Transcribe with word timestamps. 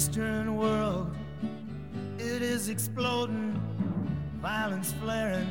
Eastern 0.00 0.56
world, 0.56 1.06
it 2.18 2.42
is 2.42 2.68
exploding, 2.68 3.54
violence 4.42 4.94
flaring, 5.00 5.48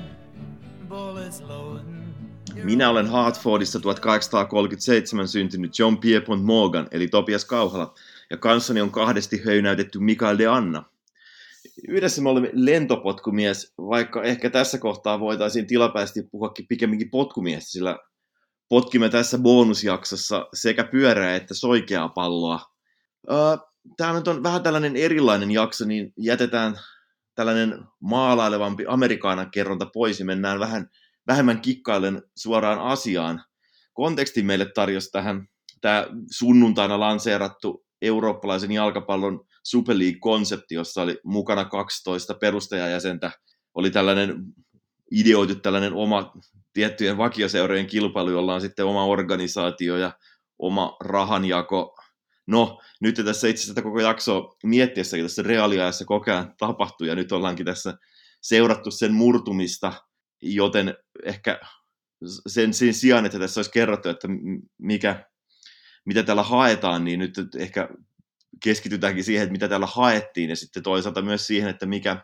bullets 0.87 1.41
loading. 1.41 2.15
Minä 2.63 2.89
olen 2.89 3.07
Hartfordissa 3.07 3.79
1837 3.79 5.27
syntynyt 5.27 5.79
John 5.79 5.97
Pierpont 5.97 6.43
Morgan, 6.43 6.87
eli 6.91 7.07
Topias 7.07 7.45
Kauhala, 7.45 7.93
ja 8.29 8.37
kanssani 8.37 8.81
on 8.81 8.91
kahdesti 8.91 9.41
höynäytetty 9.45 9.99
Mikael 9.99 10.37
de 10.37 10.47
Anna. 10.47 10.83
Yhdessä 11.87 12.21
me 12.21 12.29
olemme 12.29 12.49
lentopotkumies, 12.53 13.73
vaikka 13.77 14.23
ehkä 14.23 14.49
tässä 14.49 14.77
kohtaa 14.77 15.19
voitaisiin 15.19 15.67
tilapäisesti 15.67 16.23
puhuakin 16.31 16.67
pikemminkin 16.67 17.09
potkumiestä, 17.09 17.71
sillä 17.71 17.97
potkimme 18.69 19.09
tässä 19.09 19.37
bonusjaksossa 19.37 20.47
sekä 20.53 20.83
pyörää 20.83 21.35
että 21.35 21.53
soikeaa 21.53 22.09
palloa. 22.09 22.59
Tämä 23.97 24.13
nyt 24.13 24.27
on 24.27 24.43
vähän 24.43 24.63
tällainen 24.63 24.95
erilainen 24.95 25.51
jakso, 25.51 25.85
niin 25.85 26.13
jätetään 26.17 26.75
tällainen 27.35 27.79
maalailevampi 27.99 28.85
amerikaanan 28.87 29.51
kerronta 29.51 29.85
pois 29.93 30.19
ja 30.19 30.25
mennään 30.25 30.59
vähän 30.59 30.89
vähemmän 31.27 31.61
kikkailen 31.61 32.23
suoraan 32.37 32.79
asiaan. 32.79 33.43
Konteksti 33.93 34.43
meille 34.43 34.65
tarjosi 34.75 35.11
tähän 35.11 35.47
tämä 35.81 36.07
sunnuntaina 36.31 36.99
lanseerattu 36.99 37.85
eurooppalaisen 38.01 38.71
jalkapallon 38.71 39.45
Super 39.63 39.95
League-konsepti, 39.97 40.75
jossa 40.75 41.01
oli 41.01 41.19
mukana 41.23 41.65
12 41.65 42.33
perustajajäsentä. 42.33 43.31
Oli 43.73 43.91
tällainen 43.91 44.35
ideoitu 45.11 45.55
tällainen 45.55 45.93
oma 45.93 46.33
tiettyjen 46.73 47.17
vakioseurojen 47.17 47.87
kilpailu, 47.87 48.29
jolla 48.29 48.53
on 48.55 48.61
sitten 48.61 48.85
oma 48.85 49.05
organisaatio 49.05 49.97
ja 49.97 50.11
oma 50.59 50.97
rahanjako. 51.03 51.97
No, 52.49 52.81
nyt 53.01 53.15
tässä 53.25 53.47
itse 53.47 53.63
asiassa 53.63 53.81
koko 53.81 54.01
jakso 54.01 54.57
miettiessäkin 54.63 55.25
tässä 55.25 55.43
reaaliajassa 55.43 56.05
koko 56.05 56.31
ajan 56.31 56.53
tapahtuu, 56.57 57.07
ja 57.07 57.15
nyt 57.15 57.31
ollaankin 57.31 57.65
tässä 57.65 57.97
seurattu 58.41 58.91
sen 58.91 59.13
murtumista, 59.13 59.93
joten 60.41 60.95
ehkä 61.23 61.59
sen, 62.47 62.73
sen 62.73 62.93
sijaan, 62.93 63.25
että 63.25 63.39
tässä 63.39 63.59
olisi 63.59 63.71
kerrottu, 63.71 64.09
että 64.09 64.27
mikä, 64.77 65.25
mitä 66.05 66.23
täällä 66.23 66.43
haetaan, 66.43 67.05
niin 67.05 67.19
nyt 67.19 67.33
ehkä 67.57 67.89
keskitytäänkin 68.63 69.23
siihen, 69.23 69.43
että 69.43 69.51
mitä 69.51 69.67
täällä 69.67 69.87
haettiin, 69.87 70.49
ja 70.49 70.55
sitten 70.55 70.83
toisaalta 70.83 71.21
myös 71.21 71.47
siihen, 71.47 71.69
että 71.69 71.85
mikä, 71.85 72.17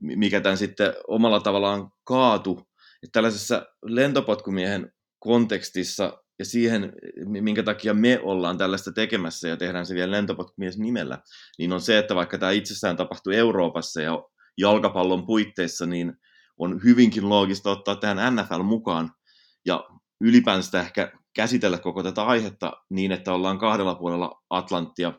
mikä 0.00 0.40
tämän 0.40 0.58
sitten 0.58 0.94
omalla 1.08 1.40
tavallaan 1.40 1.90
kaatu. 2.04 2.68
Että 3.02 3.12
tällaisessa 3.12 3.66
lentopotkumiehen 3.82 4.92
kontekstissa 5.18 6.22
ja 6.38 6.44
siihen, 6.44 6.92
minkä 7.26 7.62
takia 7.62 7.94
me 7.94 8.20
ollaan 8.22 8.58
tällaista 8.58 8.92
tekemässä 8.92 9.48
ja 9.48 9.56
tehdään 9.56 9.86
se 9.86 9.94
vielä 9.94 10.10
lentopotkumies 10.10 10.78
nimellä, 10.78 11.18
niin 11.58 11.72
on 11.72 11.80
se, 11.80 11.98
että 11.98 12.14
vaikka 12.14 12.38
tämä 12.38 12.52
itsessään 12.52 12.96
tapahtuu 12.96 13.32
Euroopassa 13.32 14.02
ja 14.02 14.22
jalkapallon 14.58 15.26
puitteissa, 15.26 15.86
niin 15.86 16.12
on 16.58 16.80
hyvinkin 16.84 17.28
loogista 17.28 17.70
ottaa 17.70 17.96
tähän 17.96 18.36
NFL 18.36 18.62
mukaan 18.62 19.10
ja 19.66 19.88
ylipäänsä 20.20 20.80
ehkä 20.80 21.12
käsitellä 21.34 21.78
koko 21.78 22.02
tätä 22.02 22.22
aihetta 22.22 22.72
niin, 22.90 23.12
että 23.12 23.32
ollaan 23.32 23.58
kahdella 23.58 23.94
puolella 23.94 24.42
Atlanttia. 24.50 25.12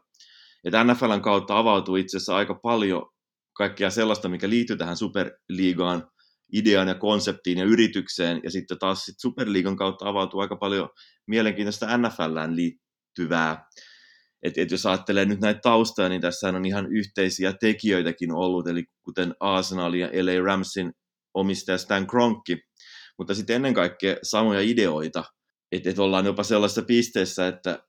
Että 0.64 0.84
NFLn 0.84 1.22
kautta 1.22 1.58
avautuu 1.58 1.96
itse 1.96 2.18
asiassa 2.18 2.36
aika 2.36 2.56
paljon 2.56 3.12
kaikkea 3.54 3.90
sellaista, 3.90 4.30
mikä 4.30 4.50
liittyy 4.50 4.78
tähän 4.78 4.98
superliigaan, 4.98 6.12
ideaan 6.54 6.88
ja 6.88 6.96
konseptiin 6.96 7.58
ja 7.58 7.66
yritykseen, 7.66 8.40
ja 8.44 8.52
sitten 8.52 8.80
taas 8.80 9.06
sit 9.06 9.16
Superliigan 9.20 9.76
kautta 9.76 10.10
avautuu 10.10 10.40
aika 10.40 10.56
paljon 10.56 10.90
mielenkiintoista 11.28 11.98
NFLään 11.98 12.56
liittyvää. 12.56 13.66
Et, 14.44 14.58
et 14.58 14.72
jos 14.72 14.86
ajattelee 14.86 15.26
nyt 15.26 15.42
näitä 15.42 15.60
taustoja, 15.64 16.10
niin 16.10 16.22
tässä 16.22 16.50
on 16.50 16.66
ihan 16.66 16.88
yhteisiä 16.92 17.54
tekijöitäkin 17.60 18.32
ollut, 18.32 18.68
eli 18.68 18.84
kuten 19.04 19.36
Arsenal 19.40 19.94
ja 19.94 20.08
LA 20.08 20.46
Ramsin 20.46 20.92
omistaja 21.34 21.78
Stan 21.78 22.08
Kronkki, 22.08 22.58
mutta 23.18 23.34
sitten 23.34 23.56
ennen 23.56 23.74
kaikkea 23.74 24.16
samoja 24.24 24.62
ideoita, 24.62 25.24
että 25.72 25.90
et 25.90 26.00
ollaan 26.00 26.26
jopa 26.26 26.44
sellaisessa 26.44 26.82
pisteessä, 26.82 27.48
että 27.48 27.84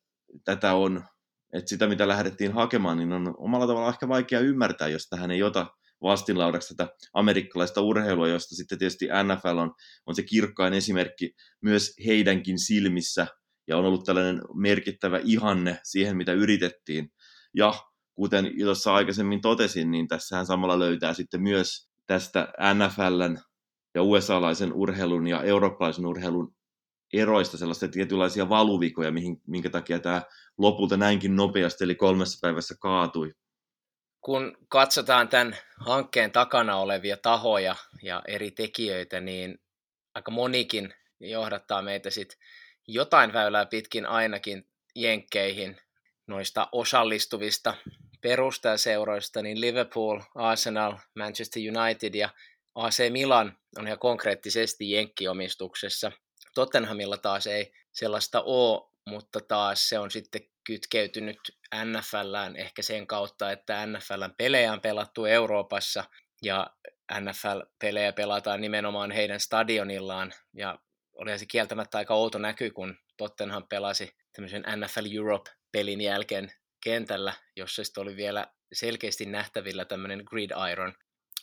tätä 0.45 0.75
on, 0.75 1.05
että 1.53 1.69
sitä 1.69 1.87
mitä 1.87 2.09
lähdettiin 2.09 2.53
hakemaan, 2.53 2.99
niin 2.99 3.13
on 3.13 3.35
omalla 3.39 3.67
tavalla 3.67 3.89
ehkä 3.89 4.09
vaikea 4.09 4.41
ymmärtää, 4.41 4.89
jos 4.89 5.09
tähän 5.09 5.31
ei 5.31 5.43
ota 5.43 5.67
vastinlaudaksi 6.03 6.75
tätä 6.75 6.93
amerikkalaista 7.15 7.81
urheilua, 7.81 8.29
josta 8.29 8.55
sitten 8.55 8.79
tietysti 8.79 9.09
NFL 9.25 9.59
on, 9.59 9.75
on 10.07 10.15
se 10.15 10.23
kirkkain 10.23 10.75
esimerkki 10.75 11.35
myös 11.63 11.95
heidänkin 12.07 12.59
silmissä, 12.59 13.27
ja 13.69 13.77
on 13.77 13.85
ollut 13.85 14.05
tällainen 14.05 14.41
merkittävä 14.55 15.21
ihanne 15.25 15.79
siihen, 15.83 16.17
mitä 16.17 16.33
yritettiin. 16.33 17.13
Ja 17.57 17.75
kuten 18.15 18.51
tuossa 18.65 18.95
aikaisemmin 18.95 19.41
totesin, 19.41 19.91
niin 19.91 20.09
tässähän 20.09 20.47
samalla 20.47 20.79
löytää 20.79 21.15
sitten 21.15 21.43
myös 21.43 21.91
tästä 22.07 22.53
NFLn 22.75 23.39
ja 23.95 24.03
USA-laisen 24.03 24.73
urheilun 24.73 25.27
ja 25.27 25.43
eurooppalaisen 25.43 26.07
urheilun 26.07 26.55
eroista 27.13 27.59
sellaisia 27.59 27.89
tietynlaisia 27.89 28.49
valuvikoja, 28.49 29.13
mihin, 29.13 29.43
minkä 29.47 29.71
takia 29.71 29.99
tämä 29.99 30.23
lopulta 30.59 30.97
näinkin 30.97 31.37
nopeasti, 31.37 31.85
eli 31.85 31.95
kolmessa 31.95 32.39
päivässä 32.43 32.75
kaatui. 32.81 33.33
Kun 34.21 34.57
katsotaan 34.69 35.29
tämän 35.29 35.57
hankkeen 35.77 36.33
takana 36.33 36.77
olevia 36.77 37.17
tahoja 37.17 37.77
ja 38.03 38.23
eri 38.29 38.51
tekijöitä, 38.51 39.21
niin 39.21 39.61
aika 40.15 40.31
monikin 40.31 40.95
johdattaa 41.21 41.83
meitä 41.83 42.11
sitten 42.11 42.39
jotain 42.87 43.33
väylää 43.33 43.67
pitkin 43.67 44.07
ainakin 44.07 44.69
jenkkeihin 44.95 45.81
noista 46.27 46.69
osallistuvista 46.73 47.75
perustajaseuroista, 48.21 49.43
niin 49.43 49.61
Liverpool, 49.61 50.21
Arsenal, 50.35 50.95
Manchester 51.17 51.63
United 51.77 52.15
ja 52.15 52.29
AC 52.75 53.13
Milan 53.13 53.59
on 53.79 53.87
ihan 53.87 53.99
konkreettisesti 53.99 54.91
jenkkiomistuksessa. 54.91 56.13
Tottenhamilla 56.55 57.17
taas 57.17 57.47
ei 57.47 57.73
sellaista 57.93 58.43
ole, 58.43 58.91
mutta 59.07 59.41
taas 59.41 59.89
se 59.89 59.99
on 59.99 60.11
sitten 60.11 60.43
kytkeytynyt 60.71 61.39
NFLään 61.85 62.57
ehkä 62.57 62.83
sen 62.83 63.07
kautta, 63.07 63.53
että 63.53 63.87
NFLn 63.87 64.35
pelejä 64.39 64.73
on 64.73 64.81
pelattu 64.81 65.25
Euroopassa 65.25 66.05
ja 66.43 66.71
NFL-pelejä 67.21 68.13
pelataan 68.13 68.61
nimenomaan 68.61 69.11
heidän 69.11 69.41
stadionillaan 69.41 70.33
ja 70.55 70.79
oli 71.15 71.39
se 71.39 71.47
kieltämättä 71.47 71.99
aika 71.99 72.15
outo 72.15 72.39
näky, 72.39 72.71
kun 72.71 72.97
Tottenham 73.17 73.65
pelasi 73.69 74.17
tämmöisen 74.33 74.65
NFL 74.77 75.17
Europe-pelin 75.17 76.01
jälkeen 76.01 76.53
kentällä, 76.85 77.33
jossa 77.57 77.85
sitten 77.85 78.03
oli 78.03 78.17
vielä 78.17 78.47
selkeästi 78.73 79.27
nähtävillä 79.27 79.85
tämmöinen 79.85 80.23
gridiron. 80.27 80.95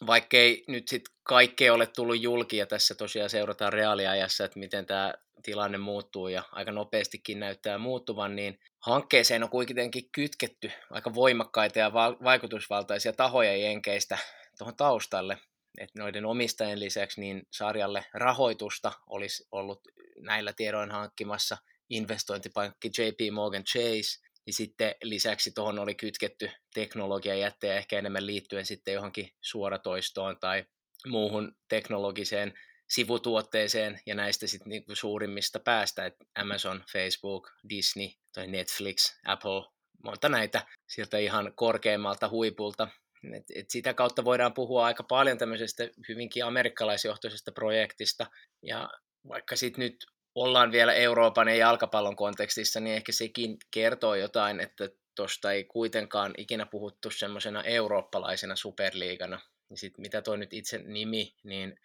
Vaikkei 0.06 0.64
nyt 0.68 0.88
sitten 0.88 1.14
kaikkea 1.24 1.74
ole 1.74 1.88
tullut 1.88 2.22
julki 2.22 2.58
ja 2.58 2.66
tässä 2.66 2.96
tosiaan 2.96 3.30
seurataan 3.30 3.74
reaaliajassa, 3.74 4.46
että 4.46 4.60
miten 4.60 4.86
tämä 4.86 5.14
tilanne 5.44 5.78
muuttuu 5.78 6.28
ja 6.28 6.44
aika 6.52 6.72
nopeastikin 6.72 7.40
näyttää 7.40 7.78
muuttuvan, 7.78 8.36
niin 8.36 8.60
hankkeeseen 8.80 9.44
on 9.44 9.50
kuitenkin 9.50 10.10
kytketty 10.12 10.72
aika 10.92 11.14
voimakkaita 11.14 11.80
ja 11.80 11.94
vaikutusvaltaisia 12.24 13.14
tahoja 13.14 13.58
jenkeistä 13.58 14.18
tuohon 14.58 14.76
taustalle. 14.76 15.38
että 15.78 16.00
noiden 16.00 16.26
omistajien 16.26 16.80
lisäksi 16.80 17.22
niin 17.22 17.48
sarjalle 17.52 18.06
rahoitusta 18.14 18.92
olisi 19.08 19.48
ollut 19.52 19.82
näillä 20.20 20.54
tiedoin 20.54 20.92
hankkimassa 20.92 21.58
investointipankki 21.90 22.88
JP 22.88 23.34
Morgan 23.34 23.64
Chase, 23.64 24.27
niin 24.48 24.54
sitten 24.54 24.96
lisäksi 25.04 25.52
tuohon 25.52 25.80
oli 25.80 25.96
kytketty 25.96 26.52
teknologiajättejä 26.74 27.76
ehkä 27.76 28.00
enemmän 28.00 28.26
liittyen 28.26 28.66
sitten 28.66 28.94
johonkin 28.94 29.30
suoratoistoon 29.42 30.40
tai 30.40 30.66
muuhun 31.08 31.56
teknologiseen 31.70 32.54
sivutuotteeseen 32.90 34.00
ja 34.06 34.16
näistä 34.16 34.48
sitten 34.48 34.70
niinku 34.70 34.96
suurimmista 34.96 35.60
päästä, 35.60 36.06
että 36.06 36.26
Amazon, 36.36 36.84
Facebook, 36.92 37.52
Disney 37.70 38.08
tai 38.34 38.48
Netflix, 38.48 39.20
Apple, 39.26 39.64
monta 40.04 40.30
näitä 40.30 40.66
sieltä 40.90 41.18
ihan 41.18 41.54
korkeimmalta 41.56 42.30
huipulta. 42.30 42.88
Et, 43.34 43.44
et 43.56 43.70
sitä 43.70 43.94
kautta 43.94 44.26
voidaan 44.26 44.54
puhua 44.54 44.86
aika 44.86 45.04
paljon 45.04 45.38
tämmöisestä 45.38 45.90
hyvinkin 46.08 46.46
amerikkalaisjohtoisesta 46.46 47.52
projektista 47.52 48.26
ja 48.64 48.90
vaikka 49.28 49.56
sitten 49.56 49.82
nyt 49.82 49.96
ollaan 50.38 50.72
vielä 50.72 50.94
Euroopan 50.94 51.48
ja 51.48 51.56
jalkapallon 51.56 52.16
kontekstissa, 52.16 52.80
niin 52.80 52.96
ehkä 52.96 53.12
sekin 53.12 53.58
kertoo 53.72 54.16
jotain, 54.16 54.60
että 54.60 54.90
tuosta 55.16 55.52
ei 55.52 55.64
kuitenkaan 55.64 56.34
ikinä 56.38 56.66
puhuttu 56.66 57.12
semmoisena 57.12 57.64
eurooppalaisena 57.64 58.56
superliigana. 58.56 59.40
Ja 59.70 59.78
sitten 59.78 60.02
mitä 60.02 60.22
toi 60.22 60.38
nyt 60.38 60.54
itse 60.54 60.78
nimi, 60.78 61.36
niin 61.44 61.80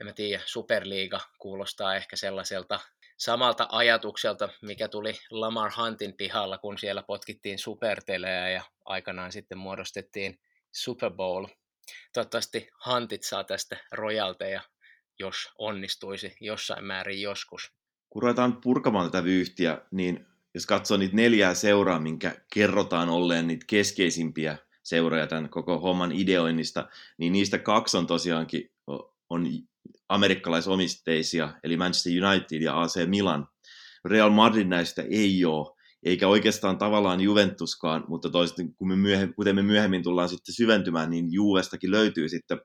en 0.00 0.06
mä 0.06 0.12
tiedä, 0.12 0.42
superliiga 0.46 1.20
kuulostaa 1.38 1.96
ehkä 1.96 2.16
sellaiselta 2.16 2.80
samalta 3.16 3.66
ajatukselta, 3.70 4.48
mikä 4.62 4.88
tuli 4.88 5.12
Lamar 5.30 5.72
Huntin 5.76 6.14
pihalla, 6.16 6.58
kun 6.58 6.78
siellä 6.78 7.02
potkittiin 7.02 7.58
supertelejä 7.58 8.50
ja 8.50 8.62
aikanaan 8.84 9.32
sitten 9.32 9.58
muodostettiin 9.58 10.40
Super 10.72 11.10
Bowl. 11.10 11.46
Toivottavasti 12.12 12.68
Huntit 12.86 13.22
saa 13.22 13.44
tästä 13.44 13.76
rojalteja 13.92 14.62
jos 15.18 15.52
onnistuisi 15.58 16.36
jossain 16.40 16.84
määrin 16.84 17.22
joskus. 17.22 17.72
Kun 18.10 18.22
ruvetaan 18.22 18.60
purkamaan 18.60 19.10
tätä 19.10 19.24
vyyhtiä, 19.24 19.78
niin 19.90 20.26
jos 20.54 20.66
katsoo 20.66 20.96
niitä 20.96 21.16
neljää 21.16 21.54
seuraa, 21.54 22.00
minkä 22.00 22.36
kerrotaan 22.54 23.08
olleen 23.08 23.46
niitä 23.46 23.64
keskeisimpiä 23.68 24.58
seuroja 24.82 25.26
tämän 25.26 25.50
koko 25.50 25.80
homman 25.80 26.12
ideoinnista, 26.12 26.88
niin 27.18 27.32
niistä 27.32 27.58
kaksi 27.58 27.96
on 27.96 28.06
tosiaankin 28.06 28.70
on 29.30 29.46
amerikkalaisomisteisia, 30.08 31.54
eli 31.64 31.76
Manchester 31.76 32.12
United 32.24 32.62
ja 32.62 32.80
AC 32.82 33.06
Milan. 33.06 33.48
Real 34.04 34.30
Madrid 34.30 34.66
näistä 34.66 35.02
ei 35.10 35.44
ole, 35.44 35.76
eikä 36.02 36.28
oikeastaan 36.28 36.78
tavallaan 36.78 37.20
Juventuskaan, 37.20 38.04
mutta 38.08 38.30
toista, 38.30 38.62
kun 38.76 38.88
me 38.88 38.96
myöhemmin, 38.96 39.34
kuten 39.34 39.54
me 39.54 39.62
myöhemmin 39.62 40.02
tullaan 40.02 40.28
sitten 40.28 40.54
syventymään, 40.54 41.10
niin 41.10 41.32
Juvestakin 41.32 41.90
löytyy 41.90 42.28
sitten 42.28 42.60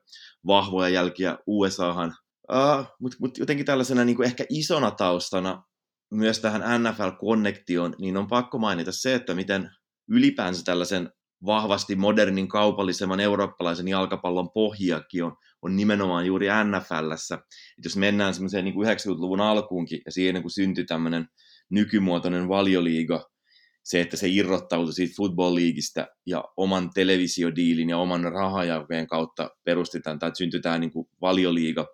vahvoja 0.46 0.88
jälkiä 0.88 1.38
USAhan. 1.46 2.14
Uh, 2.52 2.86
mutta 3.00 3.16
mut 3.20 3.38
jotenkin 3.38 3.66
tällaisena 3.66 4.04
niin 4.04 4.16
kuin 4.16 4.26
ehkä 4.26 4.44
isona 4.50 4.90
taustana 4.90 5.62
myös 6.10 6.38
tähän 6.38 6.82
NFL-konnektioon, 6.82 7.94
niin 7.98 8.16
on 8.16 8.28
pakko 8.28 8.58
mainita 8.58 8.92
se, 8.92 9.14
että 9.14 9.34
miten 9.34 9.70
ylipäänsä 10.08 10.62
tällaisen 10.64 11.10
vahvasti 11.46 11.96
modernin 11.96 12.48
kaupallisemman 12.48 13.20
eurooppalaisen 13.20 13.88
jalkapallon 13.88 14.50
pohjakin 14.50 15.24
on, 15.24 15.36
on 15.62 15.76
nimenomaan 15.76 16.26
juuri 16.26 16.46
NFLssä. 16.64 17.34
Et 17.78 17.84
jos 17.84 17.96
mennään 17.96 18.34
semmoiseen 18.34 18.64
niin 18.64 18.74
90-luvun 18.74 19.40
alkuunkin 19.40 20.00
ja 20.06 20.12
siihen 20.12 20.42
kun 20.42 20.50
syntyi 20.50 20.84
tämmöinen 20.84 21.26
nykymuotoinen 21.70 22.48
valioliiga, 22.48 23.30
se, 23.84 24.00
että 24.00 24.16
se 24.16 24.28
irrottautui 24.28 24.92
siitä 24.92 25.14
football 25.16 25.54
leagueista 25.54 26.06
ja 26.26 26.44
oman 26.56 26.90
televisiodiilin 26.94 27.90
ja 27.90 27.98
oman 27.98 28.32
rahajaukeen 28.32 29.06
kautta 29.06 29.50
perustetaan 29.64 30.18
tai 30.18 30.30
syntyi 30.38 30.60
tämä 30.60 30.78
niin 30.78 30.92
kuin 30.92 31.08
valioliiga, 31.20 31.86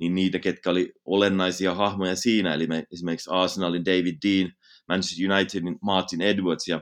niin 0.00 0.14
niitä, 0.14 0.38
ketkä 0.38 0.70
oli 0.70 0.92
olennaisia 1.04 1.74
hahmoja 1.74 2.16
siinä, 2.16 2.54
eli 2.54 2.66
me, 2.66 2.84
esimerkiksi 2.92 3.30
Arsenalin 3.30 3.84
David 3.84 4.16
Dean, 4.26 4.52
Manchester 4.88 5.32
Unitedin 5.32 5.78
Martin 5.82 6.22
Edwards 6.22 6.68
ja 6.68 6.80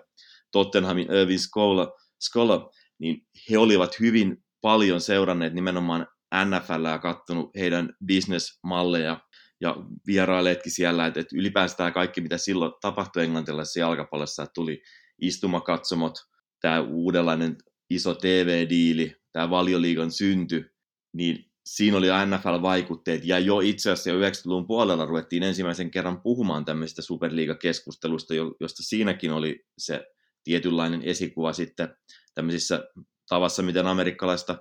Tottenhamin 0.52 1.12
Irvin 1.12 1.38
Scholar, 1.38 1.88
Scholar 2.28 2.60
niin 2.98 3.26
he 3.50 3.58
olivat 3.58 4.00
hyvin 4.00 4.36
paljon 4.60 5.00
seuranneet 5.00 5.52
nimenomaan 5.52 6.06
NFL 6.44 6.84
ja 6.84 6.98
katsonut 6.98 7.50
heidän 7.56 7.92
bisnesmalleja 8.06 9.20
ja 9.60 9.76
vieraileetkin 10.06 10.72
siellä, 10.72 11.06
että, 11.06 11.20
että 11.20 11.36
ylipäänsä 11.36 11.76
tämä 11.76 11.90
kaikki, 11.90 12.20
mitä 12.20 12.38
silloin 12.38 12.72
tapahtui 12.80 13.24
englantilaisessa 13.24 13.80
jalkapallossa, 13.80 14.42
että 14.42 14.52
tuli 14.54 14.82
istumakatsomot, 15.20 16.14
tämä 16.60 16.80
uudenlainen 16.80 17.56
iso 17.90 18.14
TV-diili, 18.14 19.16
tämä 19.32 19.50
valioliigan 19.50 20.10
synty, 20.10 20.74
niin 21.12 21.53
siinä 21.64 21.96
oli 21.96 22.06
NFL-vaikutteet, 22.06 23.24
ja 23.24 23.38
jo 23.38 23.60
itse 23.60 23.90
asiassa 23.90 24.10
jo 24.10 24.20
90-luvun 24.20 24.66
puolella 24.66 25.06
ruvettiin 25.06 25.42
ensimmäisen 25.42 25.90
kerran 25.90 26.20
puhumaan 26.20 26.64
tämmöistä 26.64 27.02
superliigakeskustelusta, 27.02 28.34
josta 28.60 28.82
siinäkin 28.82 29.32
oli 29.32 29.66
se 29.78 30.06
tietynlainen 30.44 31.02
esikuva 31.02 31.52
sitten 31.52 31.96
tämmöisissä 32.34 32.88
tavassa, 33.28 33.62
miten 33.62 33.86
amerikkalaista 33.86 34.58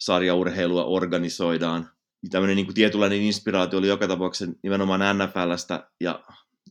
sarjaurheilua 0.00 0.84
organisoidaan. 0.84 1.90
Tämmöinen 2.30 2.56
niin 2.56 2.66
kuin 2.66 2.74
tietynlainen 2.74 3.22
inspiraatio 3.22 3.78
oli 3.78 3.88
joka 3.88 4.08
tapauksessa 4.08 4.54
nimenomaan 4.62 5.18
NFLstä, 5.18 5.90
ja 6.00 6.24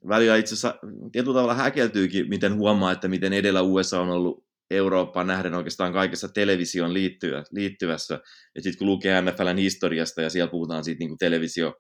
välillä 0.08 0.36
itse 0.36 0.56
asiassa 0.56 0.80
tietyllä 1.12 1.34
tavalla 1.34 1.54
häkeltyykin, 1.54 2.30
miten 2.30 2.56
huomaa, 2.56 2.92
että 2.92 3.08
miten 3.08 3.34
edellä 3.34 3.62
USA 3.62 4.02
on 4.02 4.10
ollut 4.10 4.46
Eurooppaan 4.76 5.28
nähden 5.28 5.54
oikeastaan 5.54 5.94
kaikessa 5.94 6.30
televisioon 6.30 6.94
liittyvä, 6.94 7.44
liittyvässä. 7.52 8.20
Ja 8.56 8.62
sitten 8.62 8.78
kun 8.78 8.88
lukee 8.88 9.22
NFLn 9.22 9.58
historiasta 9.58 10.22
ja 10.22 10.30
siellä 10.30 10.52
puhutaan 10.52 10.84
siitä 10.84 11.00
niin 11.00 11.10
kuin 11.10 11.18
televisio, 11.18 11.74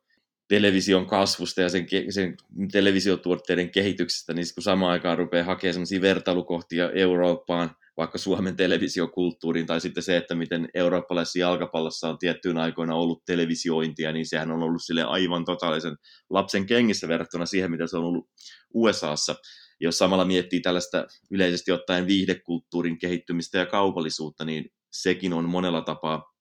television 0.48 1.06
kasvusta 1.06 1.62
ja 1.62 1.70
sen, 1.70 1.88
sen 2.10 2.36
televisiotuotteiden 2.72 3.72
kehityksestä, 3.72 4.34
niin 4.34 4.46
kun 4.56 4.64
samaan 4.64 4.92
aikaan 4.92 5.18
rupeaa 5.18 5.46
hakemaan 5.46 5.74
sellaisia 5.74 6.02
vertailukohtia 6.02 6.92
Eurooppaan, 6.92 7.76
vaikka 7.98 8.18
Suomen 8.18 8.56
televisiokulttuuriin, 8.56 9.66
tai 9.66 9.82
sitten 9.82 10.04
se, 10.04 10.18
että 10.18 10.36
miten 10.36 10.70
eurooppalaisessa 10.74 11.40
jalkapallossa 11.40 12.10
on 12.10 12.18
tiettyyn 12.18 12.58
aikoina 12.58 12.96
ollut 12.96 13.26
televisiointia, 13.26 14.12
niin 14.12 14.26
sehän 14.26 14.52
on 14.52 14.64
ollut 14.64 14.84
sille 14.84 15.04
aivan 15.04 15.46
totaalisen 15.46 15.96
lapsen 16.30 16.66
kengissä 16.66 17.08
verrattuna 17.08 17.46
siihen, 17.46 17.72
mitä 17.72 17.88
se 17.88 17.98
on 17.98 18.04
ollut 18.04 18.30
USAssa 18.74 19.36
jos 19.80 19.98
samalla 19.98 20.26
miettii 20.26 20.62
tällaista 20.62 21.08
yleisesti 21.32 21.72
ottaen 21.72 22.08
viihdekulttuurin 22.08 23.00
kehittymistä 23.00 23.58
ja 23.58 23.66
kaupallisuutta, 23.66 24.46
niin 24.46 24.70
sekin 24.92 25.34
on 25.34 25.50
monella 25.50 25.82
tapaa 25.82 26.34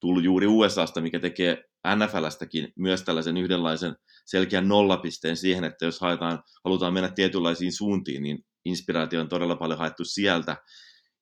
tullut 0.00 0.24
juuri 0.24 0.46
USAsta, 0.46 1.00
mikä 1.00 1.20
tekee 1.20 1.64
NFLstäkin 1.96 2.72
myös 2.78 3.02
tällaisen 3.02 3.36
yhdenlaisen 3.36 3.96
selkeän 4.26 4.68
nollapisteen 4.68 5.36
siihen, 5.36 5.64
että 5.64 5.84
jos 5.84 6.00
haetaan, 6.00 6.42
halutaan 6.64 6.92
mennä 6.92 7.08
tietynlaisiin 7.08 7.72
suuntiin, 7.72 8.22
niin 8.22 8.38
inspiraatio 8.64 9.20
on 9.20 9.28
todella 9.28 9.56
paljon 9.56 9.78
haettu 9.78 10.04
sieltä. 10.04 10.56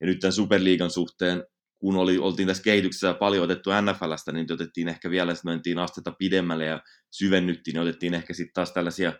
Ja 0.01 0.07
nyt 0.07 0.19
tämän 0.19 0.33
Superliigan 0.33 0.89
suhteen, 0.89 1.43
kun 1.79 1.95
oli, 1.95 2.17
oltiin 2.17 2.47
tässä 2.47 2.63
kehityksessä 2.63 3.13
paljon 3.13 3.43
otettu 3.43 3.69
NFLstä, 3.69 4.31
niin 4.31 4.53
otettiin 4.53 4.87
ehkä 4.87 5.09
vielä, 5.09 5.33
mentiin 5.45 5.79
astetta 5.79 6.11
pidemmälle 6.11 6.65
ja 6.65 6.81
syvennyttiin, 7.11 7.73
niin 7.73 7.81
otettiin 7.81 8.13
ehkä 8.13 8.33
sitten 8.33 8.53
taas 8.53 8.71
tällaisia 8.71 9.13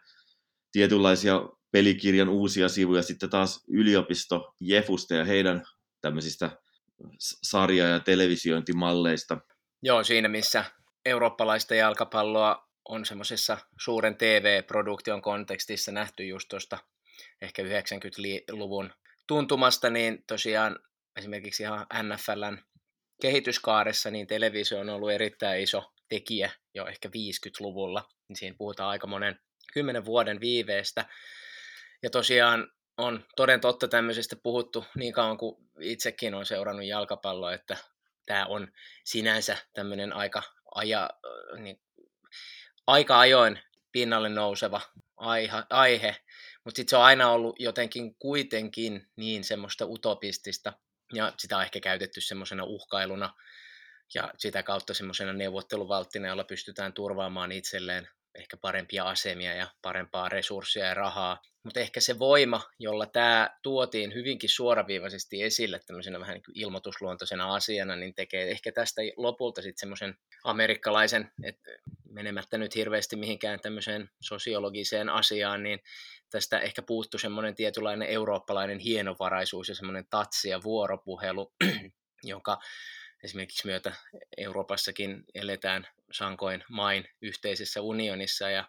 tietynlaisia 0.71 1.41
pelikirjan 1.73 2.29
uusia 2.29 2.69
sivuja 2.69 3.03
sitten 3.03 3.29
taas 3.29 3.63
yliopisto 3.67 4.55
Jefusta 4.59 5.13
ja 5.13 5.25
heidän 5.25 5.63
tämmöisistä 6.01 6.57
sarja- 7.19 7.87
ja 7.87 7.99
televisiointimalleista. 7.99 9.37
Joo, 9.81 10.03
siinä 10.03 10.27
missä 10.27 10.65
eurooppalaista 11.05 11.75
jalkapalloa 11.75 12.69
on 12.89 13.05
semmoisessa 13.05 13.57
suuren 13.79 14.17
TV-produktion 14.17 15.21
kontekstissa 15.21 15.91
nähty 15.91 16.25
just 16.25 16.47
tuosta 16.49 16.77
ehkä 17.41 17.63
90-luvun 17.63 18.93
tuntumasta, 19.27 19.89
niin 19.89 20.23
tosiaan 20.27 20.79
esimerkiksi 21.17 21.63
ihan 21.63 21.85
NFLn 22.03 22.57
kehityskaaressa, 23.21 24.11
niin 24.11 24.27
televisio 24.27 24.79
on 24.79 24.89
ollut 24.89 25.11
erittäin 25.11 25.63
iso 25.63 25.93
tekijä 26.09 26.51
jo 26.75 26.87
ehkä 26.87 27.09
50-luvulla, 27.09 28.09
niin 28.27 28.37
siinä 28.37 28.55
puhutaan 28.57 28.89
aika 28.89 29.07
monen 29.07 29.39
kymmenen 29.73 30.05
vuoden 30.05 30.39
viiveestä, 30.39 31.05
ja 32.03 32.09
tosiaan 32.09 32.71
on 32.97 33.25
toden 33.35 33.61
totta 33.61 33.87
tämmöisestä 33.87 34.35
puhuttu 34.35 34.85
niin 34.95 35.13
kauan 35.13 35.37
kuin 35.37 35.55
itsekin 35.79 36.33
on 36.33 36.45
seurannut 36.45 36.85
jalkapalloa, 36.85 37.53
että 37.53 37.77
tämä 38.25 38.45
on 38.45 38.67
sinänsä 39.03 39.57
tämmöinen 39.73 40.13
aika, 40.13 40.43
aja, 40.75 41.09
niin, 41.57 41.81
aika 42.87 43.19
ajoin 43.19 43.59
pinnalle 43.91 44.29
nouseva 44.29 44.81
aihe, 45.17 45.63
aihe. 45.69 46.15
mutta 46.63 46.77
sitten 46.77 46.89
se 46.89 46.97
on 46.97 47.03
aina 47.03 47.31
ollut 47.31 47.55
jotenkin 47.59 48.15
kuitenkin 48.15 49.07
niin 49.15 49.43
semmoista 49.43 49.85
utopistista, 49.85 50.73
ja 51.13 51.33
sitä 51.39 51.57
on 51.57 51.63
ehkä 51.63 51.79
käytetty 51.79 52.21
semmoisena 52.21 52.63
uhkailuna, 52.63 53.33
ja 54.13 54.33
sitä 54.37 54.63
kautta 54.63 54.93
semmoisena 54.93 55.33
neuvotteluvalttina, 55.33 56.27
jolla 56.27 56.43
pystytään 56.43 56.93
turvaamaan 56.93 57.51
itselleen 57.51 58.07
ehkä 58.35 58.57
parempia 58.57 59.03
asemia 59.03 59.53
ja 59.53 59.67
parempaa 59.81 60.29
resurssia 60.29 60.85
ja 60.85 60.93
rahaa. 60.93 61.41
Mutta 61.63 61.79
ehkä 61.79 61.99
se 61.99 62.19
voima, 62.19 62.61
jolla 62.79 63.05
tämä 63.05 63.49
tuotiin 63.61 64.13
hyvinkin 64.13 64.49
suoraviivaisesti 64.49 65.43
esille 65.43 65.79
tämmöisenä 65.87 66.19
vähän 66.19 66.33
niin 66.33 66.43
ilmoitusluontoisena 66.65 67.53
asiana, 67.55 67.95
niin 67.95 68.15
tekee 68.15 68.51
ehkä 68.51 68.71
tästä 68.71 69.01
lopulta 69.17 69.61
sitten 69.61 69.79
semmoisen 69.79 70.15
amerikkalaisen, 70.43 71.31
että 71.43 71.71
menemättä 72.09 72.57
nyt 72.57 72.75
hirveästi 72.75 73.15
mihinkään 73.15 73.59
tämmöiseen 73.59 74.09
sosiologiseen 74.21 75.09
asiaan, 75.09 75.63
niin 75.63 75.79
tästä 76.29 76.59
ehkä 76.59 76.81
puuttu 76.81 77.17
semmoinen 77.17 77.55
tietynlainen 77.55 78.07
eurooppalainen 78.07 78.79
hienovaraisuus 78.79 79.69
ja 79.69 79.75
semmoinen 79.75 80.05
tatsi 80.09 80.49
ja 80.49 80.63
vuoropuhelu, 80.63 81.53
joka 82.23 82.57
esimerkiksi 83.23 83.67
myötä 83.67 83.93
Euroopassakin 84.37 85.23
eletään 85.35 85.87
sankoin 86.11 86.63
main 86.69 87.05
yhteisessä 87.21 87.81
unionissa 87.81 88.49
ja 88.49 88.67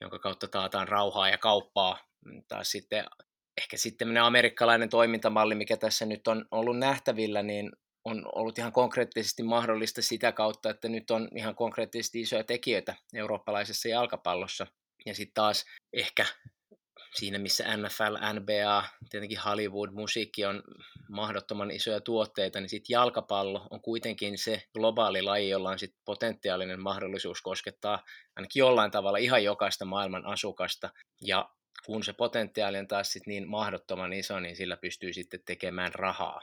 jonka 0.00 0.18
kautta 0.18 0.48
taataan 0.48 0.88
rauhaa 0.88 1.28
ja 1.28 1.38
kauppaa. 1.38 1.98
Taas 2.48 2.70
sitten 2.70 3.04
ehkä 3.58 3.76
sitten 3.76 4.16
amerikkalainen 4.16 4.88
toimintamalli, 4.88 5.54
mikä 5.54 5.76
tässä 5.76 6.06
nyt 6.06 6.28
on 6.28 6.46
ollut 6.50 6.78
nähtävillä, 6.78 7.42
niin 7.42 7.72
on 8.04 8.24
ollut 8.34 8.58
ihan 8.58 8.72
konkreettisesti 8.72 9.42
mahdollista 9.42 10.02
sitä 10.02 10.32
kautta, 10.32 10.70
että 10.70 10.88
nyt 10.88 11.10
on 11.10 11.28
ihan 11.36 11.54
konkreettisesti 11.54 12.20
isoja 12.20 12.44
tekijöitä 12.44 12.94
eurooppalaisessa 13.14 13.88
jalkapallossa. 13.88 14.66
Ja 15.06 15.14
sitten 15.14 15.34
taas 15.34 15.64
ehkä 15.92 16.26
siinä 17.14 17.38
missä 17.38 17.76
NFL, 17.76 18.40
NBA, 18.40 18.84
tietenkin 19.10 19.38
Hollywood, 19.38 19.90
musiikki 19.92 20.44
on 20.44 20.62
mahdottoman 21.08 21.70
isoja 21.70 22.00
tuotteita, 22.00 22.60
niin 22.60 22.68
sitten 22.68 22.94
jalkapallo 22.94 23.66
on 23.70 23.80
kuitenkin 23.80 24.38
se 24.38 24.62
globaali 24.74 25.22
laji, 25.22 25.48
jolla 25.48 25.70
on 25.70 25.78
sit 25.78 25.94
potentiaalinen 26.04 26.82
mahdollisuus 26.82 27.42
koskettaa 27.42 28.04
ainakin 28.36 28.60
jollain 28.60 28.90
tavalla 28.90 29.18
ihan 29.18 29.44
jokaista 29.44 29.84
maailman 29.84 30.26
asukasta. 30.26 30.90
Ja 31.20 31.50
kun 31.86 32.02
se 32.02 32.12
potentiaali 32.12 32.78
on 32.78 32.88
taas 32.88 33.12
sit 33.12 33.26
niin 33.26 33.48
mahdottoman 33.48 34.12
iso, 34.12 34.40
niin 34.40 34.56
sillä 34.56 34.76
pystyy 34.76 35.12
sitten 35.12 35.40
tekemään 35.46 35.94
rahaa. 35.94 36.40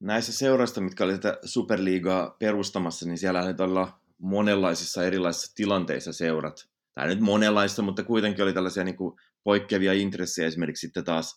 Näissä 0.00 0.32
seurasta, 0.32 0.80
mitkä 0.80 1.04
oli 1.04 1.18
tätä 1.18 1.38
Superliigaa 1.44 2.36
perustamassa, 2.38 3.06
niin 3.06 3.18
siellä 3.18 3.42
oli 3.42 3.54
todella 3.54 4.00
monenlaisissa 4.18 5.04
erilaisissa 5.04 5.54
tilanteissa 5.54 6.12
seurat. 6.12 6.68
Tai 6.94 7.06
nyt 7.06 7.20
monenlaista, 7.20 7.82
mutta 7.82 8.04
kuitenkin 8.04 8.44
oli 8.44 8.52
tällaisia 8.52 8.84
niin 8.84 8.96
kuin 8.96 9.16
poikkeavia 9.44 9.92
intressejä. 9.92 10.48
Esimerkiksi 10.48 10.86
sitten 10.86 11.04
taas 11.04 11.34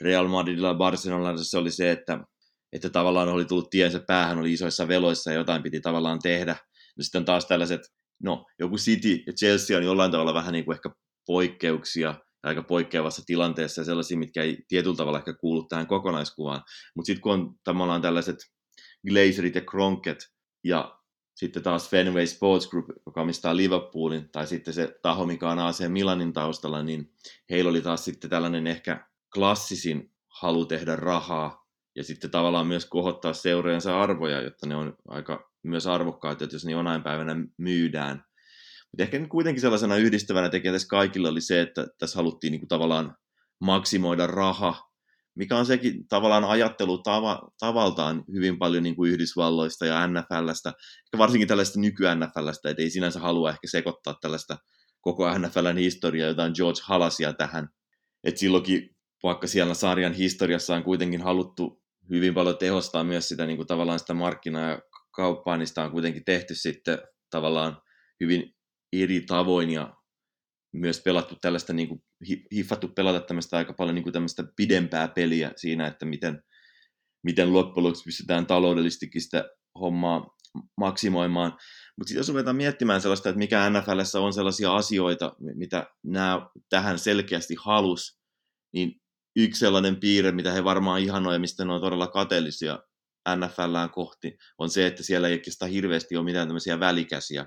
Real 0.00 0.28
Madridilla 0.28 0.68
ja 0.68 0.74
Barcelonalla 0.74 1.44
se 1.44 1.58
oli 1.58 1.70
se, 1.70 1.90
että, 1.90 2.18
että 2.72 2.90
tavallaan 2.90 3.28
oli 3.28 3.44
tullut 3.44 3.70
tiensä 3.70 4.00
päähän, 4.06 4.38
oli 4.38 4.52
isoissa 4.52 4.88
veloissa 4.88 5.30
ja 5.30 5.36
jotain 5.36 5.62
piti 5.62 5.80
tavallaan 5.80 6.18
tehdä. 6.18 6.56
No 6.96 7.02
sitten 7.02 7.24
taas 7.24 7.46
tällaiset, 7.46 7.80
no 8.22 8.44
joku 8.58 8.76
City 8.76 9.22
ja 9.26 9.32
Chelsea 9.32 9.76
on 9.76 9.84
jollain 9.84 10.10
tavalla 10.10 10.34
vähän 10.34 10.52
niin 10.52 10.64
kuin 10.64 10.74
ehkä 10.74 10.90
poikkeuksia, 11.26 12.14
aika 12.42 12.62
poikkeavassa 12.62 13.22
tilanteessa 13.26 13.80
ja 13.80 13.84
sellaisia, 13.84 14.18
mitkä 14.18 14.42
ei 14.42 14.58
tietyllä 14.68 14.96
tavalla 14.96 15.18
ehkä 15.18 15.34
kuulu 15.34 15.66
tähän 15.68 15.86
kokonaiskuvaan. 15.86 16.62
Mutta 16.96 17.06
sitten 17.06 17.22
kun 17.22 17.32
on 17.32 17.54
tavallaan 17.64 18.02
tällaiset 18.02 18.36
Glazerit 19.08 19.54
ja 19.54 19.60
Kronket 19.60 20.18
ja 20.64 20.95
sitten 21.36 21.62
taas 21.62 21.90
Fenway 21.90 22.26
Sports 22.26 22.70
Group, 22.70 22.86
joka 23.06 23.22
omistaa 23.22 23.56
Liverpoolin, 23.56 24.28
tai 24.32 24.46
sitten 24.46 24.74
se 24.74 24.98
taho, 25.02 25.26
mikä 25.26 25.50
on 25.50 25.58
AC 25.58 25.88
Milanin 25.88 26.32
taustalla, 26.32 26.82
niin 26.82 27.12
heillä 27.50 27.70
oli 27.70 27.80
taas 27.80 28.04
sitten 28.04 28.30
tällainen 28.30 28.66
ehkä 28.66 29.06
klassisin 29.34 30.12
halu 30.40 30.66
tehdä 30.66 30.96
rahaa, 30.96 31.66
ja 31.96 32.04
sitten 32.04 32.30
tavallaan 32.30 32.66
myös 32.66 32.86
kohottaa 32.86 33.32
seurojensa 33.32 34.02
arvoja, 34.02 34.40
jotta 34.40 34.66
ne 34.66 34.76
on 34.76 34.96
aika 35.08 35.50
myös 35.62 35.86
arvokkaita, 35.86 36.44
että 36.44 36.56
jos 36.56 36.64
ne 36.64 36.72
jonain 36.72 37.02
päivänä 37.02 37.36
myydään. 37.58 38.24
Mutta 38.92 39.02
ehkä 39.02 39.26
kuitenkin 39.28 39.60
sellaisena 39.60 39.96
yhdistävänä 39.96 40.48
tekijänä 40.48 40.74
tässä 40.74 40.88
kaikilla 40.88 41.28
oli 41.28 41.40
se, 41.40 41.60
että 41.60 41.86
tässä 41.98 42.16
haluttiin 42.16 42.50
niin 42.50 42.60
kuin 42.60 42.68
tavallaan 42.68 43.16
maksimoida 43.60 44.26
raha, 44.26 44.85
mikä 45.36 45.56
on 45.56 45.66
sekin 45.66 46.08
tavallaan 46.08 46.44
ajattelu 46.44 46.98
tava, 46.98 47.42
tavaltaan 47.58 48.24
hyvin 48.32 48.58
paljon 48.58 48.82
niin 48.82 48.96
kuin 48.96 49.12
Yhdysvalloista 49.12 49.86
ja 49.86 50.06
NFLstä, 50.06 50.68
ehkä 50.68 51.18
varsinkin 51.18 51.48
tällaista 51.48 51.80
nyky-NFLstä, 51.80 52.70
että 52.70 52.82
ei 52.82 52.90
sinänsä 52.90 53.20
halua 53.20 53.50
ehkä 53.50 53.66
sekoittaa 53.70 54.14
tällaista 54.20 54.56
koko 55.00 55.38
NFLn 55.38 55.76
historiaa, 55.76 56.28
jotain 56.28 56.52
George 56.56 56.80
Halasia 56.84 57.32
tähän. 57.32 57.68
Että 58.24 58.40
silloinkin, 58.40 58.96
vaikka 59.22 59.46
siellä 59.46 59.74
sarjan 59.74 60.12
historiassa 60.12 60.76
on 60.76 60.84
kuitenkin 60.84 61.22
haluttu 61.22 61.82
hyvin 62.10 62.34
paljon 62.34 62.58
tehostaa 62.58 63.04
myös 63.04 63.28
sitä 63.28 63.46
niin 63.46 63.56
kuin 63.56 63.66
tavallaan 63.66 63.98
sitä 63.98 64.14
markkinaa 64.14 64.70
ja 64.70 64.78
kauppaa, 65.10 65.56
niin 65.56 65.66
sitä 65.66 65.84
on 65.84 65.90
kuitenkin 65.90 66.24
tehty 66.24 66.54
sitten 66.54 66.98
tavallaan 67.30 67.76
hyvin 68.20 68.54
eri 68.92 69.20
tavoin 69.20 69.70
ja 69.70 69.96
myös 70.72 71.02
pelattu 71.04 71.36
tällaista, 71.40 71.72
niin 71.72 71.88
kuin, 71.88 72.02
hiffattu 72.54 72.88
pelata 72.88 73.20
tämmöistä 73.20 73.56
aika 73.56 73.72
paljon 73.72 73.94
niin 73.94 74.02
kuin 74.02 74.12
tämmöistä 74.12 74.44
pidempää 74.56 75.08
peliä 75.08 75.52
siinä, 75.56 75.86
että 75.86 76.06
miten, 76.06 76.42
miten 77.22 77.52
loppujen 77.52 77.84
lopuksi 77.84 78.04
pystytään 78.04 78.46
taloudellistikin 78.46 79.22
sitä 79.22 79.44
hommaa 79.80 80.36
maksimoimaan. 80.76 81.52
Mutta 81.98 82.08
sitten 82.08 82.20
jos 82.20 82.28
ruvetaan 82.28 82.56
miettimään 82.56 83.00
sellaista, 83.00 83.28
että 83.28 83.38
mikä 83.38 83.70
NFLssä 83.70 84.20
on 84.20 84.32
sellaisia 84.32 84.74
asioita, 84.76 85.36
mitä 85.54 85.86
nämä 86.02 86.48
tähän 86.68 86.98
selkeästi 86.98 87.56
halus, 87.58 88.18
niin 88.72 89.00
yksi 89.36 89.58
sellainen 89.58 90.00
piirre, 90.00 90.32
mitä 90.32 90.52
he 90.52 90.64
varmaan 90.64 91.00
ihanoivat, 91.00 91.40
mistä 91.40 91.64
ne 91.64 91.72
on 91.72 91.80
todella 91.80 92.06
kateellisia 92.06 92.78
NFLään 93.36 93.90
kohti, 93.90 94.36
on 94.58 94.70
se, 94.70 94.86
että 94.86 95.02
siellä 95.02 95.28
ei 95.28 95.34
oikeastaan 95.34 95.70
hirveästi 95.70 96.16
ole 96.16 96.24
mitään 96.24 96.48
tämmöisiä 96.48 96.80
välikäsiä. 96.80 97.46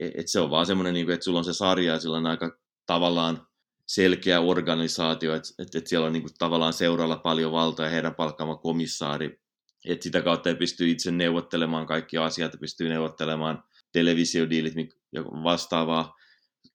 E-, 0.00 0.10
et 0.14 0.28
se 0.28 0.40
on 0.40 0.50
vaan 0.50 0.66
semmoinen, 0.66 0.94
niin 0.94 1.10
että 1.10 1.24
sulla 1.24 1.38
on 1.38 1.44
se 1.44 1.52
sarja 1.52 1.92
ja 1.92 2.00
sillä 2.00 2.16
on 2.16 2.26
aika 2.26 2.58
tavallaan 2.86 3.46
selkeä 3.94 4.40
organisaatio, 4.40 5.34
että 5.34 5.48
et, 5.58 5.74
et 5.74 5.86
siellä 5.86 6.06
on 6.06 6.12
niin 6.12 6.22
kuin, 6.22 6.34
tavallaan 6.38 6.72
seuralla 6.72 7.16
paljon 7.16 7.52
valtaa 7.52 7.86
ja 7.86 7.92
heidän 7.92 8.14
palkkaama 8.14 8.56
komissaari, 8.56 9.40
että 9.84 10.02
sitä 10.02 10.22
kautta 10.22 10.48
ei 10.48 10.54
pysty 10.54 10.90
itse 10.90 11.10
neuvottelemaan 11.10 11.86
kaikki 11.86 12.18
asiat, 12.18 12.52
pystyy 12.60 12.88
neuvottelemaan 12.88 13.64
televisiodiilit 13.92 14.74
ja 15.12 15.24
vastaavaa. 15.24 16.14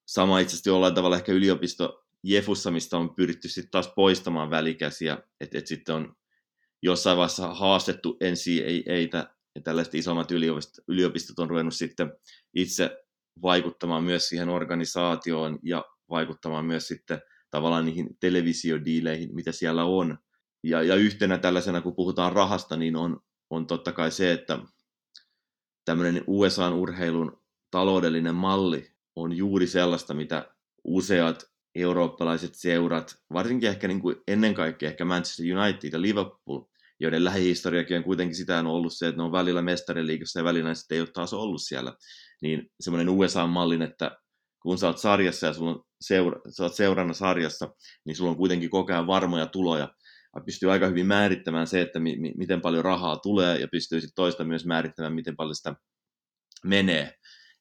Sama 0.06 0.40
itse 0.40 0.54
asiassa 0.54 0.70
jollain 0.70 0.96
tavalla 0.96 1.16
ehkä 1.16 1.32
yliopisto 1.32 2.04
Jefussa, 2.24 2.72
mistä 2.72 2.98
on 2.98 3.16
pyritty 3.16 3.48
sitten 3.48 3.72
taas 3.72 3.92
poistamaan 3.96 4.50
välikäsiä, 4.50 5.18
että 5.40 5.58
et 5.58 5.68
sitten 5.68 5.96
on 5.96 6.16
jossain 6.82 7.18
vaiheessa 7.18 7.54
haastettu 7.54 8.18
NCAAtä 8.24 9.36
ja 9.56 9.62
tällaiset 9.62 9.96
isommat 9.96 10.32
yliopistot, 10.32 10.84
yliopistot 10.88 11.40
on 11.40 11.50
ruvennut 11.50 11.76
sitten 11.76 12.14
itse 12.54 12.98
vaikuttamaan 13.42 14.04
myös 14.04 14.30
siihen 14.30 14.50
organisaatioon 14.50 15.60
ja 15.64 15.86
vaikuttamaan 16.10 16.66
myös 16.66 16.88
sitten 16.88 17.22
tavallaan 17.52 17.86
niihin 17.86 18.18
televisiodiileihin, 18.20 19.36
mitä 19.36 19.52
siellä 19.52 19.84
on. 19.84 20.18
Ja, 20.64 20.84
ja 20.84 20.96
yhtenä 20.96 21.38
tällaisena, 21.38 21.82
kun 21.82 21.96
puhutaan 21.96 22.34
rahasta, 22.34 22.76
niin 22.78 22.96
on, 22.96 23.20
on 23.50 23.68
totta 23.68 23.92
kai 23.92 24.12
se, 24.12 24.32
että 24.32 24.60
tämmöinen 25.86 26.24
USA-urheilun 26.28 27.42
taloudellinen 27.72 28.36
malli 28.36 28.92
on 29.16 29.34
juuri 29.38 29.68
sellaista, 29.68 30.14
mitä 30.14 30.56
useat 30.84 31.46
eurooppalaiset 31.76 32.56
seurat, 32.56 33.16
varsinkin 33.34 33.70
ehkä 33.70 33.88
niin 33.88 34.02
kuin 34.02 34.16
ennen 34.28 34.54
kaikkea 34.54 34.90
ehkä 34.90 35.06
Manchester 35.06 35.58
United 35.58 35.90
ja 35.94 36.02
Liverpool, 36.02 36.62
joiden 37.00 37.24
lähihistoriakin 37.24 37.98
on 37.98 38.04
kuitenkin 38.04 38.36
sitä 38.36 38.60
on 38.60 38.68
ollut 38.68 38.94
se, 38.94 39.08
että 39.08 39.18
ne 39.18 39.24
on 39.24 39.32
välillä 39.32 39.62
mestariliikassa 39.62 40.40
ja 40.40 40.44
välillä 40.44 40.74
sitten 40.74 40.96
ei 40.96 41.02
ole 41.02 41.10
taas 41.14 41.34
ollut 41.34 41.62
siellä, 41.62 41.94
niin 42.42 42.72
semmoinen 42.80 43.10
USA-mallin, 43.10 43.82
että 43.82 44.18
kun 44.62 44.78
sä 44.78 44.88
oot 44.88 44.98
sarjassa 44.98 45.48
ja 45.48 45.54
sulla 45.54 45.72
on 45.72 45.84
seura, 46.02 46.42
sä 46.50 46.70
seurana 46.70 47.14
sarjassa, 47.14 47.76
niin 48.06 48.16
sulla 48.16 48.32
on 48.32 48.38
kuitenkin 48.38 48.70
koko 48.70 48.94
ajan 48.94 49.08
varmoja 49.08 49.46
tuloja, 49.46 49.94
ja 50.36 50.42
pystyy 50.46 50.72
aika 50.72 50.88
hyvin 50.88 51.06
määrittämään 51.06 51.68
se, 51.68 51.82
että 51.82 52.00
mi, 52.00 52.16
mi, 52.20 52.34
miten 52.38 52.62
paljon 52.62 52.86
rahaa 52.86 53.18
tulee, 53.18 53.60
ja 53.60 53.68
pystyy 53.68 54.02
sitten 54.02 54.16
toista 54.16 54.44
myös 54.44 54.66
määrittämään, 54.66 55.14
miten 55.14 55.36
paljon 55.36 55.56
sitä 55.56 55.76
menee. 56.64 57.14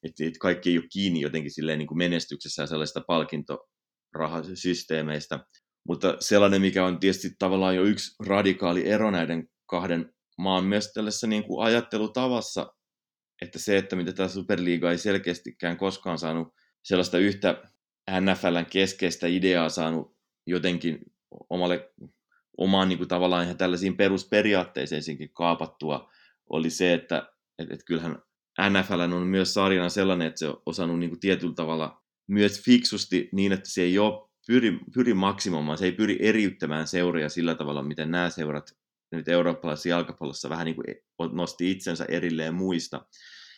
Että 0.03 0.25
et 0.25 0.37
kaikki 0.39 0.69
ei 0.69 0.77
ole 0.77 0.85
kiinni 0.91 1.21
jotenkin 1.21 1.51
silleen 1.51 1.79
niin 1.79 1.87
kuin 1.87 1.97
menestyksessä 1.97 2.63
ja 2.63 2.67
sellaista 2.67 3.01
palkintorahasysteemeistä. 3.07 5.39
Mutta 5.87 6.17
sellainen, 6.19 6.61
mikä 6.61 6.85
on 6.85 6.99
tietysti 6.99 7.29
tavallaan 7.39 7.75
jo 7.75 7.83
yksi 7.83 8.15
radikaali 8.25 8.89
ero 8.89 9.11
näiden 9.11 9.47
kahden 9.69 10.13
maan 10.37 10.65
myös 10.65 10.91
tällaisessa 10.93 11.27
niin 11.27 11.43
kuin 11.43 11.65
ajattelutavassa, 11.65 12.73
että 13.41 13.59
se, 13.59 13.77
että 13.77 13.95
mitä 13.95 14.13
tämä 14.13 14.29
Superliiga 14.29 14.91
ei 14.91 14.97
selkeästikään 14.97 15.77
koskaan 15.77 16.17
saanut 16.17 16.47
sellaista 16.83 17.17
yhtä 17.17 17.63
NFLn 18.11 18.65
keskeistä 18.69 19.27
ideaa 19.27 19.69
saanut 19.69 20.17
jotenkin 20.45 20.99
omalle, 21.49 21.91
omaan 22.57 22.89
niin 22.89 22.97
kuin 22.97 23.07
tavallaan 23.07 23.43
ihan 23.43 23.57
tällaisiin 23.57 23.97
perusperiaatteisiinkin 23.97 25.29
kaapattua, 25.33 26.11
oli 26.49 26.69
se, 26.69 26.93
että 26.93 27.31
et, 27.59 27.71
et 27.71 27.83
kyllähän 27.83 28.21
NFL 28.69 28.99
on 28.99 29.27
myös 29.27 29.53
sarjana 29.53 29.89
sellainen, 29.89 30.27
että 30.27 30.39
se 30.39 30.47
on 30.47 30.61
osannut 30.65 30.99
niin 30.99 31.09
kuin 31.09 31.19
tietyllä 31.19 31.53
tavalla 31.53 32.03
myös 32.27 32.63
fiksusti 32.63 33.29
niin, 33.31 33.51
että 33.51 33.69
se 33.69 33.81
ei 33.81 33.99
ole 33.99 34.29
pyri, 34.47 34.79
pyri 34.93 35.13
maksimoimaan, 35.13 35.77
se 35.77 35.85
ei 35.85 35.91
pyri 35.91 36.17
eriyttämään 36.21 36.87
seuroja 36.87 37.29
sillä 37.29 37.55
tavalla, 37.55 37.83
miten 37.83 38.11
nämä 38.11 38.29
seurat 38.29 38.77
nyt 39.11 39.27
eurooppalaisessa 39.27 39.89
jalkapallossa 39.89 40.49
vähän 40.49 40.65
niin 40.65 40.75
kuin 40.75 40.85
nosti 41.31 41.71
itsensä 41.71 42.05
erilleen 42.05 42.53
muista. 42.53 43.05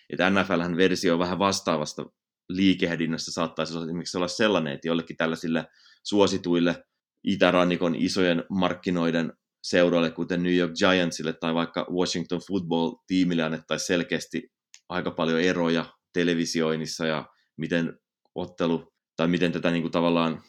Että 0.10 0.30
NFLhän 0.30 0.78
versio 0.78 1.20
vähän 1.20 1.40
vastaavasta 1.40 2.06
liikehdinnästä 2.50 3.32
saattaisi 3.32 3.78
esimerkiksi 3.78 4.18
olla 4.18 4.28
sellainen, 4.28 4.74
että 4.74 4.88
jollekin 4.88 5.18
tällaisille 5.18 5.66
suosituille 6.04 6.84
itärannikon 7.24 7.96
isojen 7.96 8.44
markkinoiden 8.50 9.34
seuroille, 9.64 10.12
kuten 10.12 10.44
New 10.44 10.56
York 10.56 10.74
Giantsille 10.74 11.34
tai 11.34 11.54
vaikka 11.54 11.88
Washington 11.92 12.42
Football-tiimille 12.48 13.44
annettaisiin 13.44 13.88
selkeästi 13.88 14.52
aika 14.90 15.12
paljon 15.12 15.42
eroja 15.42 15.86
televisioinnissa 16.14 17.06
ja 17.06 17.26
miten 17.58 18.00
ottelu 18.36 18.94
tai 19.16 19.28
miten 19.28 19.52
tätä 19.52 19.72
niin 19.72 19.82
kuin 19.82 19.92
tavallaan 19.92 20.42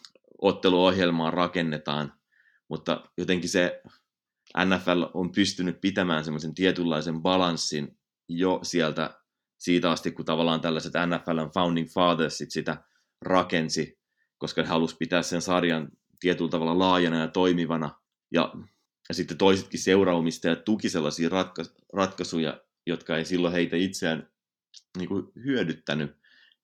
otteluohjelmaa 0.42 1.30
rakennetaan, 1.30 2.12
mutta 2.68 3.04
jotenkin 3.18 3.48
se 3.50 3.82
NFL 4.64 5.04
on 5.14 5.32
pystynyt 5.32 5.80
pitämään 5.80 6.24
semmoisen 6.24 6.54
tietynlaisen 6.54 7.22
balanssin 7.22 7.98
jo 8.28 8.60
sieltä 8.62 9.19
siitä 9.60 9.90
asti, 9.90 10.10
kun 10.10 10.24
tavallaan 10.24 10.60
tällaiset 10.60 10.92
NFLn 11.06 11.50
founding 11.54 11.88
fathersit 11.88 12.50
sitä 12.50 12.84
rakensi, 13.22 13.98
koska 14.38 14.62
he 14.62 14.68
halusivat 14.68 14.98
pitää 14.98 15.22
sen 15.22 15.42
sarjan 15.42 15.88
tietyllä 16.20 16.50
tavalla 16.50 16.78
laajana 16.78 17.20
ja 17.20 17.28
toimivana. 17.28 17.90
Ja, 18.32 18.52
ja 19.08 19.14
sitten 19.14 19.38
toisetkin 19.38 19.80
seuraumistajat 19.80 20.64
tuki 20.64 20.88
sellaisia 20.88 21.28
ratka- 21.28 21.82
ratkaisuja, 21.92 22.60
jotka 22.86 23.16
ei 23.16 23.24
silloin 23.24 23.52
heitä 23.52 23.76
itseään 23.76 24.28
niin 24.98 25.08
kuin 25.08 25.26
hyödyttänyt, 25.44 26.16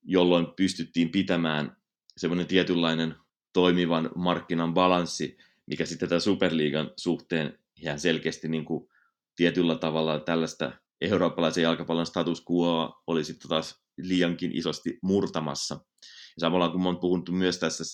jolloin 0.02 0.46
pystyttiin 0.56 1.10
pitämään 1.10 1.76
semmoinen 2.16 2.46
tietynlainen 2.46 3.14
toimivan 3.52 4.10
markkinan 4.14 4.74
balanssi, 4.74 5.38
mikä 5.66 5.86
sitten 5.86 6.08
tämän 6.08 6.20
Superliigan 6.20 6.90
suhteen 6.96 7.58
ihan 7.82 8.00
selkeästi 8.00 8.48
niin 8.48 8.64
kuin 8.64 8.88
tietyllä 9.36 9.74
tavalla 9.74 10.20
tällaista 10.20 10.72
eurooppalaisen 11.00 11.62
jalkapallon 11.62 12.06
status 12.06 12.44
quo 12.50 13.02
oli 13.06 13.24
sitten 13.24 13.48
taas 13.48 13.82
liiankin 13.98 14.56
isosti 14.56 14.98
murtamassa. 15.02 15.74
Ja 16.04 16.40
samalla 16.40 16.70
kun 16.70 16.86
on 16.86 17.00
puhuttu 17.00 17.32
myös 17.32 17.58
tästä, 17.58 17.84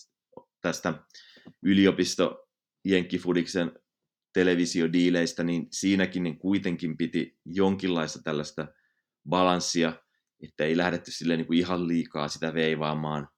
tästä 0.61 0.95
yliopisto 1.63 2.47
Jenkkifudiksen 2.85 3.73
televisiodiileistä, 4.35 5.45
niin 5.45 5.67
siinäkin 5.71 6.23
niin 6.23 6.39
kuitenkin 6.39 6.97
piti 6.97 7.39
jonkinlaista 7.45 8.23
tällaista 8.25 8.67
balanssia, 9.29 9.93
että 10.43 10.65
ei 10.65 10.77
lähdetty 10.77 11.11
sille 11.11 11.37
niin 11.37 11.47
kuin 11.47 11.59
ihan 11.59 11.89
liikaa 11.89 12.29
sitä 12.29 12.55
veivaamaan 12.55 13.29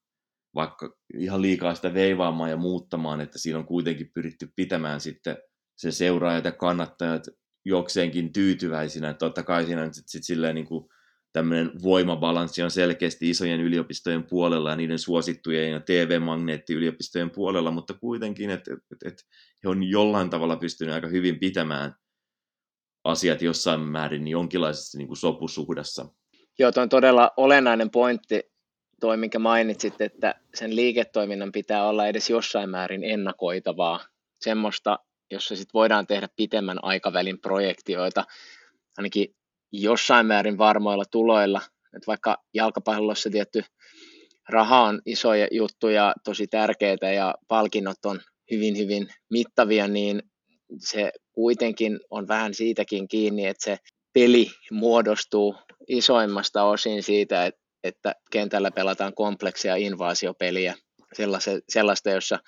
vaikka 0.54 0.96
ihan 1.18 1.42
liikaa 1.42 1.74
sitä 1.74 1.94
veivaamaan 1.94 2.50
ja 2.50 2.56
muuttamaan, 2.56 3.20
että 3.20 3.38
siinä 3.38 3.58
on 3.58 3.66
kuitenkin 3.66 4.10
pyritty 4.14 4.52
pitämään 4.56 5.00
sitten 5.00 5.36
se 5.76 5.90
seuraajat 5.90 6.44
ja 6.44 6.52
kannattajat 6.52 7.22
jokseenkin 7.64 8.32
tyytyväisinä. 8.32 9.14
Totta 9.14 9.42
kai 9.42 9.64
siinä 9.64 9.84
sitten 9.84 10.08
sit 10.08 10.24
silleen 10.24 10.54
niin 10.54 10.66
kuin 10.66 10.88
tämmöinen 11.32 11.70
voimabalanssi 11.82 12.62
on 12.62 12.70
selkeästi 12.70 13.30
isojen 13.30 13.60
yliopistojen 13.60 14.24
puolella 14.24 14.70
ja 14.70 14.76
niiden 14.76 14.98
suosittujen 14.98 15.70
ja 15.70 15.80
TV-magneettiyliopistojen 15.80 17.30
puolella, 17.30 17.70
mutta 17.70 17.94
kuitenkin, 17.94 18.50
että 18.50 18.72
et, 18.74 19.12
et 19.12 19.26
he 19.64 19.68
on 19.68 19.82
jollain 19.82 20.30
tavalla 20.30 20.56
pystynyt 20.56 20.94
aika 20.94 21.08
hyvin 21.08 21.38
pitämään 21.38 21.94
asiat 23.04 23.42
jossain 23.42 23.80
määrin 23.80 24.28
jonkinlaisessa 24.28 24.98
niin 24.98 25.08
kuin 25.08 25.16
sopusuhdassa. 25.16 26.06
Joo, 26.58 26.72
tuo 26.72 26.82
on 26.82 26.88
todella 26.88 27.30
olennainen 27.36 27.90
pointti, 27.90 28.42
toi 29.00 29.16
minkä 29.16 29.38
mainitsit, 29.38 30.00
että 30.00 30.34
sen 30.54 30.76
liiketoiminnan 30.76 31.52
pitää 31.52 31.88
olla 31.88 32.06
edes 32.06 32.30
jossain 32.30 32.70
määrin 32.70 33.04
ennakoitavaa, 33.04 34.00
semmoista, 34.40 34.98
jossa 35.34 35.56
sit 35.56 35.74
voidaan 35.74 36.06
tehdä 36.06 36.28
pitemmän 36.36 36.78
aikavälin 36.82 37.40
projektioita, 37.40 38.24
ainakin 38.98 39.34
jossain 39.72 40.26
määrin 40.26 40.58
varmoilla 40.58 41.04
tuloilla, 41.10 41.60
että 41.96 42.06
vaikka 42.06 42.36
jalkapallossa 42.54 43.30
tietty 43.30 43.64
raha 44.48 44.80
on 44.80 45.02
isoja 45.06 45.48
juttuja, 45.50 46.14
tosi 46.24 46.46
tärkeitä 46.46 47.12
ja 47.12 47.34
palkinnot 47.48 48.04
on 48.04 48.20
hyvin, 48.50 48.78
hyvin 48.78 49.08
mittavia, 49.30 49.88
niin 49.88 50.22
se 50.78 51.12
kuitenkin 51.32 52.00
on 52.10 52.28
vähän 52.28 52.54
siitäkin 52.54 53.08
kiinni, 53.08 53.46
että 53.46 53.64
se 53.64 53.78
peli 54.12 54.50
muodostuu 54.70 55.56
isoimmasta 55.88 56.64
osin 56.64 57.02
siitä, 57.02 57.46
että, 57.46 57.60
että 57.84 58.14
kentällä 58.30 58.70
pelataan 58.70 59.14
kompleksia 59.14 59.76
invaasiopeliä, 59.76 60.74
sellaista, 61.68 62.10
jossa 62.10 62.38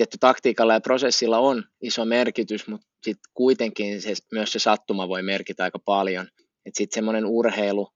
tietty 0.00 0.18
taktiikalla 0.20 0.72
ja 0.72 0.80
prosessilla 0.80 1.38
on 1.38 1.64
iso 1.82 2.04
merkitys, 2.04 2.68
mutta 2.68 2.86
sitten 3.02 3.30
kuitenkin 3.34 4.02
se, 4.02 4.14
myös 4.32 4.52
se 4.52 4.58
sattuma 4.58 5.08
voi 5.08 5.22
merkitä 5.22 5.64
aika 5.64 5.78
paljon. 5.78 6.26
Sitten 6.72 6.94
semmoinen 6.94 7.26
urheilu, 7.26 7.88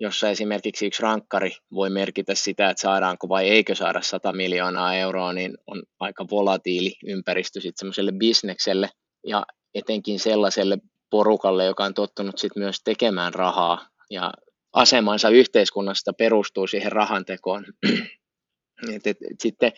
jossa 0.00 0.30
esimerkiksi 0.30 0.86
yksi 0.86 1.02
rankkari 1.02 1.50
voi 1.74 1.90
merkitä 1.90 2.34
sitä, 2.34 2.70
että 2.70 2.80
saadaanko 2.80 3.28
vai 3.28 3.48
eikö 3.48 3.74
saada 3.74 4.02
100 4.02 4.32
miljoonaa 4.32 4.94
euroa, 4.94 5.32
niin 5.32 5.54
on 5.66 5.82
aika 6.00 6.26
volatiili 6.30 6.92
ympäristö 7.06 7.60
sitten 7.60 7.78
semmoiselle 7.78 8.12
bisnekselle 8.12 8.88
ja 9.26 9.46
etenkin 9.74 10.20
sellaiselle 10.20 10.78
porukalle, 11.10 11.64
joka 11.64 11.84
on 11.84 11.94
tottunut 11.94 12.38
sitten 12.38 12.62
myös 12.62 12.80
tekemään 12.84 13.34
rahaa 13.34 13.88
ja 14.10 14.32
asemansa 14.72 15.28
yhteiskunnasta 15.28 16.12
perustuu 16.12 16.66
siihen 16.66 16.92
rahantekoon. 16.92 17.64
et, 18.94 19.06
et, 19.06 19.16
et 19.30 19.40
sitten 19.40 19.72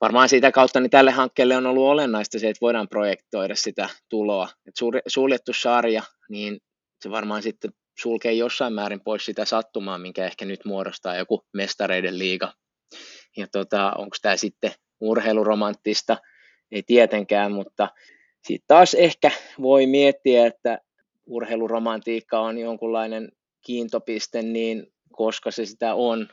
varmaan 0.00 0.28
siitä 0.28 0.52
kautta 0.52 0.80
niin 0.80 0.90
tälle 0.90 1.10
hankkeelle 1.10 1.56
on 1.56 1.66
ollut 1.66 1.88
olennaista 1.88 2.38
se, 2.38 2.48
että 2.48 2.60
voidaan 2.60 2.88
projektoida 2.88 3.54
sitä 3.54 3.88
tuloa. 4.08 4.48
Et 4.66 4.74
suljettu 5.06 5.52
sarja, 5.52 6.02
niin 6.30 6.58
se 7.02 7.10
varmaan 7.10 7.42
sitten 7.42 7.70
sulkee 7.98 8.32
jossain 8.32 8.72
määrin 8.72 9.00
pois 9.00 9.24
sitä 9.24 9.44
sattumaa, 9.44 9.98
minkä 9.98 10.24
ehkä 10.24 10.44
nyt 10.44 10.64
muodostaa 10.64 11.16
joku 11.16 11.44
mestareiden 11.54 12.18
liiga. 12.18 12.52
Ja 13.36 13.46
tota, 13.52 13.92
onko 13.98 14.16
tämä 14.22 14.36
sitten 14.36 14.72
urheiluromanttista, 15.00 16.16
ei 16.70 16.82
tietenkään, 16.82 17.52
mutta 17.52 17.88
sitten 18.42 18.66
taas 18.66 18.94
ehkä 18.94 19.30
voi 19.62 19.86
miettiä, 19.86 20.46
että 20.46 20.78
urheiluromantiikka 21.26 22.40
on 22.40 22.58
jonkunlainen 22.58 23.28
kiintopiste, 23.66 24.42
niin 24.42 24.86
koska 25.12 25.50
se 25.50 25.66
sitä 25.66 25.94
on, 25.94 26.28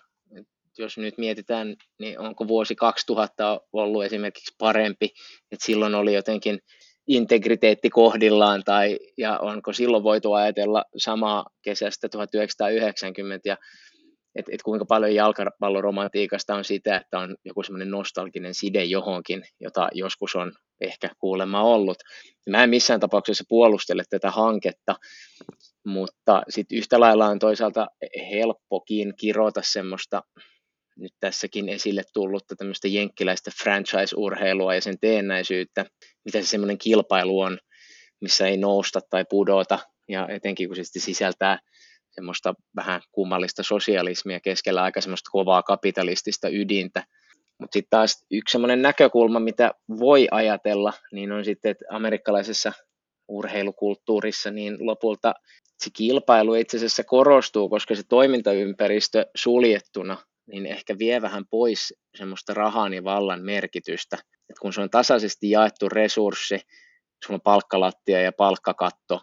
jos 0.80 0.98
nyt 0.98 1.18
mietitään, 1.18 1.76
niin 2.00 2.20
onko 2.20 2.48
vuosi 2.48 2.76
2000 2.76 3.62
ollut 3.74 4.04
esimerkiksi 4.04 4.56
parempi, 4.58 5.06
että 5.52 5.66
silloin 5.66 5.96
oli 5.96 6.14
jotenkin 6.14 6.60
integriteetti 7.08 7.90
kohdillaan, 7.90 8.64
tai, 8.64 9.00
ja 9.18 9.40
onko 9.40 9.74
silloin 9.74 10.04
voitu 10.04 10.34
ajatella 10.34 10.84
samaa 10.98 11.46
kesästä 11.62 12.10
1990, 12.10 13.50
ja 13.50 13.58
että 14.36 14.52
et 14.54 14.64
kuinka 14.64 14.86
paljon 14.86 15.16
jalkapalloromantiikasta 15.16 16.56
on 16.56 16.64
sitä, 16.64 16.98
että 16.98 17.20
on 17.20 17.36
joku 17.46 17.64
semmoinen 17.64 17.92
nostalginen 17.92 18.54
side 18.54 18.84
johonkin, 18.84 19.44
jota 19.60 19.90
joskus 19.94 20.36
on 20.36 20.54
ehkä 20.82 21.10
kuulemma 21.20 21.62
ollut. 21.62 21.98
Mä 22.50 22.64
en 22.64 22.70
missään 22.70 23.00
tapauksessa 23.00 23.44
puolustele 23.50 24.04
tätä 24.10 24.32
hanketta, 24.32 24.96
mutta 25.86 26.42
sitten 26.50 26.78
yhtä 26.78 27.00
lailla 27.00 27.28
on 27.28 27.40
toisaalta 27.40 27.88
helppokin 28.32 29.14
kirota 29.18 29.62
semmoista 29.64 30.22
nyt 30.96 31.14
tässäkin 31.20 31.70
esille 31.70 32.04
tullutta 32.14 32.56
tämmöistä 32.56 32.88
jenkkiläistä 32.88 33.52
franchise-urheilua 33.64 34.76
ja 34.76 34.82
sen 34.82 35.00
teennäisyyttä, 35.02 35.86
mitä 36.26 36.42
se 36.42 36.48
semmoinen 36.48 36.78
kilpailu 36.78 37.40
on, 37.40 37.60
missä 38.22 38.48
ei 38.48 38.58
nousta 38.58 39.00
tai 39.10 39.26
pudota, 39.30 39.80
ja 40.08 40.28
etenkin 40.30 40.70
kun 40.70 40.76
se 40.76 40.84
sisältää 40.84 41.60
semmoista 42.12 42.54
vähän 42.76 43.02
kummallista 43.12 43.64
sosialismia 43.64 44.40
keskellä 44.40 44.84
aika 44.84 45.02
semmoista 45.02 45.30
kovaa 45.32 45.64
kapitalistista 45.64 46.50
ydintä. 46.50 47.04
Mutta 47.60 47.74
sitten 47.74 47.90
taas 47.90 48.26
yksi 48.32 48.52
semmoinen 48.52 48.82
näkökulma, 48.82 49.40
mitä 49.40 49.72
voi 50.00 50.28
ajatella, 50.32 50.94
niin 51.12 51.32
on 51.32 51.46
sitten, 51.46 51.72
että 51.72 51.86
amerikkalaisessa 51.90 52.74
urheilukulttuurissa, 53.28 54.52
niin 54.52 54.78
lopulta 54.80 55.34
se 55.84 55.90
kilpailu 55.94 56.54
itse 56.54 56.78
asiassa 56.78 57.04
korostuu, 57.04 57.70
koska 57.70 57.96
se 57.96 58.04
toimintaympäristö 58.10 59.26
suljettuna 59.36 60.18
niin 60.48 60.66
ehkä 60.66 60.98
vie 61.00 61.22
vähän 61.22 61.46
pois 61.50 61.94
semmoista 62.18 62.54
rahan 62.54 62.94
ja 62.94 63.04
vallan 63.04 63.42
merkitystä. 63.42 64.18
Et 64.50 64.60
kun 64.60 64.74
se 64.74 64.82
on 64.82 64.90
tasaisesti 64.90 65.50
jaettu 65.50 65.90
resurssi, 65.90 66.60
sulla 67.26 67.36
on 67.36 67.42
palkkalattia 67.42 68.22
ja 68.22 68.32
palkkakatto, 68.32 69.22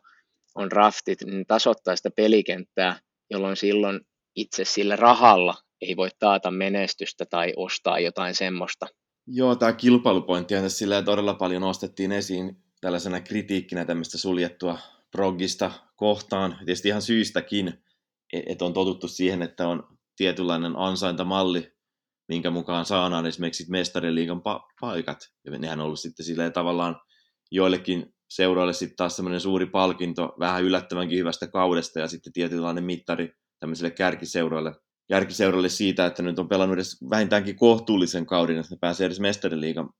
on 0.54 0.72
raftit, 0.72 1.22
niin 1.22 1.46
tasoittaa 1.46 1.96
sitä 1.96 2.10
pelikenttää, 2.16 3.00
jolloin 3.30 3.56
silloin 3.56 4.00
itse 4.36 4.64
sillä 4.64 4.96
rahalla 4.96 5.54
ei 5.80 5.96
voi 5.96 6.08
taata 6.18 6.50
menestystä 6.50 7.24
tai 7.26 7.52
ostaa 7.56 7.98
jotain 7.98 8.34
semmoista. 8.34 8.86
Joo, 9.26 9.56
tämä 9.56 9.72
kilpailupointti 9.72 10.54
tässä 10.54 10.78
sillä 10.78 11.02
todella 11.02 11.34
paljon 11.34 11.62
nostettiin 11.62 12.12
esiin 12.12 12.56
tällaisena 12.80 13.20
kritiikkinä 13.20 13.84
tämmöistä 13.84 14.18
suljettua 14.18 14.78
proggista 15.10 15.70
kohtaan. 15.96 16.56
Tietysti 16.58 16.88
ihan 16.88 17.02
syystäkin, 17.02 17.68
e- 18.32 18.42
että 18.46 18.64
on 18.64 18.72
totuttu 18.72 19.08
siihen, 19.08 19.42
että 19.42 19.68
on 19.68 19.98
tietynlainen 20.16 20.76
ansaintamalli, 20.76 21.72
minkä 22.28 22.50
mukaan 22.50 22.84
saadaan 22.84 23.26
esimerkiksi 23.26 23.70
mestariliigan 23.70 24.38
pa- 24.38 24.72
paikat. 24.80 25.18
Ja 25.44 25.58
nehän 25.58 25.80
on 25.80 25.86
ollut 25.86 26.00
sitten 26.00 26.26
silleen 26.26 26.52
tavallaan 26.52 27.00
joillekin 27.50 28.14
seuroille 28.30 28.72
sitten 28.72 28.96
taas 28.96 29.16
semmoinen 29.16 29.40
suuri 29.40 29.66
palkinto 29.66 30.34
vähän 30.38 30.62
yllättävänkin 30.62 31.18
hyvästä 31.18 31.46
kaudesta 31.46 32.00
ja 32.00 32.08
sitten 32.08 32.32
tietynlainen 32.32 32.84
mittari 32.84 33.32
tämmöisille 33.60 33.90
kärkiseuroille, 33.90 34.72
kärkiseuroille 35.08 35.68
siitä, 35.68 36.06
että 36.06 36.22
nyt 36.22 36.38
on 36.38 36.48
pelannut 36.48 36.74
edes 36.74 36.96
vähintäänkin 37.10 37.56
kohtuullisen 37.56 38.26
kauden, 38.26 38.58
että 38.58 38.74
ne 38.74 38.78
pääsee 38.80 39.06
edes 39.06 39.20
mestariliigan 39.20 39.90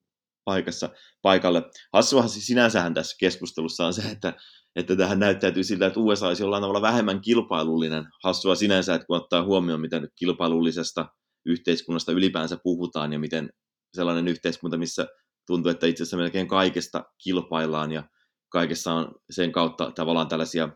paikassa, 0.44 0.90
paikalle. 1.22 1.62
Hassuahan 1.92 2.30
siis 2.30 2.46
sinänsähän 2.46 2.94
tässä 2.94 3.16
keskustelussa 3.20 3.86
on 3.86 3.94
se, 3.94 4.02
että 4.02 4.32
että 4.76 4.96
tähän 4.96 5.18
näyttäytyy 5.18 5.64
siltä, 5.64 5.86
että 5.86 6.00
USA 6.00 6.28
olisi 6.28 6.42
jollain 6.42 6.62
tavalla 6.62 6.82
vähemmän 6.82 7.20
kilpailullinen. 7.20 8.04
Hassua 8.24 8.54
sinänsä, 8.54 8.94
että 8.94 9.06
kun 9.06 9.16
ottaa 9.16 9.44
huomioon, 9.44 9.80
miten 9.80 10.08
kilpailullisesta 10.18 11.06
yhteiskunnasta 11.46 12.12
ylipäänsä 12.12 12.58
puhutaan 12.62 13.12
ja 13.12 13.18
miten 13.18 13.50
sellainen 13.94 14.28
yhteiskunta, 14.28 14.78
missä 14.78 15.06
tuntuu, 15.46 15.70
että 15.70 15.86
itse 15.86 16.02
asiassa 16.02 16.16
melkein 16.16 16.48
kaikesta 16.48 17.04
kilpaillaan 17.24 17.92
ja 17.92 18.04
kaikessa 18.48 18.94
on 18.94 19.14
sen 19.30 19.52
kautta 19.52 19.90
tavallaan 19.90 20.28
tällaisia 20.28 20.68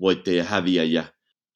voittajia 0.00 0.42
ja 0.42 0.48
häviäjiä. 0.48 1.04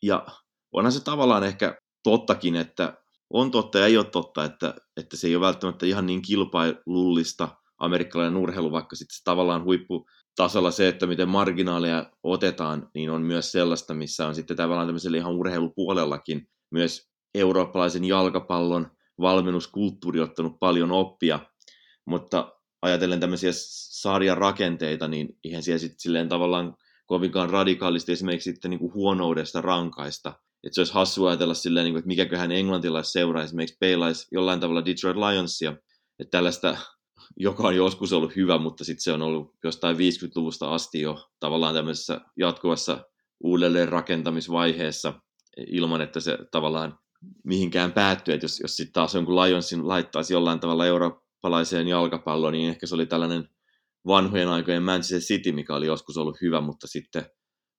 Ja 0.03 0.27
onhan 0.73 0.93
se 0.93 1.05
tavallaan 1.05 1.45
ehkä 1.45 1.79
tottakin, 2.03 2.57
että 2.57 2.95
on 3.31 3.51
totta 3.51 3.79
ja 3.79 3.87
ei 3.87 3.97
ole 3.97 4.05
totta, 4.05 4.45
että, 4.45 4.75
että 4.97 5.17
se 5.17 5.27
ei 5.27 5.37
ole 5.37 5.47
välttämättä 5.47 5.87
ihan 5.87 6.07
niin 6.07 6.23
kilpailullista 6.23 7.49
amerikkalainen 7.79 8.37
urheilu, 8.37 8.73
vaikka 8.73 8.97
sitten 8.97 9.17
se 9.17 9.25
tavallaan 9.25 9.65
huippu 9.65 10.07
tasolla 10.37 10.71
se, 10.71 10.89
että 10.89 11.07
miten 11.07 11.29
marginaalia 11.29 12.07
otetaan, 12.23 12.91
niin 12.95 13.11
on 13.11 13.23
myös 13.23 13.53
sellaista, 13.53 13.95
missä 13.95 14.27
on 14.27 14.35
sitten 14.35 14.57
tavallaan 14.57 14.89
tämmöisellä 14.89 15.17
ihan 15.17 15.33
urheilupuolellakin 15.33 16.49
myös 16.71 17.11
eurooppalaisen 17.35 18.05
jalkapallon 18.05 18.91
valmennuskulttuuri 19.21 20.21
ottanut 20.21 20.59
paljon 20.61 20.93
oppia, 20.93 21.41
mutta 22.07 22.53
ajatellen 22.83 23.21
tämmöisiä 23.21 23.51
sarjan 23.55 24.39
rakenteita, 24.39 25.09
niin 25.09 25.39
ihan 25.45 25.63
siellä 25.63 25.79
sitten 25.79 26.01
silleen 26.01 26.29
tavallaan 26.29 26.75
kovinkaan 27.07 27.51
radikaalisti 27.51 28.13
esimerkiksi 28.13 28.53
sitten 28.53 28.71
niin 28.71 28.79
kuin 28.79 28.95
huonoudesta 28.95 29.61
rankaista. 29.61 30.33
Että 30.65 30.75
se 30.75 30.81
olisi 30.81 30.95
hassua 30.95 31.29
ajatella 31.29 31.55
silleen, 31.55 31.85
niin 31.85 31.93
kuin, 31.93 31.99
että 31.99 32.09
mikäköhän 32.09 32.53
englantilaisseura 32.53 33.43
esimerkiksi 33.43 33.77
peilaisi 33.81 34.27
jollain 34.33 34.61
tavalla 34.61 34.85
Detroit 34.85 35.17
Lionsia, 35.17 35.71
että 36.19 36.31
tällaista 36.31 36.77
joka 37.37 37.63
on 37.63 37.77
joskus 37.77 38.13
ollut 38.13 38.37
hyvä, 38.37 38.59
mutta 38.59 38.85
sitten 38.85 39.03
se 39.03 39.13
on 39.13 39.23
ollut 39.23 39.55
jostain 39.65 39.97
50-luvusta 39.97 40.75
asti 40.75 41.01
jo 41.01 41.29
tavallaan 41.41 41.75
tämmöisessä 41.75 42.21
jatkuvassa 42.37 43.05
uudelleen 43.45 43.89
rakentamisvaiheessa 43.89 45.21
ilman, 45.67 46.01
että 46.01 46.21
se 46.21 46.39
tavallaan 46.51 46.99
mihinkään 47.45 47.93
päättyä, 47.93 48.35
että 48.35 48.45
jos, 48.45 48.61
jos 48.61 48.77
sitten 48.77 48.93
taas 48.93 49.15
jonkun 49.15 49.37
Lionsin 49.37 49.89
laittaisi 49.89 50.33
jollain 50.33 50.61
tavalla 50.61 50.87
eurooppalaiseen 50.87 51.89
jalkapalloon, 51.89 52.53
niin 52.53 52.71
ehkä 52.71 52.87
se 52.87 52.95
oli 52.95 53.07
tällainen 53.07 53.49
vanhojen 54.07 54.49
aikojen 54.49 54.83
Manchester 54.83 55.21
City, 55.21 55.53
mikä 55.53 55.75
oli 55.75 55.87
joskus 55.87 56.17
ollut 56.17 56.41
hyvä, 56.41 56.61
mutta 56.61 56.87
sitten 56.87 57.25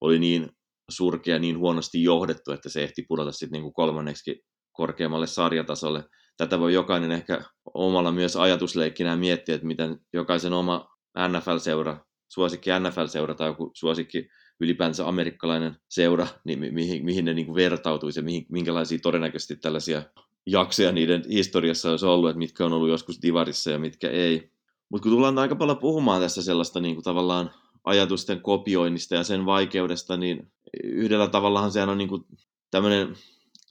oli 0.02 0.20
niin 0.20 0.50
surkea 0.90 1.40
niin 1.40 1.58
huonosti 1.58 2.04
johdettu, 2.04 2.52
että 2.52 2.70
se 2.70 2.84
ehti 2.84 3.06
pudota 3.08 3.32
sitten 3.32 3.62
niin 3.62 3.74
kolmanneksi 3.74 4.44
korkeammalle 4.72 5.28
sarjatasolle. 5.28 6.04
Tätä 6.42 6.60
voi 6.60 6.74
jokainen 6.74 7.12
ehkä 7.12 7.42
omalla 7.74 8.12
myös 8.12 8.36
ajatusleikkinä 8.36 9.16
miettiä, 9.16 9.56
että 9.56 9.68
miten 9.68 10.00
jokaisen 10.14 10.54
oma 10.54 10.90
NFL-seura, 11.28 11.98
suosikki 12.28 12.70
NFL-seura 12.70 13.36
tai 13.36 13.48
joku 13.48 13.72
suosikki 13.74 14.30
ylipäänsä 14.60 15.08
amerikkalainen 15.08 15.76
seura, 15.90 16.28
niin 16.44 16.74
mihin, 16.74 17.06
mihin 17.06 17.26
ne 17.26 17.34
niin 17.34 17.46
kuin 17.46 17.56
vertautuisi 17.56 18.20
ja 18.20 18.24
mihin, 18.24 18.46
minkälaisia 18.50 19.00
todennäköisesti 19.02 19.56
tällaisia 19.56 20.04
jaksoja 20.46 20.92
niiden 20.92 21.24
historiassa 21.30 21.92
olisi 21.92 22.06
ollut, 22.06 22.30
että 22.30 22.38
mitkä 22.38 22.66
on 22.66 22.74
ollut 22.74 22.90
joskus 22.90 23.22
divarissa 23.22 23.72
ja 23.72 23.80
mitkä 23.80 24.10
ei. 24.10 24.52
Mutta 24.90 25.04
kun 25.04 25.12
tullaan 25.12 25.40
aika 25.40 25.56
paljon 25.56 25.78
puhumaan 25.78 26.22
tässä 26.22 26.44
sellaista 26.44 26.80
niin 26.80 26.96
kuin 26.96 27.04
tavallaan 27.04 27.52
ajatusten 27.84 28.42
kopioinnista 28.42 29.16
ja 29.16 29.24
sen 29.24 29.46
vaikeudesta, 29.46 30.18
niin 30.18 30.52
yhdellä 30.84 31.28
tavallahan 31.28 31.72
sehän 31.72 31.90
on 31.90 31.98
niin 31.98 32.10
kuin 32.10 32.24
tämmöinen 32.72 33.16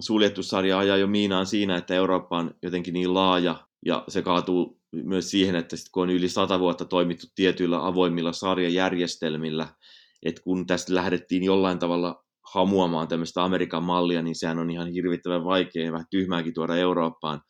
suljettu 0.02 0.42
sarja 0.42 0.78
ajaa 0.78 0.96
jo 0.96 1.06
miinaan 1.06 1.46
siinä, 1.46 1.76
että 1.76 1.94
Eurooppa 1.94 2.38
on 2.38 2.54
jotenkin 2.62 2.94
niin 2.94 3.14
laaja 3.14 3.66
ja 3.86 4.04
se 4.08 4.22
kaatuu 4.22 4.80
myös 4.92 5.30
siihen, 5.30 5.54
että 5.54 5.76
sit 5.76 5.88
kun 5.92 6.02
on 6.02 6.10
yli 6.10 6.28
sata 6.28 6.60
vuotta 6.60 6.84
toimittu 6.84 7.26
tietyillä 7.34 7.86
avoimilla 7.86 8.32
sarjajärjestelmillä, 8.32 9.68
että 10.22 10.42
kun 10.42 10.66
tästä 10.66 10.94
lähdettiin 10.94 11.44
jollain 11.44 11.78
tavalla 11.78 12.24
hamuamaan 12.54 13.08
tämmöistä 13.08 13.44
Amerikan 13.44 13.82
mallia, 13.82 14.22
niin 14.22 14.34
sehän 14.34 14.58
on 14.58 14.70
ihan 14.70 14.88
hirvittävän 14.88 15.44
vaikea 15.44 15.84
ja 15.84 15.92
vähän 15.92 16.06
tyhmääkin 16.10 16.54
tuoda 16.54 16.76
Eurooppaan, 16.76 17.40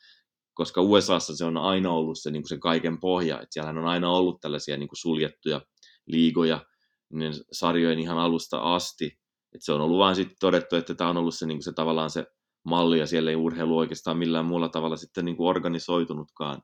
koska 0.54 0.80
USAssa 0.80 1.36
se 1.36 1.44
on 1.44 1.56
aina 1.56 1.90
ollut 1.90 2.18
se, 2.22 2.30
niin 2.30 2.42
kuin 2.42 2.48
se 2.48 2.58
kaiken 2.58 3.00
pohja, 3.00 3.34
että 3.34 3.52
siellä 3.52 3.70
on 3.70 3.86
aina 3.86 4.10
ollut 4.10 4.40
tällaisia 4.40 4.76
niin 4.76 4.88
kuin 4.88 4.98
suljettuja 4.98 5.60
liigoja 6.06 6.66
niin 7.12 7.32
sarjojen 7.52 7.98
ihan 7.98 8.18
alusta 8.18 8.60
asti, 8.74 9.06
että 9.54 9.64
se 9.64 9.72
on 9.72 9.80
ollut 9.80 9.98
vain 9.98 10.16
sitten 10.16 10.36
todettu, 10.40 10.76
että 10.76 10.94
tämä 10.94 11.10
on 11.10 11.16
ollut 11.16 11.34
se, 11.34 11.46
niin 11.46 11.58
kuin 11.58 11.64
se 11.64 11.72
tavallaan 11.72 12.10
se 12.10 12.26
malli 12.64 12.99
ja 12.99 13.07
siellä 13.07 13.31
ei 13.31 13.37
urheilu 13.37 13.79
oikeastaan 13.79 14.18
millään 14.18 14.44
muulla 14.44 14.68
tavalla 14.68 14.96
sitten 14.96 15.25
niin 15.25 15.37
kuin 15.37 15.49
organisoitunutkaan. 15.49 16.62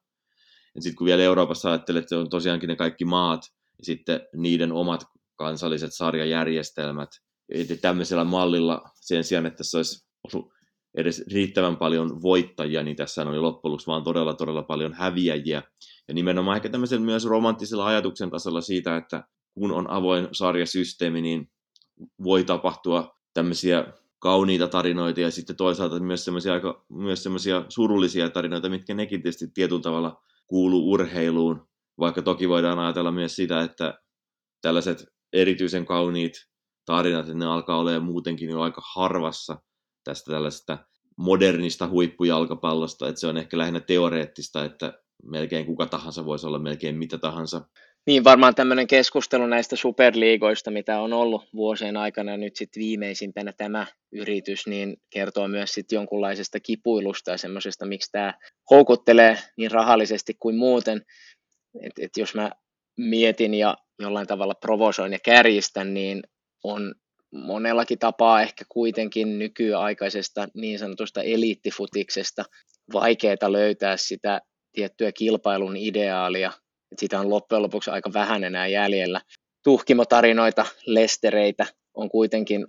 Ja 0.74 0.82
sitten 0.82 0.96
kun 0.96 1.04
vielä 1.04 1.22
Euroopassa 1.22 1.68
ajattelee, 1.68 2.02
että 2.02 2.18
on 2.18 2.30
tosiaankin 2.30 2.68
ne 2.68 2.76
kaikki 2.76 3.04
maat 3.04 3.40
ja 3.78 3.84
sitten 3.84 4.20
niiden 4.36 4.72
omat 4.72 5.04
kansalliset 5.36 5.94
sarjajärjestelmät, 5.94 7.10
että 7.48 7.76
tämmöisellä 7.76 8.24
mallilla 8.24 8.82
sen 9.00 9.24
sijaan, 9.24 9.46
että 9.46 9.64
se 9.64 9.76
olisi 9.76 10.06
edes 10.96 11.24
riittävän 11.32 11.76
paljon 11.76 12.22
voittajia, 12.22 12.82
niin 12.82 12.96
tässä 12.96 13.22
oli 13.22 13.38
loppujen 13.38 13.72
lopuksi 13.72 13.86
vaan 13.86 14.04
todella, 14.04 14.34
todella 14.34 14.62
paljon 14.62 14.94
häviäjiä. 14.94 15.62
Ja 16.08 16.14
nimenomaan 16.14 16.56
ehkä 16.56 16.68
tämmöisellä 16.68 17.04
myös 17.04 17.24
romanttisella 17.24 17.86
ajatuksen 17.86 18.30
tasolla 18.30 18.60
siitä, 18.60 18.96
että 18.96 19.24
kun 19.54 19.72
on 19.72 19.90
avoin 19.90 20.28
sarjasysteemi, 20.32 21.22
niin 21.22 21.50
voi 22.22 22.44
tapahtua 22.44 23.16
tämmöisiä 23.34 23.86
kauniita 24.26 24.68
tarinoita 24.68 25.20
ja 25.20 25.30
sitten 25.30 25.56
toisaalta 25.56 26.00
myös 26.00 26.24
semmoisia 26.24 26.52
aika, 26.52 26.84
myös 26.88 27.22
semmoisia 27.22 27.64
surullisia 27.68 28.30
tarinoita, 28.30 28.68
mitkä 28.68 28.94
nekin 28.94 29.22
tietysti 29.22 29.46
tietyllä 29.54 29.80
tavalla 29.80 30.22
kuuluu 30.46 30.92
urheiluun, 30.92 31.68
vaikka 31.98 32.22
toki 32.22 32.48
voidaan 32.48 32.78
ajatella 32.78 33.12
myös 33.12 33.36
sitä, 33.36 33.62
että 33.62 34.00
tällaiset 34.62 35.06
erityisen 35.32 35.86
kauniit 35.86 36.32
tarinat, 36.86 37.26
ne 37.26 37.46
alkaa 37.46 37.78
olemaan 37.78 38.04
muutenkin 38.04 38.50
jo 38.50 38.60
aika 38.60 38.82
harvassa 38.94 39.58
tästä 40.04 40.32
tällaisesta 40.32 40.78
modernista 41.16 41.88
huippujalkapallosta, 41.88 43.08
että 43.08 43.20
se 43.20 43.26
on 43.26 43.36
ehkä 43.36 43.58
lähinnä 43.58 43.80
teoreettista, 43.80 44.64
että 44.64 45.02
melkein 45.22 45.66
kuka 45.66 45.86
tahansa 45.86 46.24
voisi 46.24 46.46
olla 46.46 46.58
melkein 46.58 46.96
mitä 46.96 47.18
tahansa. 47.18 47.68
Niin, 48.06 48.24
varmaan 48.24 48.54
tämmöinen 48.54 48.86
keskustelu 48.86 49.46
näistä 49.46 49.76
superliigoista, 49.76 50.70
mitä 50.70 51.00
on 51.00 51.12
ollut 51.12 51.44
vuosien 51.54 51.96
aikana, 51.96 52.36
nyt 52.36 52.56
sitten 52.56 52.80
viimeisimpänä 52.80 53.52
tämä 53.52 53.86
yritys, 54.12 54.66
niin 54.66 54.96
kertoo 55.10 55.48
myös 55.48 55.72
sitten 55.72 55.96
jonkunlaisesta 55.96 56.60
kipuilusta 56.60 57.30
ja 57.30 57.38
semmoisesta, 57.38 57.86
miksi 57.86 58.12
tämä 58.12 58.34
houkuttelee 58.70 59.38
niin 59.56 59.70
rahallisesti 59.70 60.34
kuin 60.38 60.56
muuten. 60.56 61.02
että 61.82 62.04
et 62.04 62.16
jos 62.16 62.34
mä 62.34 62.50
mietin 62.96 63.54
ja 63.54 63.76
jollain 63.98 64.26
tavalla 64.26 64.54
provosoin 64.54 65.12
ja 65.12 65.18
kärjistän, 65.24 65.94
niin 65.94 66.22
on 66.64 66.94
monellakin 67.32 67.98
tapaa 67.98 68.42
ehkä 68.42 68.64
kuitenkin 68.68 69.38
nykyaikaisesta 69.38 70.48
niin 70.54 70.78
sanotusta 70.78 71.22
eliittifutiksesta 71.22 72.44
vaikeaa 72.92 73.52
löytää 73.52 73.96
sitä 73.96 74.40
tiettyä 74.72 75.12
kilpailun 75.12 75.76
ideaalia, 75.76 76.52
että 76.92 77.00
sitä 77.00 77.20
on 77.20 77.30
loppujen 77.30 77.62
lopuksi 77.62 77.90
aika 77.90 78.10
vähän 78.12 78.44
enää 78.44 78.66
jäljellä. 78.66 79.20
Tuhkimotarinoita, 79.64 80.66
lestereitä 80.86 81.66
on 81.94 82.08
kuitenkin 82.08 82.66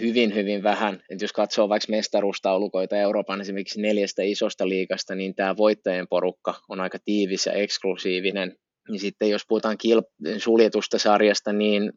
hyvin, 0.00 0.34
hyvin 0.34 0.62
vähän. 0.62 1.02
Et 1.10 1.22
jos 1.22 1.32
katsoo 1.32 1.68
vaikka 1.68 1.90
mestaruustaulukoita 1.90 2.96
Euroopan 2.96 3.40
esimerkiksi 3.40 3.80
neljästä 3.80 4.22
isosta 4.22 4.68
liigasta, 4.68 5.14
niin 5.14 5.34
tämä 5.34 5.56
voittajien 5.56 6.08
porukka 6.08 6.54
on 6.68 6.80
aika 6.80 6.98
tiivis 7.04 7.46
ja 7.46 7.52
eksklusiivinen. 7.52 8.56
Niin 8.88 9.00
sitten 9.00 9.30
jos 9.30 9.42
puhutaan 9.48 9.76
kil- 9.86 10.38
suljetusta 10.38 10.98
sarjasta, 10.98 11.52
niin 11.52 11.92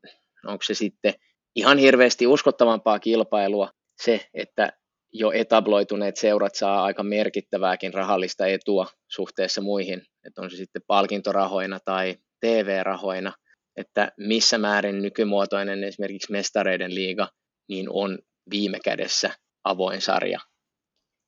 onko 0.45 0.63
se 0.63 0.73
sitten 0.73 1.13
ihan 1.55 1.77
hirveästi 1.77 2.27
uskottavampaa 2.27 2.99
kilpailua 2.99 3.71
se, 4.01 4.25
että 4.33 4.73
jo 5.13 5.31
etabloituneet 5.31 6.17
seurat 6.17 6.55
saa 6.55 6.83
aika 6.83 7.03
merkittävääkin 7.03 7.93
rahallista 7.93 8.47
etua 8.47 8.87
suhteessa 9.07 9.61
muihin, 9.61 10.01
että 10.27 10.41
on 10.41 10.51
se 10.51 10.57
sitten 10.57 10.81
palkintorahoina 10.87 11.79
tai 11.85 12.15
TV-rahoina, 12.39 13.33
että 13.75 14.11
missä 14.17 14.57
määrin 14.57 15.01
nykymuotoinen 15.01 15.83
esimerkiksi 15.83 16.31
mestareiden 16.31 16.95
liiga 16.95 17.27
niin 17.69 17.87
on 17.89 18.19
viime 18.51 18.79
kädessä 18.83 19.33
avoin 19.63 20.01
sarja. 20.01 20.39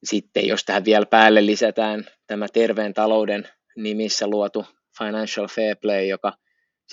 Sitten 0.03 0.47
jos 0.47 0.63
tähän 0.63 0.85
vielä 0.85 1.05
päälle 1.05 1.45
lisätään 1.45 2.05
tämä 2.27 2.47
terveen 2.53 2.93
talouden 2.93 3.49
nimissä 3.75 4.27
luotu 4.27 4.65
financial 4.97 5.47
fair 5.47 5.77
play, 5.81 6.05
joka 6.05 6.33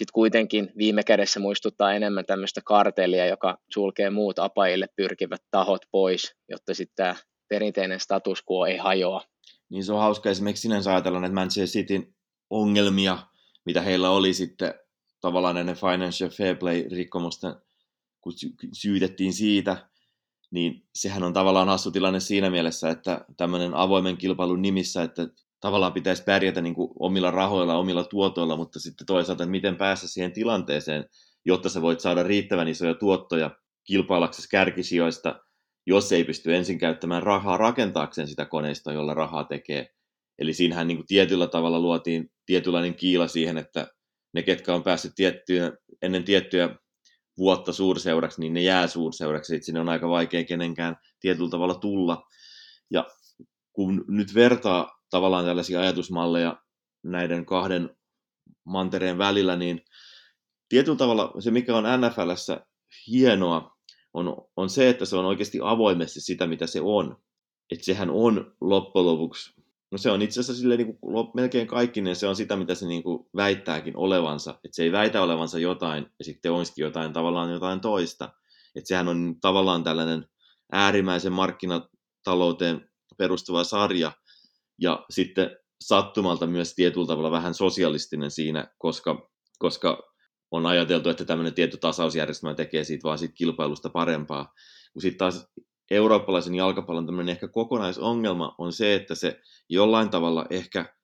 sitten 0.01 0.13
kuitenkin 0.13 0.73
viime 0.79 1.03
kädessä 1.03 1.41
muistuttaa 1.41 1.93
enemmän 1.93 2.27
tämmöistä 2.27 2.61
kartellia, 2.65 3.27
joka 3.27 3.59
sulkee 3.71 4.11
muut 4.11 4.39
apajille 4.39 4.87
pyrkivät 4.97 5.43
tahot 5.51 5.83
pois, 5.91 6.35
jotta 6.49 6.75
sitten 6.75 6.95
tämä 6.97 7.17
perinteinen 7.49 8.01
status 8.01 8.43
quo 8.51 8.67
ei 8.67 8.77
hajoa. 8.77 9.23
Niin 9.69 9.85
se 9.85 9.93
on 9.93 10.01
hauska 10.01 10.31
esimerkiksi 10.31 10.63
sinänsä 10.63 10.91
ajatella 10.91 11.19
että 11.19 11.35
Manchester 11.35 11.67
Cityn 11.67 12.15
ongelmia, 12.51 13.19
mitä 13.67 13.81
heillä 13.81 14.11
oli 14.11 14.35
sitten 14.35 14.75
tavallaan 15.21 15.55
näiden 15.55 15.77
financial 15.77 16.31
fair 16.31 16.57
play 16.57 16.85
rikkomusten, 16.91 17.55
kun 18.21 18.33
syytettiin 18.73 19.33
siitä, 19.33 19.89
niin 20.51 20.87
sehän 20.95 21.23
on 21.23 21.33
tavallaan 21.33 21.69
hassu 21.69 21.91
tilanne 21.91 22.21
siinä 22.21 22.51
mielessä, 22.51 22.91
että 22.91 23.25
tämmöinen 23.37 23.75
avoimen 23.75 24.17
kilpailun 24.17 24.63
nimissä, 24.63 25.03
että 25.03 25.29
tavallaan 25.61 25.93
pitäisi 25.93 26.23
pärjätä 26.23 26.61
niin 26.61 26.75
kuin 26.75 26.91
omilla 26.99 27.31
rahoilla, 27.31 27.79
omilla 27.79 28.05
tuotoilla, 28.05 28.57
mutta 28.57 28.81
sitten 28.81 29.07
toisaalta, 29.07 29.43
että 29.43 29.51
miten 29.51 29.77
päästä 29.77 30.09
siihen 30.09 30.33
tilanteeseen, 30.33 31.05
jotta 31.45 31.69
sä 31.69 31.83
voit 31.83 32.01
saada 32.01 32.23
riittävän 32.23 32.69
isoja 32.69 32.95
tuottoja 32.95 33.51
kilpailaksesi 33.85 34.49
kärkisijoista, 34.49 35.41
jos 35.87 36.13
ei 36.13 36.25
pysty 36.25 36.55
ensin 36.57 36.79
käyttämään 36.79 37.23
rahaa 37.23 37.57
rakentaakseen 37.57 38.29
sitä 38.29 38.45
koneista, 38.45 38.93
jolla 38.93 39.15
rahaa 39.15 39.45
tekee. 39.45 39.87
Eli 40.39 40.53
siinähän 40.53 40.89
niin 40.89 40.99
kuin 40.99 41.07
tietyllä 41.07 41.47
tavalla 41.47 41.81
luotiin 41.81 42.31
tietynlainen 42.47 42.95
kiila 42.95 43.29
siihen, 43.29 43.59
että 43.59 43.87
ne, 44.35 44.43
ketkä 44.43 44.75
on 44.75 44.83
päässyt 44.83 45.13
tiettyä, 45.17 45.73
ennen 46.03 46.25
tiettyä 46.25 46.77
vuotta 47.39 47.73
suurseuraksi, 47.73 48.41
niin 48.41 48.55
ne 48.55 48.63
jää 48.63 48.87
suurseuraksi, 48.87 49.55
että 49.55 49.67
sinne 49.67 49.81
on 49.81 49.89
aika 49.89 50.09
vaikea 50.09 50.45
kenenkään 50.45 50.97
tietyllä 51.21 51.51
tavalla 51.51 51.75
tulla. 51.75 52.23
Ja 52.91 53.07
kun 53.73 54.05
nyt 54.09 54.35
vertaa 54.35 55.00
tavallaan 55.11 55.45
tällaisia 55.45 55.81
ajatusmalleja 55.81 56.63
näiden 57.03 57.47
kahden 57.47 57.97
mantereen 58.65 59.19
välillä, 59.19 59.57
niin 59.57 59.85
tietyllä 60.69 60.99
tavalla 60.99 61.41
se, 61.41 61.51
mikä 61.51 61.77
on 61.77 61.85
NFLssä 61.85 62.67
hienoa, 63.07 63.77
on, 64.15 64.37
on 64.57 64.71
se, 64.71 64.89
että 64.89 65.05
se 65.05 65.17
on 65.17 65.25
oikeasti 65.25 65.59
avoimesti 65.63 66.21
sitä, 66.21 66.47
mitä 66.47 66.67
se 66.67 66.81
on. 66.81 67.17
Että 67.71 67.85
sehän 67.85 68.11
on 68.11 68.57
loppujen 68.61 69.07
lopuksi, 69.07 69.55
no 69.91 69.99
se 69.99 70.11
on 70.11 70.23
itse 70.23 70.41
asiassa 70.41 70.69
niin 70.69 70.99
kuin, 70.99 71.29
melkein 71.35 71.67
kaikkinen, 71.67 72.17
se 72.17 72.27
on 72.27 72.37
sitä, 72.37 72.57
mitä 72.57 72.75
se 72.75 72.87
niin 72.87 73.03
kuin 73.03 73.27
väittääkin 73.37 73.97
olevansa. 73.97 74.51
Että 74.51 74.77
se 74.77 74.83
ei 74.83 74.93
väitä 74.93 75.23
olevansa 75.23 75.59
jotain, 75.59 76.07
ja 76.19 76.25
sitten 76.25 76.53
olisikin 76.53 76.83
jotain 76.83 77.13
tavallaan 77.13 77.53
jotain 77.53 77.81
toista. 77.81 78.33
Että 78.75 78.89
sehän 78.89 79.09
on 79.09 79.37
tavallaan 79.41 79.85
tällainen 79.85 80.29
äärimmäisen 80.73 81.33
markkinatalouteen 81.33 82.91
perustuva 83.19 83.65
sarja, 83.65 84.13
ja 84.81 85.05
sitten 85.11 85.57
sattumalta 85.85 86.47
myös 86.47 86.75
tietyllä 86.75 87.07
tavalla 87.07 87.31
vähän 87.31 87.55
sosialistinen 87.55 88.31
siinä, 88.31 88.75
koska, 88.79 89.31
koska 89.59 90.03
on 90.51 90.67
ajateltu, 90.67 91.09
että 91.09 91.25
tämmöinen 91.25 91.55
tietty 91.55 91.77
tasausjärjestelmä 91.77 92.55
tekee 92.55 92.85
siitä 92.85 93.03
vaan 93.03 93.19
siitä 93.19 93.35
kilpailusta 93.35 93.91
parempaa. 93.91 94.53
Kun 94.93 95.03
sitten 95.03 95.19
taas 95.19 95.47
eurooppalaisen 95.91 96.55
jalkapallon 96.55 97.07
tämmöinen 97.07 97.33
ehkä 97.33 97.49
kokonaisongelma 97.49 98.55
on 98.59 98.73
se, 98.73 98.95
että 98.95 99.15
se 99.15 99.41
jollain 99.69 100.11
tavalla 100.11 100.47
ehkä 100.51 100.95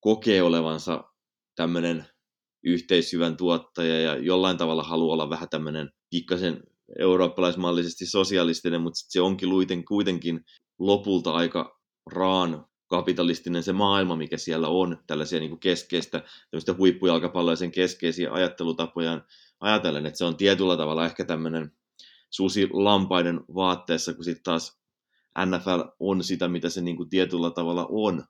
kokee 0.00 0.42
olevansa 0.42 1.04
tämmöinen 1.56 2.06
yhteishyvän 2.64 3.36
tuottaja 3.36 4.00
ja 4.00 4.16
jollain 4.16 4.58
tavalla 4.58 4.82
haluaa 4.82 5.12
olla 5.12 5.30
vähän 5.30 5.48
tämmöinen 5.48 5.90
pikkasen 6.10 6.62
eurooppalaismallisesti 6.98 8.06
sosialistinen, 8.06 8.80
mutta 8.80 9.00
se 9.08 9.20
onkin 9.20 9.48
kuitenkin 9.88 10.44
lopulta 10.78 11.32
aika 11.32 11.80
raan 12.12 12.66
kapitalistinen 12.86 13.62
se 13.62 13.72
maailma, 13.72 14.16
mikä 14.16 14.36
siellä 14.36 14.68
on, 14.68 14.98
tällaisia 15.06 15.40
niin 15.40 15.50
kuin 15.50 15.60
keskeistä, 15.60 16.22
tämmöistä 16.50 16.74
huippujalkapalloa 16.78 17.52
ja 17.52 17.56
sen 17.56 17.72
keskeisiä 17.72 18.32
ajattelutapoja 18.32 19.20
ajatellen, 19.60 20.06
että 20.06 20.18
se 20.18 20.24
on 20.24 20.36
tietyllä 20.36 20.76
tavalla 20.76 21.06
ehkä 21.06 21.24
tämmöinen 21.24 21.72
susi 22.30 22.68
lampaiden 22.72 23.40
vaatteessa, 23.54 24.14
kun 24.14 24.24
sitten 24.24 24.42
taas 24.42 24.80
NFL 25.46 25.80
on 26.00 26.24
sitä, 26.24 26.48
mitä 26.48 26.68
se 26.68 26.80
niin 26.80 26.96
kuin 26.96 27.08
tietyllä 27.08 27.50
tavalla 27.50 27.86
on. 27.90 28.24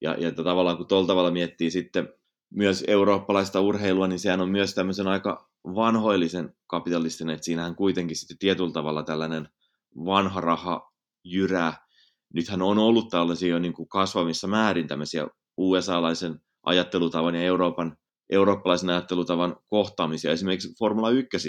Ja, 0.00 0.14
ja 0.14 0.32
tavallaan 0.32 0.76
kun 0.76 0.86
tuolla 0.86 1.06
tavalla 1.06 1.30
miettii 1.30 1.70
sitten 1.70 2.08
myös 2.50 2.84
eurooppalaista 2.86 3.60
urheilua, 3.60 4.06
niin 4.06 4.18
sehän 4.18 4.40
on 4.40 4.50
myös 4.50 4.74
tämmöisen 4.74 5.06
aika 5.06 5.50
vanhoillisen 5.64 6.54
kapitalistinen, 6.66 7.34
että 7.34 7.44
siinähän 7.44 7.76
kuitenkin 7.76 8.16
sitten 8.16 8.38
tietyllä 8.38 8.72
tavalla 8.72 9.02
tällainen 9.02 9.48
vanha 9.96 10.40
raha 10.40 10.92
jyrää. 11.24 11.87
Nythän 12.34 12.62
on 12.62 12.78
ollut 12.78 13.08
tällaisia 13.08 13.48
jo 13.48 13.58
niin 13.58 13.72
kuin 13.72 13.88
kasvavissa 13.88 14.46
määrin 14.46 14.88
tämmöisiä 14.88 15.26
USA-laisen 15.56 16.40
ajattelutavan 16.62 17.34
ja 17.34 17.42
Euroopan, 17.42 17.96
eurooppalaisen 18.30 18.90
ajattelutavan 18.90 19.56
kohtaamisia. 19.66 20.32
Esimerkiksi 20.32 20.74
Formula 20.78 21.10
1, 21.10 21.48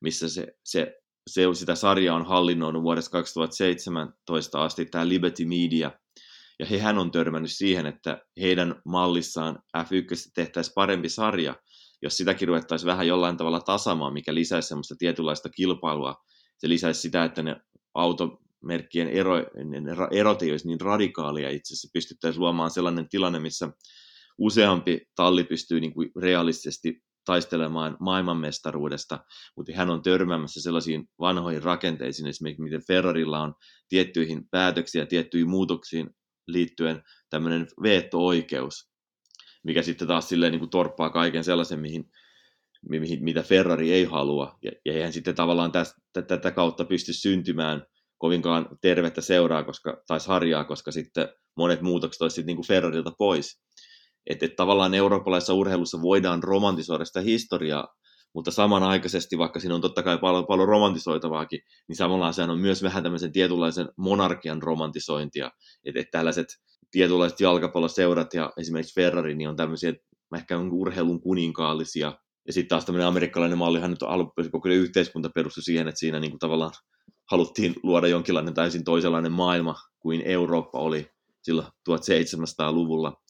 missä 0.00 0.28
se, 0.28 0.46
se, 0.64 0.94
se 1.30 1.42
sitä 1.54 1.74
sarjaa 1.74 2.16
on 2.16 2.26
hallinnoinut 2.26 2.82
vuodesta 2.82 3.10
2017 3.10 4.64
asti 4.64 4.86
tämä 4.86 5.08
Liberty 5.08 5.44
Media– 5.44 5.90
ja 6.58 6.66
hehän 6.66 6.98
on 6.98 7.10
törmännyt 7.10 7.52
siihen, 7.52 7.86
että 7.86 8.18
heidän 8.40 8.82
mallissaan 8.84 9.58
F1 9.78 10.30
tehtäisiin 10.34 10.74
parempi 10.74 11.08
sarja, 11.08 11.54
jos 12.02 12.16
sitäkin 12.16 12.48
ruvettaisiin 12.48 12.86
vähän 12.86 13.06
jollain 13.06 13.36
tavalla 13.36 13.60
tasamaan, 13.60 14.12
mikä 14.12 14.34
lisäisi 14.34 14.68
semmoista 14.68 14.94
tietynlaista 14.98 15.48
kilpailua. 15.48 16.14
Se 16.58 16.68
lisäisi 16.68 17.00
sitä, 17.00 17.24
että 17.24 17.42
ne 17.42 17.56
automerkkien 18.64 19.08
ero, 19.08 19.36
erot 20.10 20.42
ei 20.42 20.50
olisi 20.50 20.68
niin 20.68 20.80
radikaalia 20.80 21.50
itse 21.50 21.74
asiassa. 21.74 21.88
Pystyttäisiin 21.92 22.40
luomaan 22.40 22.70
sellainen 22.70 23.08
tilanne, 23.08 23.38
missä 23.38 23.68
useampi 24.38 25.00
talli 25.16 25.44
pystyy 25.44 25.80
niin 25.80 25.94
kuin 25.94 26.10
realistisesti 26.22 27.02
taistelemaan 27.24 27.96
maailmanmestaruudesta, 28.00 29.24
mutta 29.56 29.72
hän 29.74 29.90
on 29.90 30.02
törmäämässä 30.02 30.62
sellaisiin 30.62 31.08
vanhoihin 31.18 31.62
rakenteisiin, 31.62 32.28
esimerkiksi 32.28 32.62
miten 32.62 32.86
Ferrarilla 32.86 33.40
on 33.40 33.54
tiettyihin 33.88 34.48
päätöksiä, 34.50 35.06
tiettyihin 35.06 35.50
muutoksiin 35.50 36.10
liittyen 36.46 37.02
tämmöinen 37.30 37.66
veto-oikeus, 37.82 38.90
mikä 39.64 39.82
sitten 39.82 40.08
taas 40.08 40.28
silleen 40.28 40.52
niin 40.52 40.60
kuin 40.60 40.70
torppaa 40.70 41.10
kaiken 41.10 41.44
sellaisen, 41.44 41.80
mihin, 41.80 42.04
mihin, 42.88 43.24
mitä 43.24 43.42
Ferrari 43.42 43.92
ei 43.92 44.04
halua. 44.04 44.58
Ja, 44.62 44.70
ja 44.84 44.92
eihän 44.92 45.12
sitten 45.12 45.34
tavallaan 45.34 45.72
tästä, 45.72 46.22
tätä 46.26 46.50
kautta 46.50 46.84
pysty 46.84 47.12
syntymään 47.12 47.86
kovinkaan 48.24 48.68
tervettä 48.80 49.20
seuraa 49.20 49.62
koska, 49.62 50.02
tai 50.06 50.20
sarjaa, 50.20 50.64
koska 50.64 50.92
sitten 50.92 51.28
monet 51.56 51.80
muutokset 51.80 52.22
olisivat 52.22 52.46
niin 52.46 52.56
kuin 52.56 52.66
Ferrarilta 52.66 53.12
pois. 53.18 53.60
Että 54.26 54.46
et 54.46 54.56
tavallaan 54.56 54.94
eurooppalaisessa 54.94 55.54
urheilussa 55.54 56.02
voidaan 56.02 56.42
romantisoida 56.42 57.04
sitä 57.04 57.20
historiaa, 57.20 57.88
mutta 58.34 58.50
samanaikaisesti, 58.50 59.38
vaikka 59.38 59.60
siinä 59.60 59.74
on 59.74 59.80
totta 59.80 60.02
kai 60.02 60.18
paljon, 60.18 60.46
paljon 60.46 60.68
romantisoitavaakin, 60.68 61.60
niin 61.88 61.96
samalla 61.96 62.32
sehän 62.32 62.50
on 62.50 62.58
myös 62.58 62.82
vähän 62.82 63.02
tämmöisen 63.02 63.32
tietynlaisen 63.32 63.88
monarkian 63.96 64.62
romantisointia, 64.62 65.50
että, 65.84 66.00
että 66.00 66.18
tällaiset 66.18 66.46
tietynlaiset 66.90 67.40
jalkapalloseurat 67.40 68.34
ja 68.34 68.52
esimerkiksi 68.58 68.94
Ferrari 68.94 69.34
niin 69.34 69.48
on 69.48 69.56
tämmöisiä 69.56 69.92
ehkä 70.36 70.58
urheilun 70.58 71.20
kuninkaallisia, 71.20 72.12
ja 72.46 72.52
sitten 72.52 72.68
taas 72.68 72.84
tämmöinen 72.84 73.08
amerikkalainen 73.08 73.58
mallihan 73.58 73.90
nyt 73.90 74.02
alun 74.02 74.32
koko 74.52 74.68
yhteiskunta 74.68 75.30
perustui 75.34 75.62
siihen, 75.62 75.88
että 75.88 75.98
siinä 75.98 76.20
niin 76.20 76.30
kuin 76.30 76.38
tavallaan 76.38 76.72
haluttiin 77.30 77.74
luoda 77.82 78.08
jonkinlainen 78.08 78.54
täysin 78.54 78.84
toisenlainen 78.84 79.32
maailma 79.32 79.74
kuin 79.98 80.22
Eurooppa 80.24 80.78
oli 80.78 81.10
silloin 81.42 81.66
1700-luvulla. 81.90 83.22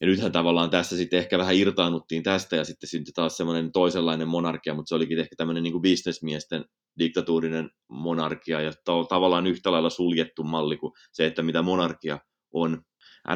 Ja 0.00 0.06
nythän 0.06 0.32
tavallaan 0.32 0.70
tässä 0.70 0.96
sitten 0.96 1.18
ehkä 1.18 1.38
vähän 1.38 1.54
irtaannuttiin 1.54 2.22
tästä 2.22 2.56
ja 2.56 2.64
sitten 2.64 2.88
syntyi 2.88 3.12
taas 3.12 3.36
semmoinen 3.36 3.72
toisenlainen 3.72 4.28
monarkia, 4.28 4.74
mutta 4.74 4.88
se 4.88 4.94
olikin 4.94 5.18
ehkä 5.18 5.36
tämmöinen 5.36 5.62
niin 5.62 5.82
bisnesmiesten 5.82 6.64
diktatuurinen 6.98 7.70
monarkia 7.88 8.60
ja 8.60 8.72
to- 8.84 9.04
tavallaan 9.04 9.46
yhtä 9.46 9.72
lailla 9.72 9.90
suljettu 9.90 10.44
malli 10.44 10.76
kuin 10.76 10.92
se, 11.12 11.26
että 11.26 11.42
mitä 11.42 11.62
monarkia 11.62 12.18
on. 12.52 12.82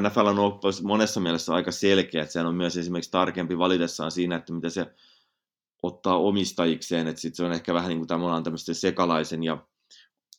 NFL 0.01 0.27
on 0.27 0.39
ollut 0.39 0.63
monessa 0.83 1.21
mielessä 1.21 1.55
aika 1.55 1.71
selkeä, 1.71 2.23
että 2.23 2.33
sehän 2.33 2.47
on 2.47 2.55
myös 2.55 2.77
esimerkiksi 2.77 3.11
tarkempi 3.11 3.59
valitessaan 3.59 4.11
siinä, 4.11 4.37
että 4.37 4.53
mitä 4.53 4.71
se 4.71 4.87
ottaa 5.83 6.19
omistajikseen, 6.19 7.07
että 7.07 7.21
sitten 7.21 7.37
se 7.37 7.45
on 7.45 7.53
ehkä 7.53 7.75
vähän 7.75 7.89
niin 7.89 8.07
kuin 8.07 8.43
tämmöisten 8.45 8.75
sekalaisen 8.75 9.43
ja 9.43 9.67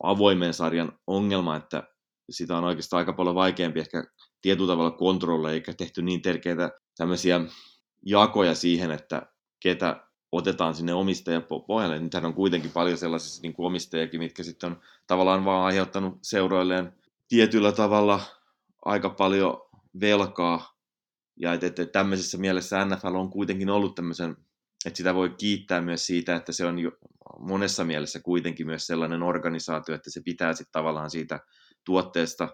avoimen 0.04 0.54
sarjan 0.54 1.00
ongelma, 1.08 1.56
että 1.56 1.84
sitä 2.30 2.58
on 2.58 2.64
oikeastaan 2.64 3.00
aika 3.00 3.14
paljon 3.14 3.36
vaikeampi 3.36 3.80
ehkä 3.80 4.04
tietyllä 4.42 4.74
tavalla 4.74 4.92
kontrolleja, 4.92 5.54
eikä 5.54 5.74
tehty 5.74 6.02
niin 6.02 6.22
tärkeitä 6.22 6.72
tämmöisiä 6.98 7.42
jakoja 8.06 8.56
siihen, 8.56 8.92
että 8.92 9.22
ketä 9.60 10.08
otetaan 10.32 10.76
sinne 10.76 10.94
omistajapohjalle. 10.94 12.00
Nythän 12.00 12.26
on 12.26 12.34
kuitenkin 12.34 12.72
paljon 12.72 12.98
sellaisia 12.98 13.42
niin 13.42 13.54
kuin 13.54 13.66
omistajakin, 13.66 14.20
mitkä 14.20 14.44
sitten 14.44 14.72
on 14.72 14.82
tavallaan 15.08 15.46
vaan 15.46 15.66
aiheuttanut 15.66 16.18
seuroilleen 16.22 16.94
tietyllä 17.28 17.72
tavalla 17.72 18.20
aika 18.86 19.10
paljon 19.10 19.58
velkaa. 20.02 20.74
Ja 21.40 21.54
että, 21.54 21.66
että 21.66 21.86
tämmöisessä 21.86 22.38
mielessä 22.38 22.86
NFL 22.86 23.16
on 23.16 23.30
kuitenkin 23.30 23.70
ollut 23.70 23.96
tämmöisen, 23.96 24.38
että 24.86 24.98
sitä 24.98 25.14
voi 25.14 25.30
kiittää 25.30 25.82
myös 25.82 26.06
siitä, 26.06 26.36
että 26.36 26.52
se 26.52 26.66
on 26.66 26.80
jo 26.80 26.92
monessa 27.40 27.84
mielessä 27.84 28.20
kuitenkin 28.20 28.66
myös 28.66 28.88
sellainen 28.88 29.24
organisaatio, 29.24 29.96
että 29.96 30.10
se 30.10 30.22
pitää 30.26 30.54
sitten 30.54 30.72
tavallaan 30.72 31.10
siitä 31.10 31.40
tuotteesta 31.86 32.50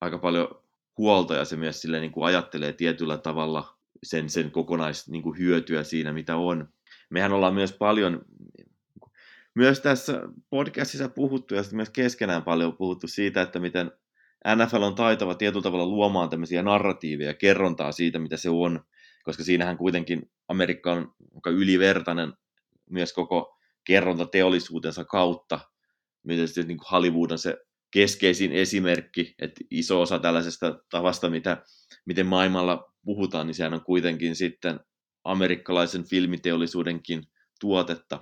aika 0.00 0.18
paljon 0.18 0.48
huolta 0.98 1.34
ja 1.34 1.44
se 1.44 1.56
myös 1.56 1.82
sille 1.82 2.00
niin 2.00 2.12
kuin 2.12 2.26
ajattelee 2.26 2.72
tietyllä 2.72 3.18
tavalla 3.18 3.78
sen, 4.02 4.30
sen 4.30 4.50
kokonais 4.50 5.08
niin 5.08 5.22
kuin 5.22 5.38
hyötyä 5.38 5.82
siinä, 5.82 6.12
mitä 6.12 6.36
on. 6.36 6.68
Mehän 7.10 7.32
ollaan 7.32 7.54
myös 7.54 7.72
paljon, 7.72 8.24
myös 9.54 9.80
tässä 9.80 10.22
podcastissa 10.50 11.08
puhuttu 11.08 11.54
ja 11.54 11.62
myös 11.72 11.90
keskenään 11.90 12.42
paljon 12.42 12.76
puhuttu 12.76 13.08
siitä, 13.08 13.42
että 13.42 13.58
miten 13.58 13.92
NFL 14.56 14.82
on 14.82 14.94
taitava 14.94 15.34
tietyllä 15.34 15.62
tavalla 15.62 15.86
luomaan 15.86 16.30
tämmöisiä 16.30 16.62
narratiiveja, 16.62 17.34
kerrontaa 17.34 17.92
siitä, 17.92 18.18
mitä 18.18 18.36
se 18.36 18.50
on, 18.50 18.84
koska 19.22 19.44
siinähän 19.44 19.78
kuitenkin 19.78 20.30
Amerikka 20.48 20.92
on 20.92 21.14
ylivertainen 21.46 22.32
myös 22.90 23.12
koko 23.12 23.58
kerrontateollisuutensa 23.84 25.04
kautta, 25.04 25.60
miten 26.22 26.48
sitten 26.48 26.68
niin 26.68 26.78
Hollywood 26.90 27.30
on 27.30 27.38
se 27.38 27.56
keskeisin 27.90 28.52
esimerkki, 28.52 29.34
että 29.38 29.60
iso 29.70 30.00
osa 30.00 30.18
tällaisesta 30.18 30.78
tavasta, 30.90 31.30
mitä, 31.30 31.62
miten 32.06 32.26
maailmalla 32.26 32.92
puhutaan, 33.04 33.46
niin 33.46 33.54
sehän 33.54 33.74
on 33.74 33.84
kuitenkin 33.84 34.36
sitten 34.36 34.80
amerikkalaisen 35.24 36.04
filmiteollisuudenkin 36.04 37.22
tuotetta. 37.60 38.20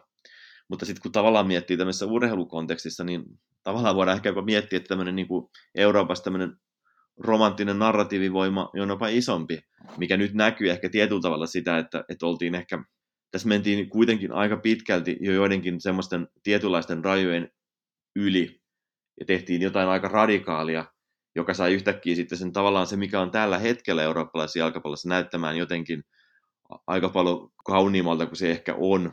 Mutta 0.68 0.86
sitten 0.86 1.02
kun 1.02 1.12
tavallaan 1.12 1.46
miettii 1.46 1.76
tämmöisessä 1.76 2.06
urheilukontekstissa, 2.06 3.04
niin 3.04 3.24
tavallaan 3.62 3.96
voidaan 3.96 4.16
ehkä 4.16 4.28
jopa 4.28 4.42
miettiä, 4.42 4.76
että 4.76 4.88
tämmöinen 4.88 5.16
niin 5.16 5.28
kuin 5.28 5.50
Euroopassa 5.74 6.24
tämmöinen 6.24 6.56
romanttinen 7.20 7.78
narratiivivoima 7.78 8.70
on 8.74 8.88
jopa 8.88 9.08
isompi, 9.08 9.60
mikä 9.98 10.16
nyt 10.16 10.34
näkyy 10.34 10.70
ehkä 10.70 10.88
tietyllä 10.88 11.20
tavalla 11.20 11.46
sitä, 11.46 11.78
että, 11.78 12.04
että 12.08 12.26
oltiin 12.26 12.54
ehkä, 12.54 12.84
tässä 13.30 13.48
mentiin 13.48 13.90
kuitenkin 13.90 14.32
aika 14.32 14.56
pitkälti 14.56 15.16
jo 15.20 15.32
joidenkin 15.32 15.80
semmoisten 15.80 16.28
tietynlaisten 16.42 17.04
rajojen 17.04 17.50
yli, 18.16 18.60
ja 19.20 19.26
tehtiin 19.26 19.62
jotain 19.62 19.88
aika 19.88 20.08
radikaalia, 20.08 20.84
joka 21.36 21.54
sai 21.54 21.74
yhtäkkiä 21.74 22.14
sitten 22.14 22.38
sen 22.38 22.52
tavallaan 22.52 22.86
se, 22.86 22.96
mikä 22.96 23.20
on 23.20 23.30
tällä 23.30 23.58
hetkellä 23.58 24.02
eurooppalaisessa 24.02 24.58
jalkapallossa 24.58 25.08
näyttämään 25.08 25.56
jotenkin 25.56 26.04
aika 26.86 27.08
paljon 27.08 27.52
kauniimmalta 27.64 28.26
kuin 28.26 28.36
se 28.36 28.50
ehkä 28.50 28.74
on, 28.78 29.12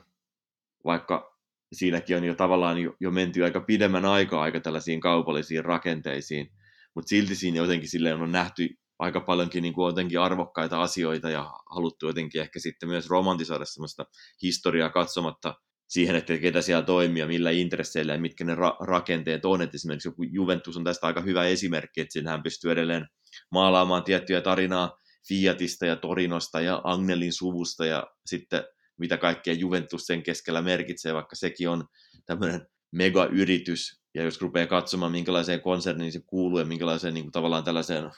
vaikka 0.85 1.37
siinäkin 1.73 2.17
on 2.17 2.23
jo 2.23 2.35
tavallaan 2.35 2.77
jo, 2.77 2.95
jo 2.99 3.11
menty 3.11 3.43
aika 3.43 3.59
pidemmän 3.59 4.05
aikaa 4.05 4.41
aika 4.41 4.59
tällaisiin 4.59 4.99
kaupallisiin 4.99 5.65
rakenteisiin, 5.65 6.51
mutta 6.97 7.09
silti 7.09 7.35
siinä 7.35 7.57
jotenkin 7.57 7.89
silleen 7.89 8.21
on 8.21 8.31
nähty 8.31 8.69
aika 8.99 9.21
paljonkin 9.21 9.61
niin 9.61 9.73
kuin 9.73 9.87
jotenkin 9.87 10.19
arvokkaita 10.19 10.81
asioita 10.81 11.29
ja 11.29 11.53
haluttu 11.75 12.07
jotenkin 12.07 12.41
ehkä 12.41 12.59
sitten 12.59 12.89
myös 12.89 13.09
romantisoida 13.09 13.65
sellaista 13.65 14.05
historiaa 14.41 14.89
katsomatta 14.89 15.55
siihen, 15.87 16.15
että 16.15 16.37
ketä 16.37 16.61
siellä 16.61 16.83
toimii 16.83 17.19
ja 17.19 17.27
millä 17.27 17.51
intresseillä 17.51 18.13
ja 18.13 18.19
mitkä 18.19 18.43
ne 18.43 18.55
ra- 18.55 18.85
rakenteet 18.87 19.45
on. 19.45 19.61
Et 19.61 19.75
esimerkiksi 19.75 20.07
joku 20.07 20.23
Juventus 20.23 20.77
on 20.77 20.83
tästä 20.83 21.07
aika 21.07 21.21
hyvä 21.21 21.45
esimerkki, 21.45 22.01
että 22.01 22.13
sinähän 22.13 22.43
pystyy 22.43 22.71
edelleen 22.71 23.07
maalaamaan 23.51 24.03
tiettyjä 24.03 24.41
tarinaa 24.41 24.97
Fiatista 25.27 25.85
ja 25.85 25.95
Torinosta 25.95 26.61
ja 26.61 26.81
Agnelin 26.83 27.33
suvusta 27.33 27.85
ja 27.85 28.07
sitten 28.25 28.63
mitä 28.99 29.17
kaikkea 29.17 29.53
Juventus 29.53 30.05
sen 30.05 30.23
keskellä 30.23 30.61
merkitsee, 30.61 31.13
vaikka 31.13 31.35
sekin 31.35 31.69
on 31.69 31.85
tämmöinen 32.25 32.67
megayritys 32.91 33.96
ja 34.17 34.23
jos 34.23 34.41
rupeaa 34.41 34.67
katsomaan, 34.67 35.11
minkälaiseen 35.11 35.61
konserniin 35.61 36.11
se 36.11 36.19
kuuluu 36.27 36.59
ja 36.59 36.65
minkälaiseen 36.65 37.13
niin 37.13 37.23
kuin, 37.23 37.31
tavallaan 37.31 37.63
tällaiseen 37.63 38.11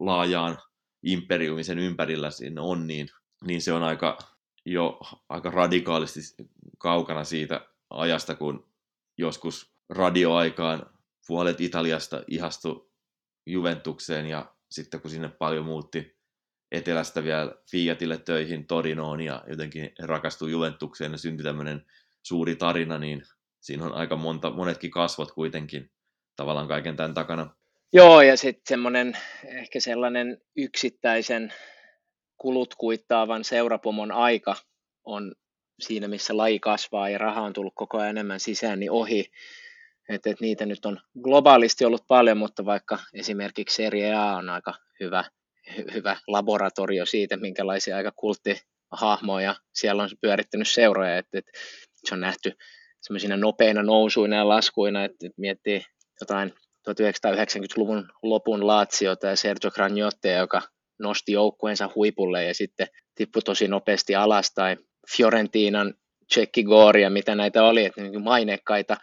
laajaan 0.00 0.58
imperiumisen 1.02 1.78
ympärillä 1.78 2.30
siinä 2.30 2.62
on, 2.62 2.86
niin, 2.86 3.08
niin 3.44 3.62
se 3.62 3.72
on 3.72 3.82
aika, 3.82 4.18
jo 4.66 5.00
aika 5.28 5.50
radikaalisti 5.50 6.20
kaukana 6.78 7.24
siitä 7.24 7.66
ajasta, 7.90 8.34
kun 8.34 8.68
joskus 9.18 9.74
radioaikaan 9.88 10.86
puolet 11.26 11.60
Italiasta 11.60 12.24
ihastui 12.28 12.90
Juventukseen 13.46 14.26
ja 14.26 14.54
sitten 14.70 15.00
kun 15.00 15.10
sinne 15.10 15.28
paljon 15.28 15.64
muutti 15.64 16.18
etelästä 16.72 17.24
vielä 17.24 17.54
Fiatille 17.70 18.18
töihin 18.18 18.66
Torinoon 18.66 19.20
ja 19.20 19.44
jotenkin 19.48 19.92
rakastui 20.02 20.50
Juventukseen 20.50 21.12
ja 21.12 21.18
syntyi 21.18 21.44
tämmöinen 21.44 21.86
suuri 22.22 22.56
tarina, 22.56 22.98
niin 22.98 23.22
siinä 23.62 23.84
on 23.84 23.94
aika 23.94 24.16
monta, 24.16 24.50
monetkin 24.50 24.90
kasvot 24.90 25.32
kuitenkin 25.32 25.90
tavallaan 26.36 26.68
kaiken 26.68 26.96
tämän 26.96 27.14
takana. 27.14 27.54
Joo, 27.92 28.22
ja 28.22 28.36
sitten 28.36 28.62
semmoinen 28.68 29.16
ehkä 29.44 29.80
sellainen 29.80 30.38
yksittäisen 30.56 31.52
kulut 32.38 32.74
kuittaavan 32.74 33.44
seurapomon 33.44 34.12
aika 34.12 34.56
on 35.04 35.34
siinä, 35.80 36.08
missä 36.08 36.36
laji 36.36 36.60
kasvaa 36.60 37.08
ja 37.08 37.18
raha 37.18 37.40
on 37.40 37.52
tullut 37.52 37.74
koko 37.76 37.98
ajan 37.98 38.10
enemmän 38.10 38.40
sisään, 38.40 38.80
niin 38.80 38.90
ohi. 38.90 39.30
Et, 40.08 40.26
et 40.26 40.40
niitä 40.40 40.66
nyt 40.66 40.86
on 40.86 41.00
globaalisti 41.22 41.84
ollut 41.84 42.04
paljon, 42.08 42.38
mutta 42.38 42.64
vaikka 42.64 42.98
esimerkiksi 43.14 43.76
Serie 43.76 44.14
A 44.14 44.36
on 44.36 44.48
aika 44.48 44.74
hyvä, 45.00 45.24
hy, 45.76 45.84
hyvä 45.94 46.16
laboratorio 46.26 47.06
siitä, 47.06 47.36
minkälaisia 47.36 47.96
aika 47.96 48.12
kulttihahmoja 48.16 49.54
siellä 49.74 50.02
on 50.02 50.08
pyörittänyt 50.20 50.68
seuroja, 50.68 51.18
että 51.18 51.38
et 51.38 51.44
se 52.04 52.14
on 52.14 52.20
nähty 52.20 52.52
semmoisina 53.02 53.36
nopeina 53.36 53.82
nousuina 53.82 54.36
ja 54.36 54.48
laskuina, 54.48 55.04
että 55.04 55.26
et 55.26 55.32
miettii 55.36 55.82
jotain 56.20 56.52
1990-luvun 56.90 58.08
lopun 58.22 58.66
Laatsiota 58.66 59.26
ja 59.26 59.36
Sergio 59.36 59.70
Graniottea, 59.70 60.38
joka 60.38 60.62
nosti 60.98 61.32
joukkueensa 61.32 61.90
huipulle 61.94 62.44
ja 62.44 62.54
sitten 62.54 62.86
tippui 63.14 63.42
tosi 63.42 63.68
nopeasti 63.68 64.14
alas, 64.14 64.52
tai 64.54 64.76
Fiorentinan 65.16 65.94
Tsekki 66.28 66.62
Goria, 66.62 67.10
mitä 67.10 67.34
näitä 67.34 67.64
oli, 67.64 67.84
että 67.84 68.02
niin 68.02 68.22
mainekkaita 68.22 68.96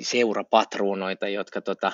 seurapatruunoita, 0.00 1.28
jotka 1.28 1.60
tota, 1.60 1.92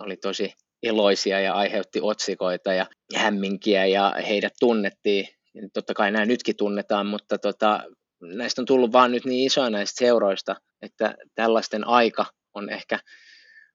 oli 0.00 0.16
tosi 0.16 0.52
eloisia 0.82 1.40
ja 1.40 1.54
aiheutti 1.54 2.00
otsikoita 2.02 2.72
ja 2.72 2.86
hämminkiä 3.16 3.86
ja 3.86 4.14
heidät 4.28 4.52
tunnettiin. 4.60 5.28
Totta 5.74 5.94
kai 5.94 6.10
nämä 6.10 6.26
nytkin 6.26 6.56
tunnetaan, 6.56 7.06
mutta 7.06 7.38
tota, 7.38 7.84
näistä 8.20 8.62
on 8.62 8.66
tullut 8.66 8.92
vaan 8.92 9.12
nyt 9.12 9.24
niin 9.24 9.46
isoja 9.46 9.70
näistä 9.70 9.98
seuroista, 9.98 10.56
että 10.82 11.14
tällaisten 11.34 11.86
aika 11.86 12.26
on 12.54 12.70
ehkä 12.70 12.98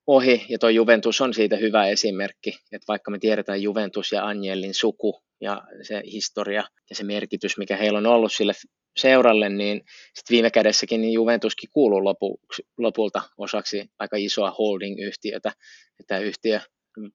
ohi, 0.08 0.46
ja 0.50 0.60
tuo 0.60 0.70
Juventus 0.70 1.22
on 1.22 1.34
siitä 1.34 1.56
hyvä 1.56 1.86
esimerkki, 1.86 2.50
että 2.50 2.86
vaikka 2.88 3.12
me 3.12 3.20
tiedetään 3.20 3.62
Juventus 3.62 4.12
ja 4.12 4.28
Angelin 4.28 4.74
suku 4.74 5.22
ja 5.42 5.62
se 5.82 6.02
historia 6.06 6.64
ja 6.90 6.96
se 6.96 7.04
merkitys, 7.04 7.58
mikä 7.58 7.78
heillä 7.78 7.98
on 7.98 8.06
ollut 8.06 8.34
sille 8.34 8.54
seuralle, 8.98 9.50
niin 9.50 9.82
sit 10.14 10.30
viime 10.30 10.52
kädessäkin 10.52 11.02
niin 11.02 11.14
Juventuskin 11.14 11.70
kuuluu 11.74 12.04
lopu, 12.04 12.40
lopulta 12.78 13.22
osaksi 13.38 13.86
aika 14.00 14.18
isoa 14.18 14.52
holding-yhtiötä, 14.52 15.52
että 16.00 16.20
yhtiö 16.20 16.60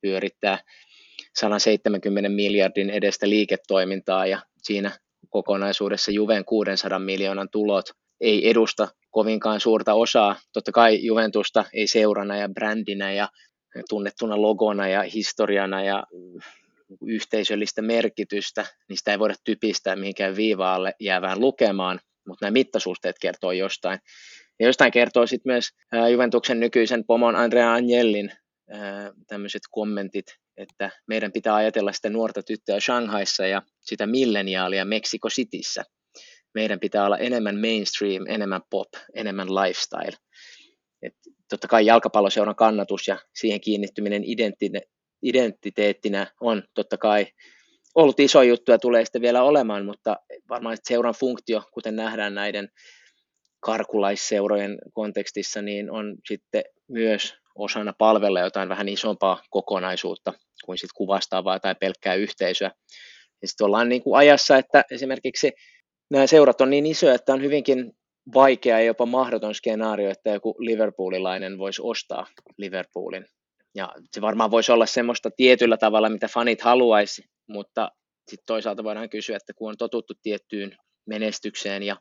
pyörittää 0.01 0.59
170 1.39 2.29
miljardin 2.29 2.91
edestä 2.91 3.29
liiketoimintaa 3.29 4.27
ja 4.27 4.43
siinä 4.63 4.99
kokonaisuudessa 5.31 6.11
Juven 6.11 6.45
600 6.45 6.99
miljoonan 6.99 7.49
tulot 7.53 7.85
ei 8.21 8.51
edusta 8.51 8.89
kovinkaan 9.11 9.61
suurta 9.61 9.95
osaa. 9.95 10.37
Totta 10.53 10.73
kai 10.73 11.05
Juventusta 11.05 11.65
ei 11.73 11.87
seurana 11.87 12.37
ja 12.37 12.49
brändinä 12.49 13.13
ja 13.13 13.29
tunnettuna 13.89 14.43
logona 14.43 14.89
ja 14.89 15.03
historiana 15.03 15.85
ja 15.85 16.05
yhteisöllistä 17.07 17.83
merkitystä, 17.83 18.67
niin 18.89 18.97
sitä 18.97 19.11
ei 19.11 19.19
voida 19.19 19.35
typistää 19.45 19.97
mihinkään 19.97 20.37
viivaalle 20.37 20.95
jäävään 21.01 21.41
lukemaan, 21.41 22.01
mutta 22.27 22.47
nämä 22.47 22.53
mittasuhteet 22.53 23.17
kertoo 23.21 23.53
jostain. 23.53 23.99
Ja 24.61 24.67
jostain 24.67 24.93
kertoo 24.93 25.27
sitten 25.27 25.53
myös 25.53 25.69
Juventuksen 26.13 26.61
nykyisen 26.61 27.05
pomon 27.05 27.37
Andrea 27.37 27.75
Agnellin 27.75 28.33
tämmöiset 29.27 29.63
kommentit, 29.71 30.27
että 30.57 30.91
meidän 31.07 31.33
pitää 31.33 31.55
ajatella 31.55 31.93
sitä 31.93 32.11
nuorta 32.11 32.43
tyttöä 32.43 32.81
Shanghaissa 32.81 33.47
ja 33.47 33.63
sitä 33.81 34.07
milleniaalia 34.07 34.85
Mexico 34.85 35.29
Cityssä 35.29 35.85
meidän 36.55 36.81
pitää 36.81 37.07
olla 37.07 37.19
enemmän 37.19 37.57
mainstream, 37.61 38.27
enemmän 38.29 38.63
pop, 38.71 38.89
enemmän 39.15 39.55
lifestyle. 39.55 40.17
Et 41.03 41.13
totta 41.49 41.69
kai 41.69 41.87
jalkapalloseuran 41.87 42.55
kannatus 42.55 43.09
ja 43.09 43.19
siihen 43.35 43.61
kiinnittyminen 43.61 44.23
identiteettinä 45.23 46.27
on 46.41 46.63
totta 46.75 46.99
kai 46.99 47.27
ollut 47.95 48.21
iso 48.21 48.43
juttu 48.43 48.71
ja 48.73 48.79
tulee 48.79 49.05
sitten 49.05 49.23
vielä 49.23 49.43
olemaan, 49.43 49.85
mutta 49.85 50.17
varmaan 50.49 50.77
seuran 50.83 51.15
funktio, 51.15 51.63
kuten 51.73 51.97
nähdään 51.97 52.35
näiden 52.35 52.69
karkulaisseurojen 53.61 54.79
kontekstissa, 54.93 55.63
niin 55.63 55.91
on 55.91 56.17
sitten 56.29 56.65
myös 56.89 57.35
osana 57.57 57.93
palvella 57.99 58.41
jotain 58.41 58.69
vähän 58.69 58.89
isompaa 58.89 59.43
kokonaisuutta 59.51 60.33
kuin 60.65 60.79
sitten 60.79 60.97
kuvastavaa 60.97 61.61
tai 61.61 61.75
pelkkää 61.75 62.15
yhteisöä. 62.15 62.71
Sitten 63.45 63.65
ollaan 63.65 63.89
niin 63.89 64.03
kuin 64.03 64.19
ajassa, 64.19 64.57
että 64.57 64.85
esimerkiksi 64.91 65.53
nämä 66.11 66.27
seurat 66.27 66.61
on 66.61 66.71
niin 66.71 66.87
isoja, 66.87 67.15
että 67.15 67.33
on 67.33 67.43
hyvinkin 67.43 67.93
vaikea 68.35 68.79
ja 68.79 68.87
jopa 68.87 69.07
mahdoton 69.07 69.55
skenaario, 69.55 70.11
että 70.11 70.31
joku 70.31 70.55
Liverpoolilainen 70.59 71.59
voisi 71.59 71.83
ostaa 71.85 72.27
Liverpoolin. 72.59 73.27
Ja 73.75 73.93
se 74.13 74.21
varmaan 74.21 74.51
voisi 74.51 74.73
olla 74.73 74.87
semmoista 74.87 75.31
tietyllä 75.37 75.77
tavalla, 75.77 76.09
mitä 76.09 76.29
fanit 76.29 76.61
haluaisi, 76.61 77.25
mutta 77.49 77.91
sitten 78.29 78.47
toisaalta 78.47 78.85
voidaan 78.85 79.11
kysyä, 79.11 79.37
että 79.37 79.53
kun 79.55 79.69
on 79.69 79.77
totuttu 79.77 80.15
tiettyyn 80.23 80.77
menestykseen 81.07 81.83
ja 81.83 81.97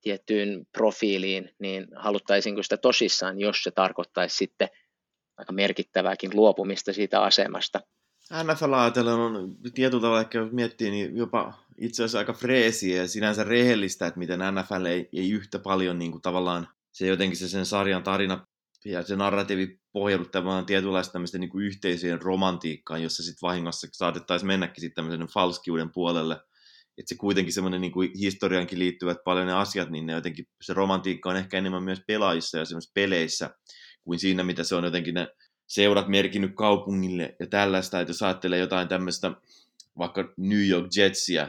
tiettyyn 0.00 0.66
profiiliin, 0.72 1.50
niin 1.58 1.86
haluttaisiinko 1.96 2.62
sitä 2.62 2.76
tosissaan, 2.76 3.40
jos 3.40 3.62
se 3.62 3.70
tarkoittaisi 3.70 4.36
sitten 4.36 4.68
aika 5.38 5.52
merkittävääkin 5.52 6.30
luopumista 6.34 6.92
siitä 6.92 7.22
asemasta. 7.22 7.80
NFL 8.44 8.72
ajatellen 8.72 9.14
on 9.14 9.56
tietyllä 9.74 10.00
tavalla 10.00 10.20
ehkä 10.20 10.46
miettii, 10.52 10.90
niin 10.90 11.16
jopa 11.16 11.54
itse 11.78 12.02
asiassa 12.02 12.18
aika 12.18 12.32
freesiä 12.32 12.96
ja 12.96 13.08
sinänsä 13.08 13.44
rehellistä, 13.44 14.06
että 14.06 14.18
miten 14.18 14.40
NFL 14.40 14.84
ei, 14.84 15.08
ei 15.12 15.30
yhtä 15.30 15.58
paljon 15.58 15.98
niin 15.98 16.10
kuin 16.12 16.22
tavallaan 16.22 16.68
se 16.92 17.06
jotenkin 17.06 17.36
se 17.36 17.48
sen 17.48 17.66
sarjan 17.66 18.02
tarina 18.02 18.46
ja 18.84 19.02
se 19.02 19.16
narratiivi 19.16 19.80
pohjaudu 19.92 20.24
tavallaan 20.24 20.66
tietynlaista 20.66 21.12
tämmöisten 21.12 21.40
niin 21.40 21.50
kuin 21.50 21.70
romantiikkaan, 22.20 23.02
jossa 23.02 23.22
sitten 23.22 23.46
vahingossa 23.46 23.86
saatettaisiin 23.92 24.46
mennäkin 24.46 24.80
sitten 24.80 25.04
tämmöisen 25.04 25.34
falskiuden 25.34 25.92
puolelle. 25.92 26.34
Että 26.98 27.08
se 27.08 27.14
kuitenkin 27.14 27.52
semmoinen 27.52 27.80
niin 27.80 27.92
kuin 27.92 28.10
historiankin 28.18 28.78
liittyvät 28.78 29.18
paljon 29.24 29.46
ne 29.46 29.52
asiat, 29.52 29.90
niin 29.90 30.06
ne 30.06 30.12
jotenkin, 30.12 30.44
se 30.62 30.74
romantiikka 30.74 31.30
on 31.30 31.36
ehkä 31.36 31.58
enemmän 31.58 31.82
myös 31.82 32.02
pelaajissa 32.06 32.58
ja 32.58 32.64
semmoisissa 32.64 32.92
peleissä, 32.94 33.50
kuin 34.08 34.18
siinä, 34.18 34.42
mitä 34.42 34.64
se 34.64 34.74
on 34.74 34.84
jotenkin 34.84 35.14
ne 35.14 35.28
seurat 35.66 36.08
merkinnyt 36.08 36.54
kaupungille 36.54 37.36
ja 37.40 37.46
tällaista, 37.46 38.00
että 38.00 38.10
jos 38.10 38.22
ajattelee 38.22 38.58
jotain 38.58 38.88
tämmöistä 38.88 39.32
vaikka 39.98 40.34
New 40.36 40.68
York 40.68 40.86
Jetsia 40.96 41.48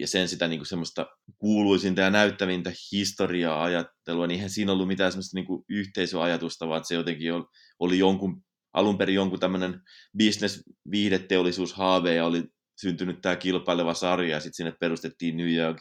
ja 0.00 0.06
sen 0.06 0.28
sitä 0.28 0.48
niin 0.48 0.58
kuin 0.58 0.66
semmoista 0.66 1.06
kuuluisinta 1.38 2.00
ja 2.00 2.10
näyttävintä 2.10 2.72
historiaa 2.92 3.62
ajattelua, 3.62 4.26
niin 4.26 4.34
eihän 4.34 4.50
siinä 4.50 4.72
ollut 4.72 4.88
mitään 4.88 5.12
semmoista 5.12 5.36
niin 5.36 5.46
kuin 5.46 5.64
yhteisöajatusta, 5.68 6.68
vaan 6.68 6.84
se 6.84 6.94
jotenkin 6.94 7.32
oli 7.78 7.98
jonkun, 7.98 8.42
alun 8.72 8.98
perin 8.98 9.14
jonkun 9.14 9.40
tämmöinen 9.40 9.80
business-viihdeteollisuushaave 10.18 12.14
ja 12.14 12.26
oli 12.26 12.44
syntynyt 12.80 13.20
tämä 13.20 13.36
kilpaileva 13.36 13.94
sarja 13.94 14.34
ja 14.34 14.40
sitten 14.40 14.56
sinne 14.56 14.72
perustettiin 14.80 15.36
New 15.36 15.54
York 15.54 15.78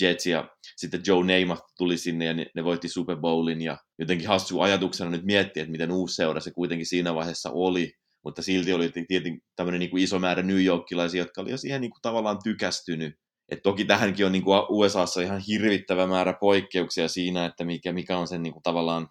Jets 0.00 0.26
ja 0.26 0.48
sitten 0.76 1.02
Joe 1.06 1.24
Namath 1.24 1.62
tuli 1.78 1.98
sinne 1.98 2.24
ja 2.24 2.34
ne, 2.34 2.46
ne 2.54 2.64
voitti 2.64 2.88
Super 2.88 3.16
Bowlin 3.16 3.60
ja 3.60 3.78
jotenkin 3.98 4.28
hassu 4.28 4.60
ajatuksena 4.60 5.10
nyt 5.10 5.24
miettiä, 5.24 5.62
että 5.62 5.70
miten 5.70 5.92
uusi 5.92 6.14
seura 6.14 6.40
se 6.40 6.50
kuitenkin 6.50 6.86
siinä 6.86 7.14
vaiheessa 7.14 7.50
oli, 7.50 7.92
mutta 8.24 8.42
silti 8.42 8.72
oli 8.72 8.92
tietenkin 9.08 9.42
tämmöinen 9.56 9.78
niin 9.78 9.90
kuin 9.90 10.02
iso 10.02 10.18
määrä 10.18 10.42
New 10.42 10.64
Yorkilaisia, 10.64 11.22
jotka 11.22 11.40
oli 11.40 11.50
jo 11.50 11.56
siihen 11.56 11.80
niin 11.80 11.90
kuin 11.90 12.02
tavallaan 12.02 12.38
tykästynyt. 12.44 13.14
Et 13.48 13.62
toki 13.62 13.84
tähänkin 13.84 14.26
on 14.26 14.32
niin 14.32 14.44
kuin 14.44 14.62
USAssa 14.68 15.20
ihan 15.20 15.42
hirvittävä 15.48 16.06
määrä 16.06 16.34
poikkeuksia 16.40 17.08
siinä, 17.08 17.44
että 17.44 17.64
mikä, 17.64 17.92
mikä 17.92 18.18
on 18.18 18.28
sen 18.28 18.42
niin 18.42 18.52
kuin 18.52 18.62
tavallaan 18.62 19.08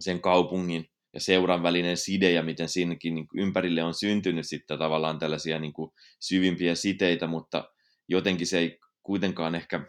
sen 0.00 0.20
kaupungin 0.20 0.86
ja 1.14 1.20
seuran 1.20 1.62
välinen 1.62 1.96
side 1.96 2.32
ja 2.32 2.42
miten 2.42 2.68
siinäkin 2.68 3.14
niin 3.14 3.26
ympärille 3.36 3.82
on 3.82 3.94
syntynyt 3.94 4.48
sitten 4.48 4.78
tavallaan 4.78 5.18
tällaisia 5.18 5.58
niin 5.58 5.72
kuin 5.72 5.90
syvimpiä 6.20 6.74
siteitä, 6.74 7.26
mutta 7.26 7.64
jotenkin 8.08 8.46
se 8.46 8.58
ei 8.58 8.78
kuitenkaan 9.10 9.54
ehkä 9.54 9.80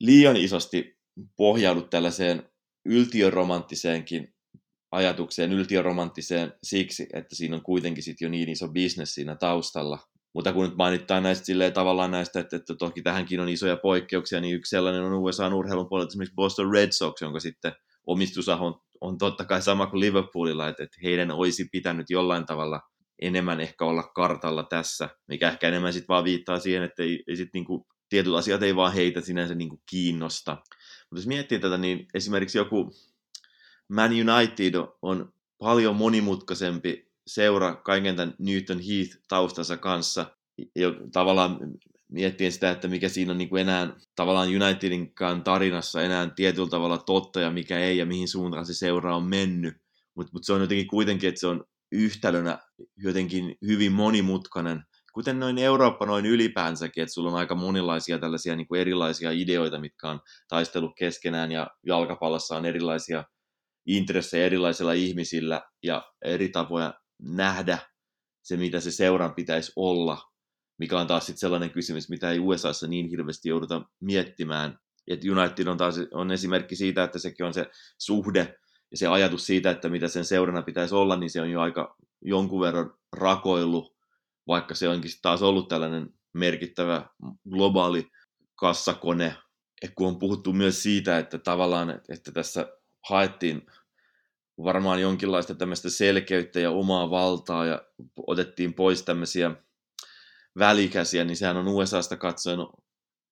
liian 0.00 0.36
isosti 0.36 0.96
pohjaudu 1.36 1.82
tällaiseen 1.82 2.50
yltiöromanttiseenkin 2.84 4.34
ajatukseen, 4.90 5.52
yltiöromanttiseen 5.52 6.52
siksi, 6.62 7.06
että 7.12 7.34
siinä 7.34 7.56
on 7.56 7.62
kuitenkin 7.62 8.02
sit 8.02 8.20
jo 8.20 8.28
niin 8.28 8.48
iso 8.48 8.68
bisnes 8.68 9.14
siinä 9.14 9.36
taustalla. 9.36 9.98
Mutta 10.34 10.52
kun 10.52 10.64
nyt 10.64 10.76
mainitaan 10.76 11.22
näistä 11.22 11.44
silleen 11.44 11.72
tavallaan 11.72 12.10
näistä, 12.10 12.40
että, 12.40 12.56
että 12.56 12.74
toki 12.74 13.02
tähänkin 13.02 13.40
on 13.40 13.48
isoja 13.48 13.76
poikkeuksia, 13.76 14.40
niin 14.40 14.54
yksi 14.54 14.70
sellainen 14.70 15.02
on 15.02 15.14
USA 15.14 15.54
urheilun 15.54 15.88
puolella 15.88 16.08
esimerkiksi 16.08 16.34
Boston 16.34 16.72
Red 16.72 16.92
Sox, 16.92 17.20
jonka 17.20 17.40
sitten 17.40 17.72
omistusahon 18.06 18.80
on 19.00 19.18
totta 19.18 19.44
kai 19.44 19.62
sama 19.62 19.86
kuin 19.86 20.00
Liverpoolilla, 20.00 20.68
että, 20.68 20.82
että 20.82 20.98
heidän 21.02 21.30
olisi 21.30 21.68
pitänyt 21.72 22.10
jollain 22.10 22.46
tavalla 22.46 22.80
enemmän 23.22 23.60
ehkä 23.60 23.84
olla 23.84 24.02
kartalla 24.02 24.62
tässä, 24.62 25.08
mikä 25.26 25.48
ehkä 25.48 25.68
enemmän 25.68 25.92
sitten 25.92 26.08
vaan 26.08 26.24
viittaa 26.24 26.58
siihen, 26.58 26.82
että 26.82 27.02
ei, 27.02 27.22
ei 27.28 27.36
sit 27.36 27.48
niinku, 27.54 27.86
tietyt 28.08 28.34
asiat 28.34 28.62
ei 28.62 28.76
vaan 28.76 28.92
heitä 28.92 29.20
sinänsä 29.20 29.54
niinku 29.54 29.82
kiinnosta. 29.86 30.50
Mutta 31.00 31.16
jos 31.16 31.26
miettii 31.26 31.58
tätä, 31.58 31.78
niin 31.78 32.06
esimerkiksi 32.14 32.58
joku 32.58 32.92
Man 33.88 34.10
United 34.10 34.74
on 35.02 35.32
paljon 35.58 35.96
monimutkaisempi 35.96 37.08
seura 37.26 37.74
kaiken 37.74 38.16
tämän 38.16 38.34
Newton 38.38 38.80
Heath 38.80 39.18
taustansa 39.28 39.76
kanssa. 39.76 40.26
Ja 40.76 40.94
tavallaan 41.12 41.58
miettien 42.08 42.52
sitä, 42.52 42.70
että 42.70 42.88
mikä 42.88 43.08
siinä 43.08 43.32
on 43.32 43.38
niin 43.38 43.48
kuin 43.48 43.60
enää 43.60 43.96
tavallaan 44.14 44.48
Unitedinkaan 44.48 45.44
tarinassa 45.44 46.02
enää 46.02 46.30
tietyllä 46.36 46.68
tavalla 46.68 46.98
totta 46.98 47.40
ja 47.40 47.50
mikä 47.50 47.78
ei 47.78 47.98
ja 47.98 48.06
mihin 48.06 48.28
suuntaan 48.28 48.66
se 48.66 48.74
seura 48.74 49.16
on 49.16 49.24
mennyt. 49.24 49.76
Mutta 50.14 50.30
mut 50.32 50.44
se 50.44 50.52
on 50.52 50.60
jotenkin 50.60 50.86
kuitenkin, 50.86 51.28
että 51.28 51.40
se 51.40 51.46
on 51.46 51.64
yhtälönä 51.92 52.58
jotenkin 52.96 53.56
hyvin 53.66 53.92
monimutkainen, 53.92 54.82
kuten 55.18 55.40
noin 55.40 55.58
Eurooppa 55.58 56.06
noin 56.06 56.26
ylipäänsäkin, 56.26 57.02
että 57.02 57.12
sulla 57.12 57.30
on 57.30 57.36
aika 57.36 57.54
monilaisia 57.54 58.18
tällaisia 58.18 58.56
niin 58.56 58.68
kuin 58.68 58.80
erilaisia 58.80 59.30
ideoita, 59.30 59.80
mitkä 59.80 60.10
on 60.10 60.20
taistellut 60.48 60.92
keskenään 60.98 61.52
ja 61.52 61.66
jalkapallossa 61.86 62.56
on 62.56 62.64
erilaisia 62.64 63.24
intressejä 63.86 64.46
erilaisilla 64.46 64.92
ihmisillä 64.92 65.62
ja 65.82 66.12
eri 66.24 66.48
tapoja 66.48 66.94
nähdä 67.22 67.78
se, 68.42 68.56
mitä 68.56 68.80
se 68.80 68.90
seuran 68.90 69.34
pitäisi 69.34 69.72
olla, 69.76 70.18
mikä 70.78 70.98
on 70.98 71.06
taas 71.06 71.26
sitten 71.26 71.40
sellainen 71.40 71.70
kysymys, 71.70 72.10
mitä 72.10 72.30
ei 72.30 72.38
USAssa 72.38 72.86
niin 72.86 73.08
hirveästi 73.08 73.48
jouduta 73.48 73.82
miettimään. 74.00 74.78
Et 75.08 75.20
United 75.24 75.66
on 75.66 75.76
taas 75.76 75.94
on 76.12 76.30
esimerkki 76.30 76.76
siitä, 76.76 77.04
että 77.04 77.18
sekin 77.18 77.46
on 77.46 77.54
se 77.54 77.66
suhde 77.98 78.54
ja 78.90 78.96
se 78.96 79.06
ajatus 79.06 79.46
siitä, 79.46 79.70
että 79.70 79.88
mitä 79.88 80.08
sen 80.08 80.24
seurana 80.24 80.62
pitäisi 80.62 80.94
olla, 80.94 81.16
niin 81.16 81.30
se 81.30 81.40
on 81.40 81.50
jo 81.50 81.60
aika 81.60 81.96
jonkun 82.22 82.60
verran 82.60 82.94
rakoillut, 83.12 83.97
vaikka 84.48 84.74
se 84.74 84.88
onkin 84.88 85.10
taas 85.22 85.42
ollut 85.42 85.68
tällainen 85.68 86.14
merkittävä 86.32 87.08
globaali 87.50 88.10
kassakone. 88.54 89.34
Et 89.82 89.92
kun 89.94 90.08
on 90.08 90.18
puhuttu 90.18 90.52
myös 90.52 90.82
siitä, 90.82 91.18
että 91.18 91.38
tavallaan, 91.38 92.00
että 92.08 92.32
tässä 92.32 92.72
haettiin 93.08 93.66
varmaan 94.64 95.00
jonkinlaista 95.00 95.54
tämmöistä 95.54 95.90
selkeyttä 95.90 96.60
ja 96.60 96.70
omaa 96.70 97.10
valtaa 97.10 97.66
ja 97.66 97.82
otettiin 98.26 98.74
pois 98.74 99.02
tämmöisiä 99.02 99.50
välikäsiä, 100.58 101.24
niin 101.24 101.36
sehän 101.36 101.56
on 101.56 101.68
USAsta 101.68 102.16
katsoen, 102.16 102.58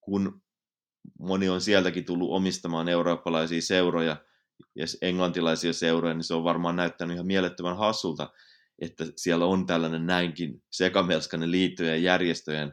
kun 0.01 0.43
moni 1.19 1.49
on 1.49 1.61
sieltäkin 1.61 2.05
tullut 2.05 2.31
omistamaan 2.31 2.89
eurooppalaisia 2.89 3.63
seuroja 3.63 4.17
ja 4.75 4.87
englantilaisia 5.03 5.73
seuroja, 5.73 6.15
niin 6.15 6.25
se 6.25 6.35
on 6.35 6.45
varmaan 6.45 6.77
näyttänyt 6.77 7.15
ihan 7.15 7.27
mielettömän 7.27 7.77
hassulta, 7.77 8.31
että 8.79 9.05
siellä 9.17 9.47
on 9.47 9.67
tällainen 9.67 10.07
näinkin 10.07 10.63
sekamelskainen 10.73 11.51
liittojen 11.51 11.93
ja 11.93 12.13
järjestöjen 12.13 12.73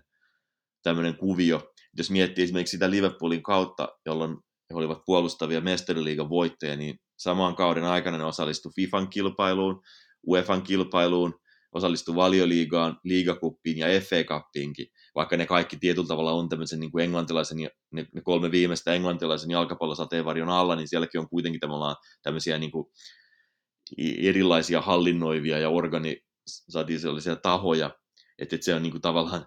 tämmöinen 0.83 1.17
kuvio. 1.17 1.73
Jos 1.97 2.11
miettii 2.11 2.43
esimerkiksi 2.43 2.71
sitä 2.71 2.91
Liverpoolin 2.91 3.43
kautta, 3.43 3.89
jolloin 4.05 4.37
he 4.69 4.75
olivat 4.75 5.01
puolustavia 5.05 5.61
mestariliigan 5.61 6.29
voittoja, 6.29 6.75
niin 6.75 6.99
samaan 7.17 7.55
kauden 7.55 7.83
aikana 7.83 8.17
ne 8.17 8.23
osallistui 8.23 8.71
FIFAn 8.75 9.09
kilpailuun, 9.09 9.81
UEFan 10.27 10.61
kilpailuun, 10.63 11.33
osallistui 11.73 12.15
valioliigaan, 12.15 12.99
liigakuppiin 13.03 13.77
ja 13.77 13.87
FA 13.87 14.23
Cupiinkin, 14.23 14.87
vaikka 15.15 15.37
ne 15.37 15.45
kaikki 15.45 15.77
tietyllä 15.77 16.07
tavalla 16.07 16.31
on 16.31 16.49
tämmöisen 16.49 16.79
niin 16.79 16.91
kuin 16.91 17.03
englantilaisen, 17.03 17.57
ne, 17.91 18.05
kolme 18.23 18.51
viimeistä 18.51 18.93
englantilaisen 18.93 19.51
jalkapallosateenvarjon 19.51 20.49
alla, 20.49 20.75
niin 20.75 20.87
sielläkin 20.87 21.21
on 21.21 21.29
kuitenkin 21.29 21.61
tämmöisiä 22.23 22.57
niin 22.57 22.71
kuin 22.71 22.85
erilaisia 23.97 24.81
hallinnoivia 24.81 25.59
ja 25.59 25.69
organisatiivisia 25.69 27.35
tahoja, 27.35 27.91
että, 28.39 28.57
se 28.61 28.75
on 28.75 28.83
niin 28.83 28.91
kuin 28.91 29.01
tavallaan, 29.01 29.45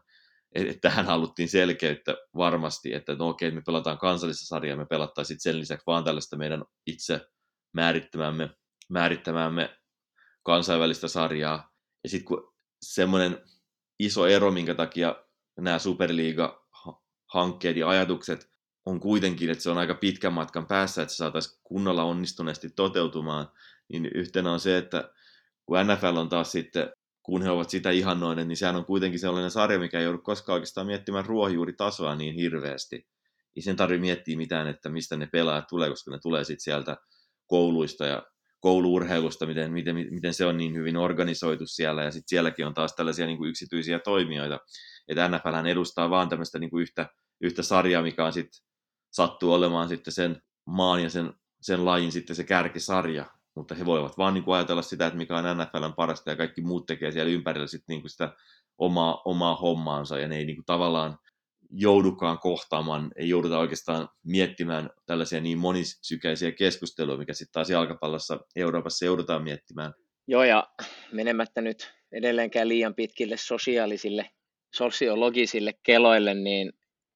että 0.55 0.81
tähän 0.81 1.07
haluttiin 1.07 1.49
selkeyttä 1.49 2.17
varmasti, 2.37 2.95
että 2.95 3.15
no 3.15 3.29
okei, 3.29 3.51
me 3.51 3.63
pelataan 3.67 3.99
kansallista 3.99 4.47
sarjaa, 4.47 4.77
me 4.77 4.87
pelattaisiin 4.87 5.41
sen 5.41 5.61
lisäksi 5.61 5.85
vaan 5.87 6.05
tällaista 6.05 6.37
meidän 6.37 6.65
itse 6.87 7.21
määrittämämme, 7.73 8.51
määrittämämme 8.89 9.77
kansainvälistä 10.43 11.09
sarjaa. 11.09 11.71
Ja 12.05 12.11
sitten 12.11 12.25
kun 12.25 12.55
semmoinen 12.83 13.43
iso 13.99 14.27
ero, 14.27 14.51
minkä 14.51 14.75
takia 14.75 15.25
nämä 15.61 15.79
Superliiga-hankkeet 15.79 17.77
ja 17.77 17.89
ajatukset 17.89 18.51
on 18.87 19.01
kuitenkin, 19.01 19.51
että 19.51 19.63
se 19.63 19.71
on 19.71 19.79
aika 19.79 19.95
pitkän 19.95 20.33
matkan 20.33 20.67
päässä, 20.67 21.03
että 21.03 21.13
se 21.13 21.17
saataisiin 21.17 21.61
kunnolla 21.65 22.03
onnistuneesti 22.03 22.71
toteutumaan, 22.71 23.49
niin 23.89 24.11
yhtenä 24.15 24.53
on 24.53 24.61
se, 24.61 24.79
että 24.79 25.11
kun 25.67 25.77
NFL 25.87 26.17
on 26.17 26.29
taas 26.29 26.53
sitten, 26.53 26.93
kun 27.23 27.43
he 27.43 27.51
ovat 27.51 27.71
sitä 27.71 27.91
ihannoinen, 27.91 28.49
niin 28.49 28.57
sehän 28.57 28.77
on 28.77 28.85
kuitenkin 28.85 29.21
sellainen 29.21 29.51
sarja, 29.51 29.79
mikä 29.79 29.99
ei 29.99 30.05
joudu 30.05 30.19
koskaan 30.19 30.55
oikeastaan 30.55 30.87
miettimään 30.87 31.27
ruohonjuuritasoa 31.27 32.17
niin 32.17 32.35
hirveästi. 32.35 33.09
Ei 33.57 33.63
sen 33.63 33.77
tarvitse 33.77 34.01
miettiä 34.01 34.37
mitään, 34.37 34.67
että 34.67 34.89
mistä 34.89 35.17
ne 35.17 35.29
pelaajat 35.33 35.67
tulee, 35.67 35.91
koska 35.91 36.11
ne 36.11 36.19
tulee 36.23 36.45
sitten 36.45 36.65
sieltä 36.65 36.97
kouluista 37.47 38.07
ja 38.07 38.23
kouluurheilusta, 38.61 39.47
miten, 39.47 39.73
miten, 39.73 39.97
miten 40.11 40.35
se 40.35 40.47
on 40.47 40.57
niin 40.57 40.75
hyvin 40.75 40.97
organisoitu 40.97 41.67
siellä, 41.67 42.03
ja 42.03 42.11
sitten 42.11 42.29
sielläkin 42.29 42.67
on 42.67 42.75
taas 42.75 42.95
tällaisia 42.95 43.27
niin 43.27 43.39
kuin 43.39 43.51
yksityisiä 43.51 43.99
toimijoita, 43.99 44.61
että 45.09 45.29
NFL 45.29 45.67
edustaa 45.67 46.11
vaan 46.11 46.29
tämmöistä 46.29 46.59
niin 46.59 46.71
kuin 46.71 46.83
yhtä, 46.83 47.09
yhtä 47.41 47.63
sarjaa, 47.63 48.03
mikä 48.03 48.25
on 48.25 48.33
sitten 48.33 48.63
sattuu 49.11 49.53
olemaan 49.53 49.89
sitten 49.89 50.13
sen 50.13 50.43
maan 50.67 51.03
ja 51.03 51.11
sen, 51.11 51.33
sen 51.61 51.85
lajin 51.85 52.13
sitten 52.13 52.37
se 52.37 52.45
kärkisarja, 52.45 53.36
mutta 53.57 53.75
he 53.75 53.87
voivat 53.87 54.19
vaan 54.19 54.35
niin 54.35 54.45
kuin 54.45 54.55
ajatella 54.55 54.83
sitä, 54.83 55.07
että 55.07 55.17
mikä 55.17 55.37
on 55.37 55.59
NFLn 55.59 55.95
parasta, 55.97 56.31
ja 56.31 56.37
kaikki 56.37 56.61
muut 56.61 56.87
tekee 56.87 57.13
siellä 57.13 57.33
ympärillä 57.33 57.67
sitten 57.67 57.95
niin 57.95 58.01
kuin 58.01 58.11
sitä 58.11 58.33
omaa, 58.79 59.23
omaa 59.25 59.57
hommaansa, 59.57 60.19
ja 60.19 60.29
ne 60.29 60.37
ei 60.37 60.45
niin 60.45 60.57
kuin 60.57 60.67
tavallaan 60.67 61.19
joudukaan 61.71 62.39
kohtaamaan, 62.39 63.13
ei 63.17 63.29
jouduta 63.29 63.59
oikeastaan 63.59 64.09
miettimään 64.25 64.91
tällaisia 65.07 65.41
niin 65.41 65.59
monisykäisiä 65.59 66.53
keskusteluja, 66.53 67.19
mikä 67.19 67.35
sitten 67.35 67.53
taas 67.53 67.71
jalkapallossa 67.71 68.41
Euroopassa 68.57 69.05
joudutaan 69.05 69.43
miettimään. 69.43 69.93
Joo, 70.27 70.45
ja 70.45 70.69
menemättä 71.13 71.61
nyt 71.61 71.93
edelleenkään 72.13 72.69
liian 72.69 72.95
pitkille 72.95 73.37
sosiaalisille, 73.37 74.31
sosiologisille 74.75 75.73
keloille, 75.83 76.35
niin 76.35 76.73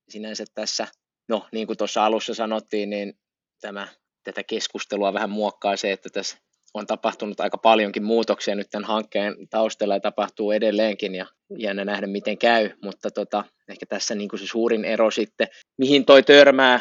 sinänsä 0.09 0.45
tässä, 0.55 0.88
no 1.28 1.49
niin 1.53 1.66
kuin 1.66 1.76
tuossa 1.76 2.05
alussa 2.05 2.34
sanottiin, 2.34 2.91
niin 2.91 3.18
tämä, 3.61 3.88
tätä 4.25 4.43
keskustelua 4.43 5.12
vähän 5.12 5.31
muokkaa 5.31 5.77
se, 5.77 5.93
että 5.93 6.09
tässä 6.12 6.37
on 6.75 6.87
tapahtunut 6.87 7.41
aika 7.41 7.59
paljonkin 7.59 8.03
muutoksia 8.03 8.55
nyt 8.55 8.71
tämän 8.71 8.89
hankkeen 8.89 9.35
taustalla 9.51 9.95
ja 9.95 10.01
tapahtuu 10.01 10.53
edelleenkin 10.53 11.14
ja 11.14 11.27
jännä 11.59 11.85
nähdä 11.85 12.07
miten 12.07 12.39
käy, 12.39 12.71
mutta 12.83 13.11
tota, 13.11 13.45
ehkä 13.68 13.87
tässä 13.87 14.14
niin 14.14 14.29
kuin 14.29 14.41
se 14.41 14.47
suurin 14.47 14.85
ero 14.85 15.11
sitten, 15.11 15.49
mihin 15.79 16.05
toi 16.05 16.23
törmää 16.23 16.81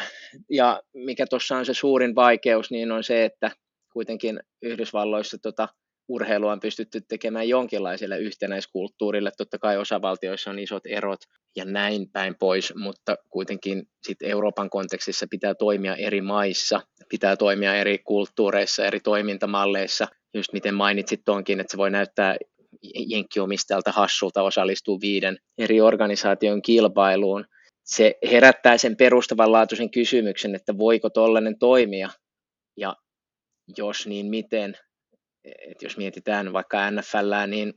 ja 0.50 0.82
mikä 0.94 1.26
tuossa 1.26 1.56
on 1.56 1.66
se 1.66 1.74
suurin 1.74 2.14
vaikeus, 2.14 2.70
niin 2.70 2.92
on 2.92 3.04
se, 3.04 3.24
että 3.24 3.50
kuitenkin 3.92 4.40
Yhdysvalloissa 4.62 5.38
tota, 5.38 5.68
urheilua 6.10 6.52
on 6.52 6.60
pystytty 6.60 7.00
tekemään 7.08 7.48
jonkinlaiselle 7.48 8.18
yhtenäiskulttuurille. 8.18 9.32
Totta 9.36 9.58
kai 9.58 9.78
osavaltioissa 9.78 10.50
on 10.50 10.58
isot 10.58 10.86
erot 10.86 11.20
ja 11.56 11.64
näin 11.64 12.10
päin 12.12 12.34
pois, 12.38 12.74
mutta 12.74 13.16
kuitenkin 13.28 13.82
sit 14.06 14.22
Euroopan 14.22 14.70
kontekstissa 14.70 15.26
pitää 15.30 15.54
toimia 15.54 15.96
eri 15.96 16.20
maissa, 16.20 16.80
pitää 17.08 17.36
toimia 17.36 17.74
eri 17.74 17.98
kulttuureissa, 17.98 18.84
eri 18.84 19.00
toimintamalleissa. 19.00 20.08
Just 20.34 20.52
miten 20.52 20.74
mainitsit 20.74 21.28
onkin, 21.28 21.60
että 21.60 21.70
se 21.70 21.76
voi 21.76 21.90
näyttää 21.90 22.36
jenkkiomistajalta 23.06 23.92
hassulta 23.92 24.42
osallistuu 24.42 25.00
viiden 25.00 25.38
eri 25.58 25.80
organisaation 25.80 26.62
kilpailuun. 26.62 27.44
Se 27.84 28.18
herättää 28.30 28.78
sen 28.78 28.96
perustavanlaatuisen 28.96 29.90
kysymyksen, 29.90 30.54
että 30.54 30.78
voiko 30.78 31.10
tollainen 31.10 31.58
toimia 31.58 32.10
ja 32.76 32.96
jos 33.76 34.06
niin 34.06 34.26
miten, 34.26 34.76
että 35.44 35.84
jos 35.84 35.96
mietitään 35.96 36.52
vaikka 36.52 36.90
NFL, 36.90 37.46
niin 37.46 37.74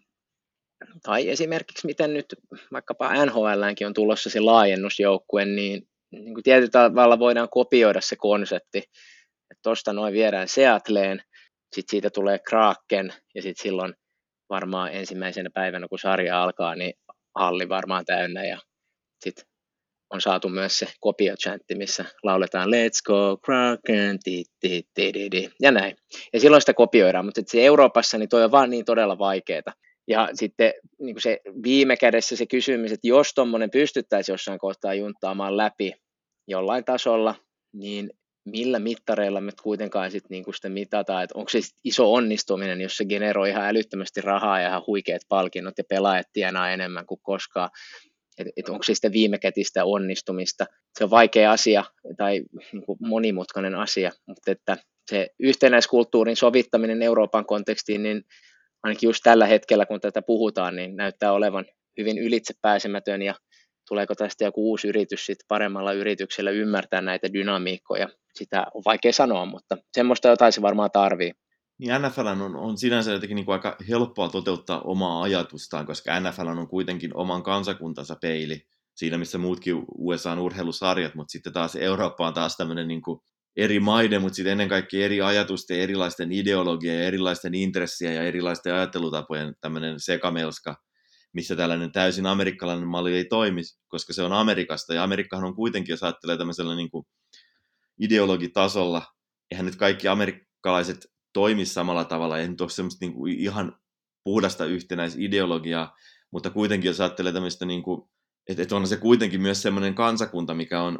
tai 1.04 1.30
esimerkiksi 1.30 1.88
miten 1.88 2.14
nyt 2.14 2.26
vaikkapa 2.72 3.26
NHLänkin 3.26 3.88
on 3.88 3.94
tulossa 3.94 4.30
se 4.30 4.40
laajennusjoukkue, 4.40 5.46
niin, 5.46 5.88
niin 6.12 6.34
kuin 6.34 6.44
tietyllä 6.44 6.70
tavalla 6.70 7.20
voidaan 7.20 7.50
kopioida 7.50 8.02
se 8.02 8.16
konsepti, 8.16 8.78
että 9.52 9.62
tuosta 9.64 9.94
noin 9.94 10.14
viedään 10.14 10.48
Seattleen, 10.48 11.22
sitten 11.76 11.92
siitä 11.92 12.10
tulee 12.10 12.40
Kraken, 12.40 13.14
ja 13.36 13.42
sitten 13.42 13.64
silloin 13.64 13.94
varmaan 14.50 14.94
ensimmäisenä 14.94 15.50
päivänä, 15.54 15.88
kun 15.88 16.00
sarja 16.00 16.44
alkaa, 16.44 16.76
niin 16.76 16.94
halli 17.36 17.70
varmaan 17.70 18.06
täynnä, 18.06 18.46
ja 18.46 18.60
sitten 19.24 19.46
on 20.14 20.22
saatu 20.22 20.50
myös 20.50 20.80
se 20.80 20.88
kopiochantti, 21.00 21.76
missä 21.76 22.06
lauletaan 22.24 22.70
Let's 22.70 23.02
go 23.06 23.38
Kraken, 23.38 24.20
ti, 24.24 24.44
ti, 24.60 24.88
ti, 24.94 25.14
ti, 25.14 25.30
ti, 25.30 25.50
ja 25.62 25.72
näin. 25.72 25.96
Ja 26.34 26.40
silloin 26.40 26.62
sitä 26.62 26.74
kopioidaan, 26.74 27.26
mutta 27.26 27.42
se 27.46 27.66
Euroopassa 27.66 28.18
niin 28.18 28.30
toi 28.30 28.44
on 28.44 28.52
vaan 28.52 28.70
niin 28.70 28.86
todella 28.86 29.18
vaikeaa. 29.18 29.74
Ja 30.08 30.30
sitten 30.34 30.74
niin 31.00 31.22
se 31.22 31.40
viime 31.64 31.98
kädessä 31.98 32.36
se 32.36 32.46
kysymys, 32.46 32.92
että 32.92 33.08
jos 33.08 33.34
tuommoinen 33.34 33.72
pystyttäisiin 33.72 34.34
jossain 34.34 34.60
kohtaa 34.60 34.94
junttaamaan 34.94 35.58
läpi 35.58 35.94
jollain 36.48 36.86
tasolla, 36.86 37.36
niin 37.74 38.10
millä 38.46 38.80
mittareilla 38.80 39.42
me 39.42 39.52
kuitenkaan 39.64 40.12
sit 40.12 40.24
niinku 40.30 40.54
sitä 40.54 40.70
mitataan, 40.70 41.24
että 41.24 41.38
onko 41.38 41.50
se 41.50 41.60
iso 41.84 42.14
onnistuminen, 42.14 42.82
jos 42.82 42.98
se 42.98 43.06
generoi 43.06 43.50
ihan 43.50 43.66
älyttömästi 43.66 44.22
rahaa 44.22 44.62
ja 44.62 44.68
ihan 44.68 44.84
huikeat 44.88 45.22
palkinnot 45.30 45.74
ja 45.78 45.84
pelaajat 45.90 46.28
tienaa 46.34 46.72
enemmän 46.72 47.06
kuin 47.06 47.20
koskaan, 47.24 47.70
että 48.38 48.54
et 48.58 48.70
onko 48.70 48.84
se 48.84 48.96
sitä 48.96 49.12
viimekätistä 49.12 49.86
onnistumista. 49.86 50.66
Se 50.98 51.04
on 51.04 51.10
vaikea 51.10 51.52
asia 51.52 51.84
tai 52.18 52.42
niinku 52.72 52.98
monimutkainen 53.00 53.76
asia, 53.76 54.12
mutta 54.28 54.52
että 54.52 54.78
se 55.10 55.30
yhtenäiskulttuurin 55.40 56.36
sovittaminen 56.36 57.02
Euroopan 57.02 57.46
kontekstiin, 57.46 58.04
niin 58.04 58.24
ainakin 58.84 59.08
just 59.08 59.20
tällä 59.24 59.46
hetkellä, 59.46 59.86
kun 59.86 60.02
tätä 60.02 60.22
puhutaan, 60.22 60.76
niin 60.76 60.96
näyttää 60.96 61.32
olevan 61.32 61.66
hyvin 61.98 62.18
ylitsepääsemätön 62.18 63.22
ja 63.22 63.36
tuleeko 63.88 64.16
tästä 64.16 64.46
joku 64.46 64.70
uusi 64.70 64.88
yritys 64.88 65.26
sitten 65.26 65.46
paremmalla 65.48 65.94
yrityksellä 65.94 66.52
ymmärtää 66.52 67.02
näitä 67.02 67.34
dynamiikkoja. 67.34 68.10
Sitä 68.34 68.66
on 68.74 68.82
vaikea 68.86 69.14
sanoa, 69.14 69.46
mutta 69.46 69.78
semmoista 69.94 70.28
jotain 70.28 70.52
se 70.52 70.62
varmaan 70.62 70.92
tarvii. 70.92 71.32
Niin 71.84 72.02
NFL 72.02 72.28
on, 72.28 72.56
on 72.56 72.78
sinänsä 72.78 73.12
jotenkin 73.12 73.36
niin 73.36 73.46
kuin 73.46 73.54
aika 73.54 73.76
helppoa 73.90 74.30
toteuttaa 74.30 74.82
omaa 74.82 75.22
ajatustaan, 75.22 75.86
koska 75.86 76.20
NFL 76.20 76.48
on 76.48 76.68
kuitenkin 76.68 77.12
oman 77.16 77.44
kansakuntansa 77.44 78.16
peili 78.22 78.68
siinä, 78.96 79.18
missä 79.18 79.38
muutkin 79.38 79.86
USA-urheilusarjat, 79.98 81.16
mutta 81.16 81.32
sitten 81.32 81.54
taas 81.54 81.76
Eurooppa 81.76 82.28
on 82.28 82.34
taas 82.34 82.58
tämmöinen 82.58 82.88
niin 82.88 83.02
kuin 83.02 83.20
eri 83.56 83.80
maiden, 83.80 84.22
mutta 84.22 84.36
sitten 84.36 84.52
ennen 84.52 84.70
kaikkea 84.70 85.06
eri 85.06 85.22
ajatusten, 85.22 85.80
erilaisten 85.80 86.32
ideologia 86.32 86.94
ja 86.94 87.04
erilaisten 87.04 87.54
intressiä 87.54 88.14
ja 88.14 88.24
erilaisten 88.24 88.74
ajattelutapojen 88.74 89.56
tämmöinen 89.62 90.00
sekamelska, 90.00 90.76
missä 91.34 91.56
tällainen 91.56 91.92
täysin 91.92 92.26
amerikkalainen 92.26 92.88
malli 92.88 93.16
ei 93.16 93.26
toimi, 93.26 93.62
koska 93.88 94.14
se 94.14 94.24
on 94.24 94.34
Amerikasta, 94.34 94.94
ja 94.94 95.04
Amerikkahan 95.04 95.46
on 95.46 95.56
kuitenkin, 95.56 95.94
jos 95.94 96.04
ajattelee 96.04 96.38
tämmöisellä 96.38 96.76
niin 96.76 96.92
kuin 96.92 97.06
ideologitasolla, 98.00 99.02
eihän 99.52 99.66
nyt 99.66 99.76
kaikki 99.76 100.08
amerikkalaiset 100.08 101.14
toimi 101.34 101.66
samalla 101.66 102.06
tavalla, 102.06 102.38
nyt 102.38 102.62
ole 102.62 102.70
semmoista 102.70 103.06
niin 103.06 103.14
kuin 103.14 103.40
ihan 103.40 103.80
puhdasta 104.24 104.66
yhtenäisideologiaa, 104.66 105.96
mutta 106.32 106.50
kuitenkin 106.50 106.88
jos 106.88 107.02
ajattelee 107.02 107.34
tämmöistä, 107.34 107.66
niin 107.66 107.84
kuin, 107.84 108.10
että, 108.50 108.64
että 108.64 108.76
on 108.76 108.88
se 108.88 108.98
kuitenkin 108.98 109.42
myös 109.42 109.62
semmoinen 109.62 109.96
kansakunta, 109.96 110.54
mikä 110.54 110.82
on 110.82 111.00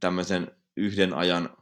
tämmöisen 0.00 0.50
yhden 0.76 1.14
ajan 1.14 1.56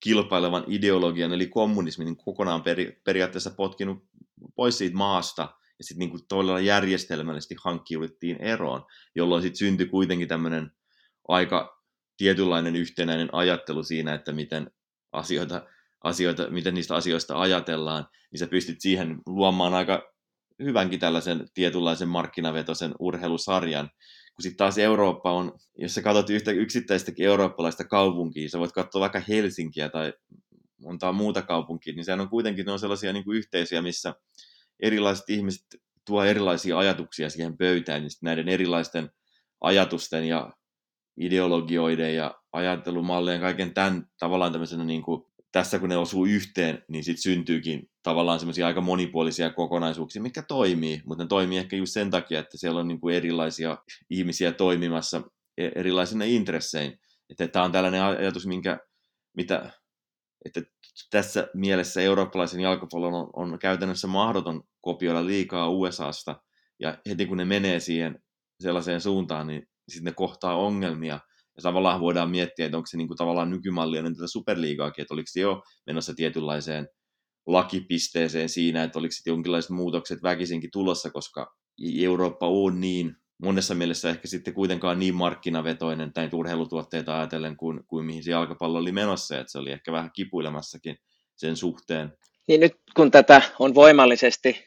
kilpailevan 0.00 0.64
ideologian, 0.66 1.32
eli 1.32 1.46
kommunismin, 1.46 2.04
niin 2.04 2.16
kokonaan 2.16 2.62
peri, 2.62 3.00
periaatteessa 3.04 3.50
potkinut 3.50 4.04
pois 4.54 4.78
siitä 4.78 4.96
maasta, 4.96 5.54
ja 5.78 5.84
sitten 5.84 6.08
niin 6.08 6.26
todella 6.28 6.60
järjestelmällisesti 6.60 7.56
hankkiuduttiin 7.64 8.36
eroon, 8.36 8.84
jolloin 9.14 9.42
sitten 9.42 9.58
syntyi 9.58 9.86
kuitenkin 9.86 10.28
tämmöinen 10.28 10.72
aika 11.28 11.82
tietynlainen 12.16 12.76
yhtenäinen 12.76 13.28
ajattelu 13.32 13.82
siinä, 13.82 14.14
että 14.14 14.32
miten 14.32 14.70
asioita, 15.12 15.66
asioita, 16.06 16.50
miten 16.50 16.74
niistä 16.74 16.94
asioista 16.94 17.40
ajatellaan, 17.40 18.06
niin 18.32 18.38
sä 18.38 18.46
pystyt 18.46 18.80
siihen 18.80 19.18
luomaan 19.26 19.74
aika 19.74 20.02
hyvänkin 20.62 21.00
tällaisen 21.00 21.48
tietynlaisen 21.54 22.08
markkinavetoisen 22.08 22.94
urheilusarjan, 22.98 23.90
kun 24.36 24.42
sitten 24.42 24.56
taas 24.56 24.78
Eurooppa 24.78 25.32
on, 25.32 25.52
jos 25.78 25.94
sä 25.94 26.02
katsot 26.02 26.30
yhtä 26.30 26.50
yksittäistäkin 26.50 27.26
eurooppalaista 27.26 27.84
kaupunkia, 27.84 28.48
sä 28.48 28.58
voit 28.58 28.72
katsoa 28.72 29.00
vaikka 29.00 29.22
Helsinkiä 29.28 29.88
tai 29.88 30.12
montaa 30.80 31.12
muuta 31.12 31.42
kaupunkia, 31.42 31.94
niin 31.94 32.04
sehän 32.04 32.20
on 32.20 32.28
kuitenkin 32.28 32.66
ne 32.66 32.72
on 32.72 32.78
sellaisia 32.78 33.12
niin 33.12 33.24
kuin 33.24 33.38
yhteisöjä, 33.38 33.82
missä 33.82 34.14
erilaiset 34.80 35.30
ihmiset 35.30 35.66
tuo 36.06 36.24
erilaisia 36.24 36.78
ajatuksia 36.78 37.30
siihen 37.30 37.56
pöytään, 37.56 38.02
niin 38.02 38.10
näiden 38.22 38.48
erilaisten 38.48 39.10
ajatusten 39.60 40.24
ja 40.24 40.52
ideologioiden 41.20 42.16
ja 42.16 42.34
ajattelumallien 42.52 43.40
kaiken 43.40 43.74
tämän 43.74 44.06
tavallaan 44.18 44.52
tämmöisenä 44.52 44.84
niin 44.84 45.02
kuin 45.02 45.22
tässä 45.56 45.78
kun 45.78 45.88
ne 45.88 45.96
osuu 45.96 46.26
yhteen, 46.26 46.84
niin 46.88 47.04
sitten 47.04 47.22
syntyykin 47.22 47.90
tavallaan 48.02 48.38
semmoisia 48.38 48.66
aika 48.66 48.80
monipuolisia 48.80 49.50
kokonaisuuksia, 49.50 50.22
mitkä 50.22 50.42
toimii, 50.42 51.02
mutta 51.04 51.24
ne 51.24 51.28
toimii 51.28 51.58
ehkä 51.58 51.76
just 51.76 51.92
sen 51.92 52.10
takia, 52.10 52.40
että 52.40 52.58
siellä 52.58 52.80
on 52.80 52.88
niin 52.88 53.00
kuin 53.00 53.14
erilaisia 53.14 53.78
ihmisiä 54.10 54.52
toimimassa 54.52 55.22
e-, 55.58 55.70
erilaisina 55.74 56.24
intressein. 56.24 56.98
Että 57.30 57.48
tämä 57.48 57.64
on 57.64 57.72
tällainen 57.72 58.02
ajatus, 58.02 58.46
minkä, 58.46 58.78
mitä, 59.36 59.70
että 60.44 60.62
tässä 61.10 61.48
mielessä 61.54 62.00
eurooppalaisen 62.00 62.60
jalkapallon 62.60 63.14
on, 63.14 63.30
on 63.32 63.58
käytännössä 63.58 64.06
mahdoton 64.06 64.62
kopioida 64.80 65.26
liikaa 65.26 65.68
USAsta, 65.68 66.40
ja 66.80 66.98
heti 67.08 67.26
kun 67.26 67.36
ne 67.36 67.44
menee 67.44 67.80
siihen 67.80 68.22
sellaiseen 68.60 69.00
suuntaan, 69.00 69.46
niin 69.46 69.68
sitten 69.88 70.04
ne 70.04 70.12
kohtaa 70.12 70.56
ongelmia, 70.56 71.20
ja 71.56 71.62
tavallaan 71.62 72.00
voidaan 72.00 72.30
miettiä, 72.30 72.66
että 72.66 72.76
onko 72.76 72.86
se 72.86 72.96
niin 72.96 73.08
kuin 73.08 73.18
tavallaan 73.18 73.50
nykymallia 73.50 73.98
ennen 73.98 74.16
tätä 74.16 74.26
superliigaakin, 74.26 75.02
että 75.02 75.14
oliko 75.14 75.26
se 75.30 75.40
jo 75.40 75.62
menossa 75.86 76.14
tietynlaiseen 76.14 76.88
lakipisteeseen 77.46 78.48
siinä, 78.48 78.84
että 78.84 78.98
oliko 78.98 79.12
sitten 79.12 79.30
jonkinlaiset 79.30 79.70
muutokset 79.70 80.22
väkisinkin 80.22 80.70
tulossa, 80.72 81.10
koska 81.10 81.54
Eurooppa 82.00 82.48
on 82.48 82.80
niin 82.80 83.16
monessa 83.42 83.74
mielessä 83.74 84.10
ehkä 84.10 84.28
sitten 84.28 84.54
kuitenkaan 84.54 84.98
niin 84.98 85.14
markkinavetoinen 85.14 86.12
tai 86.12 86.28
urheilutuotteita 86.32 87.18
ajatellen 87.18 87.56
kuin, 87.56 87.80
kuin 87.86 88.06
mihin 88.06 88.24
se 88.24 88.30
jalkapallo 88.30 88.78
oli 88.78 88.92
menossa, 88.92 89.38
että 89.38 89.52
se 89.52 89.58
oli 89.58 89.72
ehkä 89.72 89.92
vähän 89.92 90.10
kipuilemassakin 90.14 90.96
sen 91.36 91.56
suhteen. 91.56 92.12
Niin 92.48 92.60
nyt 92.60 92.72
kun 92.96 93.10
tätä 93.10 93.42
on 93.58 93.74
voimallisesti 93.74 94.64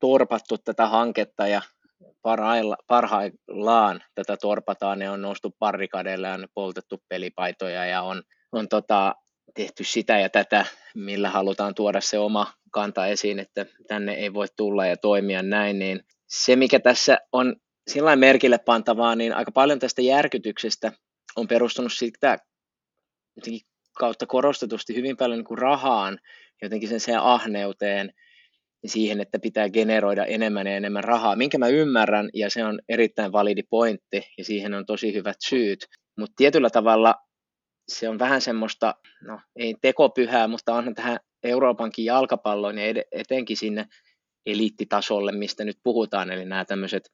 turpattu 0.00 0.58
tätä 0.58 0.86
hanketta 0.86 1.46
ja 1.46 1.62
parhailla, 2.22 2.76
parhaillaan 2.86 4.00
tätä 4.14 4.36
torpataan, 4.36 4.98
ne 4.98 5.10
on 5.10 5.22
noustu 5.22 5.56
parrikadeille 5.58 6.28
ja 6.28 6.34
on 6.34 6.46
poltettu 6.54 7.02
pelipaitoja 7.08 7.86
ja 7.86 8.02
on, 8.02 8.22
on 8.52 8.68
tota, 8.68 9.14
tehty 9.54 9.84
sitä 9.84 10.18
ja 10.18 10.28
tätä, 10.28 10.66
millä 10.94 11.30
halutaan 11.30 11.74
tuoda 11.74 12.00
se 12.00 12.18
oma 12.18 12.52
kanta 12.70 13.06
esiin, 13.06 13.38
että 13.38 13.66
tänne 13.88 14.14
ei 14.14 14.34
voi 14.34 14.46
tulla 14.56 14.86
ja 14.86 14.96
toimia 14.96 15.42
näin, 15.42 15.78
niin 15.78 16.00
se 16.28 16.56
mikä 16.56 16.80
tässä 16.80 17.18
on 17.32 17.56
sillä 17.90 18.16
merkille 18.16 18.58
pantavaa, 18.58 19.16
niin 19.16 19.32
aika 19.32 19.52
paljon 19.52 19.78
tästä 19.78 20.02
järkytyksestä 20.02 20.92
on 21.36 21.48
perustunut 21.48 21.92
sitä 21.92 22.38
kautta 23.98 24.26
korostetusti 24.26 24.94
hyvin 24.94 25.16
paljon 25.16 25.38
niin 25.38 25.44
kuin 25.44 25.58
rahaan, 25.58 26.18
jotenkin 26.62 26.88
sen, 26.88 27.00
sen 27.00 27.20
ahneuteen, 27.20 28.10
siihen, 28.86 29.20
että 29.20 29.38
pitää 29.38 29.70
generoida 29.70 30.24
enemmän 30.24 30.66
ja 30.66 30.76
enemmän 30.76 31.04
rahaa, 31.04 31.36
minkä 31.36 31.58
mä 31.58 31.68
ymmärrän, 31.68 32.28
ja 32.34 32.50
se 32.50 32.64
on 32.64 32.80
erittäin 32.88 33.32
validi 33.32 33.62
pointti, 33.62 34.22
ja 34.38 34.44
siihen 34.44 34.74
on 34.74 34.86
tosi 34.86 35.14
hyvät 35.14 35.36
syyt, 35.48 35.86
mutta 36.18 36.34
tietyllä 36.36 36.70
tavalla 36.70 37.14
se 37.88 38.08
on 38.08 38.18
vähän 38.18 38.40
semmoista, 38.40 38.94
no 39.22 39.40
ei 39.56 39.74
tekopyhää, 39.82 40.48
mutta 40.48 40.74
onhan 40.74 40.94
tähän 40.94 41.18
Euroopankin 41.42 42.04
jalkapalloon 42.04 42.78
ja 42.78 42.84
etenkin 43.12 43.56
sinne 43.56 43.86
eliittitasolle, 44.46 45.32
mistä 45.32 45.64
nyt 45.64 45.76
puhutaan, 45.82 46.30
eli 46.30 46.44
nämä 46.44 46.64
tämmöiset 46.64 47.10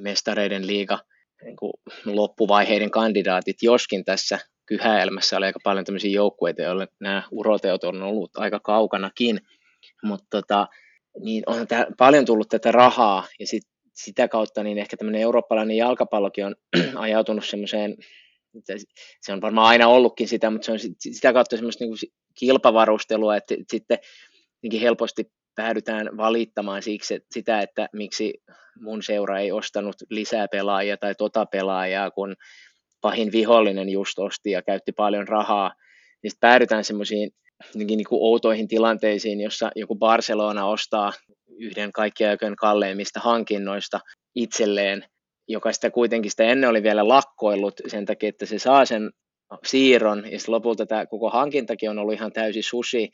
mestareiden 0.00 0.66
liiga 0.66 0.98
niin 1.42 1.56
kuin 1.56 1.72
loppuvaiheiden 2.04 2.90
kandidaatit, 2.90 3.56
joskin 3.62 4.04
tässä 4.04 4.38
kyhäelmässä 4.66 5.36
oli 5.36 5.46
aika 5.46 5.60
paljon 5.64 5.84
tämmöisiä 5.84 6.10
joukkueita, 6.10 6.62
joille 6.62 6.88
nämä 7.00 7.22
uroteot 7.30 7.84
on 7.84 8.02
ollut 8.02 8.30
aika 8.36 8.60
kaukanakin, 8.60 9.40
mutta 10.02 10.26
tota, 10.30 10.66
niin 11.20 11.42
on 11.46 11.66
tää, 11.66 11.86
paljon 11.98 12.24
tullut 12.24 12.48
tätä 12.48 12.72
rahaa 12.72 13.26
ja 13.40 13.46
sit, 13.46 13.62
sitä 13.94 14.28
kautta 14.28 14.62
niin 14.62 14.78
ehkä 14.78 14.96
tämmöinen 14.96 15.20
eurooppalainen 15.20 15.76
jalkapallokin 15.76 16.46
on 16.46 16.56
ajautunut 16.96 17.44
semmoiseen, 17.44 17.96
se 19.20 19.32
on 19.32 19.40
varmaan 19.40 19.66
aina 19.68 19.88
ollutkin 19.88 20.28
sitä, 20.28 20.50
mutta 20.50 20.66
se 20.66 20.72
on 20.72 20.78
sitä 20.98 21.32
kautta 21.32 21.56
semmoista 21.56 21.84
niin 21.84 22.12
kilpavarustelua, 22.34 23.36
että 23.36 23.54
sitten 23.68 23.98
helposti 24.80 25.32
päädytään 25.54 26.16
valittamaan 26.16 26.82
siksi 26.82 27.14
että 27.14 27.28
sitä, 27.34 27.60
että 27.60 27.88
miksi 27.92 28.34
mun 28.80 29.02
seura 29.02 29.38
ei 29.38 29.52
ostanut 29.52 29.96
lisää 30.10 30.48
pelaajia 30.48 30.96
tai 30.96 31.14
tota 31.14 31.46
pelaajaa, 31.46 32.10
kun 32.10 32.36
pahin 33.00 33.32
vihollinen 33.32 33.88
just 33.88 34.18
osti 34.18 34.50
ja 34.50 34.62
käytti 34.62 34.92
paljon 34.92 35.28
rahaa, 35.28 35.72
niin 36.22 36.30
sitten 36.30 36.48
päädytään 36.48 36.84
semmoisiin 36.84 37.30
niin 37.74 38.04
kuin 38.08 38.22
outoihin 38.22 38.68
tilanteisiin, 38.68 39.40
jossa 39.40 39.70
joku 39.76 39.94
Barcelona 39.94 40.66
ostaa 40.66 41.12
yhden 41.58 41.92
kaikkien 41.92 42.30
aikojen 42.30 42.56
kalleimmista 42.56 43.20
hankinnoista 43.20 44.00
itselleen, 44.34 45.04
joka 45.48 45.72
sitä 45.72 45.90
kuitenkin 45.90 46.30
sitä 46.30 46.44
ennen 46.44 46.70
oli 46.70 46.82
vielä 46.82 47.08
lakkoillut 47.08 47.80
sen 47.86 48.06
takia, 48.06 48.28
että 48.28 48.46
se 48.46 48.58
saa 48.58 48.84
sen 48.84 49.10
siirron, 49.66 50.32
ja 50.32 50.38
sitten 50.38 50.54
lopulta 50.54 50.86
tämä 50.86 51.06
koko 51.06 51.30
hankintakin 51.30 51.90
on 51.90 51.98
ollut 51.98 52.14
ihan 52.14 52.32
täysi 52.32 52.62
susi. 52.62 53.10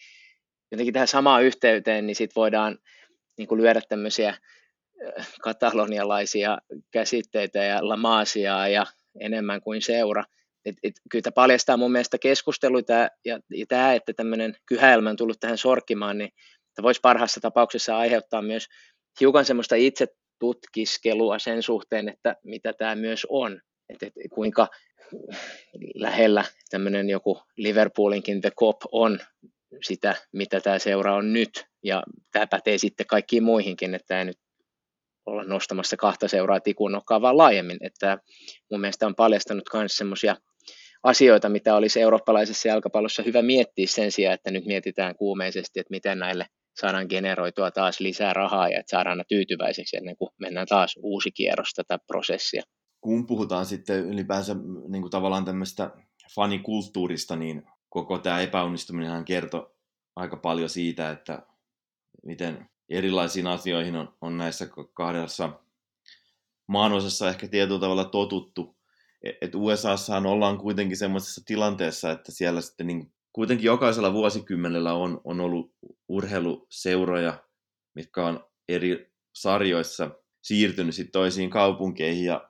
Jotenkin 0.73 0.93
tähän 0.95 1.09
samaan 1.09 1.45
yhteyteen, 1.45 2.07
niin 2.07 2.17
sitten 2.17 2.41
voidaan 2.41 2.79
niin 3.39 3.49
kuin 3.49 3.61
lyödä 3.61 3.81
tämmöisiä 3.89 4.29
äh, 4.29 5.29
katalonialaisia 5.43 6.59
käsitteitä 6.91 7.65
ja 7.65 7.89
lamasiaa 7.89 8.69
ja 8.69 8.87
enemmän 9.21 9.61
kuin 9.61 9.83
seura. 9.83 10.25
Et, 10.65 10.77
et, 10.83 10.95
kyllä 11.11 11.23
tämä 11.23 11.33
paljastaa 11.33 11.77
mun 11.77 11.93
mielestä 11.93 12.19
keskusteluita 12.19 12.93
ja, 13.25 13.41
ja 13.51 13.67
tämä, 13.69 13.95
että 13.95 14.13
tämmöinen 14.13 14.57
kyhäelmä 14.67 15.11
on 15.11 15.17
tullut 15.17 15.41
tähän 15.41 15.59
sorkkimaan, 15.59 16.19
niin 16.19 16.31
voisi 16.83 17.01
parhaassa 17.01 17.41
tapauksessa 17.41 17.99
aiheuttaa 17.99 18.43
myös 18.43 18.67
hiukan 19.21 19.45
semmoista 19.45 19.75
itse 19.75 20.07
tutkiskelua 20.39 21.39
sen 21.39 21.63
suhteen, 21.63 22.09
että 22.09 22.37
mitä 22.45 22.73
tämä 22.73 22.95
myös 22.95 23.27
on. 23.29 23.61
että, 23.89 24.07
että 24.07 24.21
kuinka 24.35 24.69
lähellä 25.95 26.45
tämmöinen 26.71 27.11
joku 27.11 27.43
Liverpoolinkin 27.57 28.41
The 28.41 28.51
Cop 28.51 28.77
on 28.93 29.19
sitä, 29.83 30.15
mitä 30.33 30.61
tämä 30.61 30.79
seura 30.79 31.15
on 31.15 31.33
nyt. 31.33 31.67
Ja 31.83 32.03
tämä 32.33 32.47
pätee 32.47 32.79
sitten 32.79 33.07
kaikkiin 33.07 33.43
muihinkin, 33.43 33.95
että 33.95 34.19
ei 34.19 34.25
nyt 34.25 34.39
olla 35.27 35.45
nostamassa 35.45 35.97
kahta 35.97 36.29
seuraa 36.29 36.61
nokkaan, 36.91 37.23
vaan 37.23 37.39
laajemmin. 37.39 37.79
Että 37.81 38.19
mun 38.71 38.81
mielestä 38.81 39.07
on 39.07 39.15
paljastanut 39.15 39.65
myös 39.75 39.97
semmoisia 39.97 40.37
asioita, 41.05 41.49
mitä 41.49 41.77
olisi 41.77 42.01
eurooppalaisessa 42.01 42.69
jalkapallossa 42.69 43.23
hyvä 43.23 43.43
miettiä 43.43 43.87
sen 43.87 44.13
sijaan, 44.13 44.35
että 44.35 44.51
nyt 44.51 44.67
mietitään 44.67 45.17
kuumeisesti, 45.17 45.81
että 45.81 45.91
miten 45.91 46.19
näille 46.19 46.47
saadaan 46.81 47.07
generoitua 47.09 47.71
taas 47.71 48.01
lisää 48.01 48.33
rahaa 48.33 48.69
ja 48.69 48.81
että 48.81 48.91
saadaan 48.91 49.19
ne 49.19 49.25
tyytyväiseksi 49.29 49.97
ennen 49.97 50.17
kuin 50.17 50.31
mennään 50.41 50.67
taas 50.67 50.95
uusi 51.03 51.33
kierros 51.33 51.73
tätä 51.75 51.99
prosessia. 52.07 52.63
Kun 53.01 53.27
puhutaan 53.27 53.67
sitten 53.67 54.05
ylipäänsä 54.05 54.57
niin 54.89 55.03
kuin 55.03 55.11
tavallaan 55.11 55.45
tämmöistä 55.45 55.91
fanikulttuurista, 56.35 57.37
niin 57.37 57.63
koko 57.89 58.19
tämä 58.19 58.41
epäonnistuminen 58.41 59.25
kertoo 59.25 59.77
aika 60.17 60.37
paljon 60.37 60.69
siitä, 60.69 61.11
että 61.11 61.43
miten 62.23 62.69
erilaisiin 62.89 63.47
asioihin 63.47 63.97
on, 63.97 64.15
on 64.21 64.39
näissä 64.39 64.69
kahdessa 64.95 65.61
maanosassa 66.67 67.29
ehkä 67.29 67.49
tietyllä 67.49 67.81
tavalla 67.81 68.05
totuttu. 68.05 68.77
E, 69.25 69.31
et 69.41 69.55
USAssahan 69.55 70.27
ollaan 70.27 70.59
kuitenkin 70.59 70.97
semmoisessa 70.97 71.43
tilanteessa, 71.47 72.11
että 72.11 72.33
siellä 72.33 72.61
sitten 72.61 72.87
niin 72.87 73.13
kuitenkin 73.33 73.67
jokaisella 73.67 74.13
vuosikymmenellä 74.13 74.95
on, 74.95 75.21
on 75.25 75.41
ollut 75.41 75.73
urheiluseuroja, 76.09 77.45
mitkä 77.95 78.27
on 78.27 78.45
eri 78.69 79.13
sarjoissa 79.35 80.11
siirtynyt 80.43 80.95
sitten 80.95 81.13
toisiin 81.13 81.51
kaupunkeihin 81.51 82.25
ja 82.25 82.49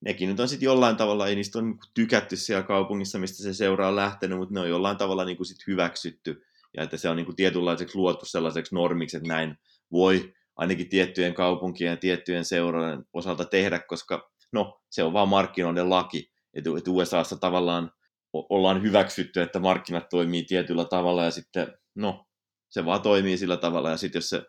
nekin 0.00 0.28
nyt 0.28 0.40
on 0.40 0.48
sitten 0.48 0.66
jollain 0.66 0.96
tavalla, 0.96 1.26
ei 1.26 1.34
niistä 1.34 1.58
ole 1.58 1.66
niin 1.66 1.78
tykätty 1.94 2.36
siellä 2.36 2.62
kaupungissa, 2.62 3.18
mistä 3.18 3.42
se 3.42 3.54
seura 3.54 3.88
on 3.88 3.96
lähtenyt, 3.96 4.38
mutta 4.38 4.54
ne 4.54 4.60
on 4.60 4.68
jollain 4.68 4.96
tavalla 4.96 5.24
niin 5.24 5.46
sit 5.46 5.66
hyväksytty 5.66 6.42
ja 6.76 6.82
että 6.82 6.96
se 6.96 7.08
on 7.08 7.16
niin 7.16 7.26
kuin 7.26 7.36
tietynlaiseksi 7.36 7.98
luotu 7.98 8.26
sellaiseksi 8.26 8.74
normiksi, 8.74 9.16
että 9.16 9.28
näin 9.28 9.56
voi 9.92 10.34
ainakin 10.56 10.88
tiettyjen 10.88 11.34
kaupunkien 11.34 11.90
ja 11.90 11.96
tiettyjen 11.96 12.44
seurojen 12.44 13.04
osalta 13.12 13.44
tehdä, 13.44 13.78
koska 13.78 14.31
no, 14.52 14.80
se 14.90 15.02
on 15.02 15.12
vaan 15.12 15.28
markkinoiden 15.28 15.90
laki, 15.90 16.32
että 16.54 16.70
USAssa 16.88 17.36
tavallaan 17.36 17.90
ollaan 18.32 18.82
hyväksytty, 18.82 19.42
että 19.42 19.58
markkinat 19.58 20.08
toimii 20.08 20.44
tietyllä 20.44 20.84
tavalla 20.84 21.24
ja 21.24 21.30
sitten, 21.30 21.74
no, 21.94 22.26
se 22.70 22.84
vaan 22.84 23.02
toimii 23.02 23.38
sillä 23.38 23.56
tavalla 23.56 23.90
ja 23.90 23.96
sitten 23.96 24.18
jos 24.18 24.28
se 24.28 24.42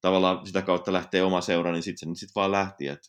tavallaan 0.00 0.46
sitä 0.46 0.62
kautta 0.62 0.92
lähtee 0.92 1.22
oma 1.22 1.40
seura, 1.40 1.72
niin 1.72 1.82
sitten 1.82 2.16
se 2.16 2.20
sit 2.20 2.34
vaan 2.34 2.52
lähti. 2.52 2.88
Et 2.88 3.00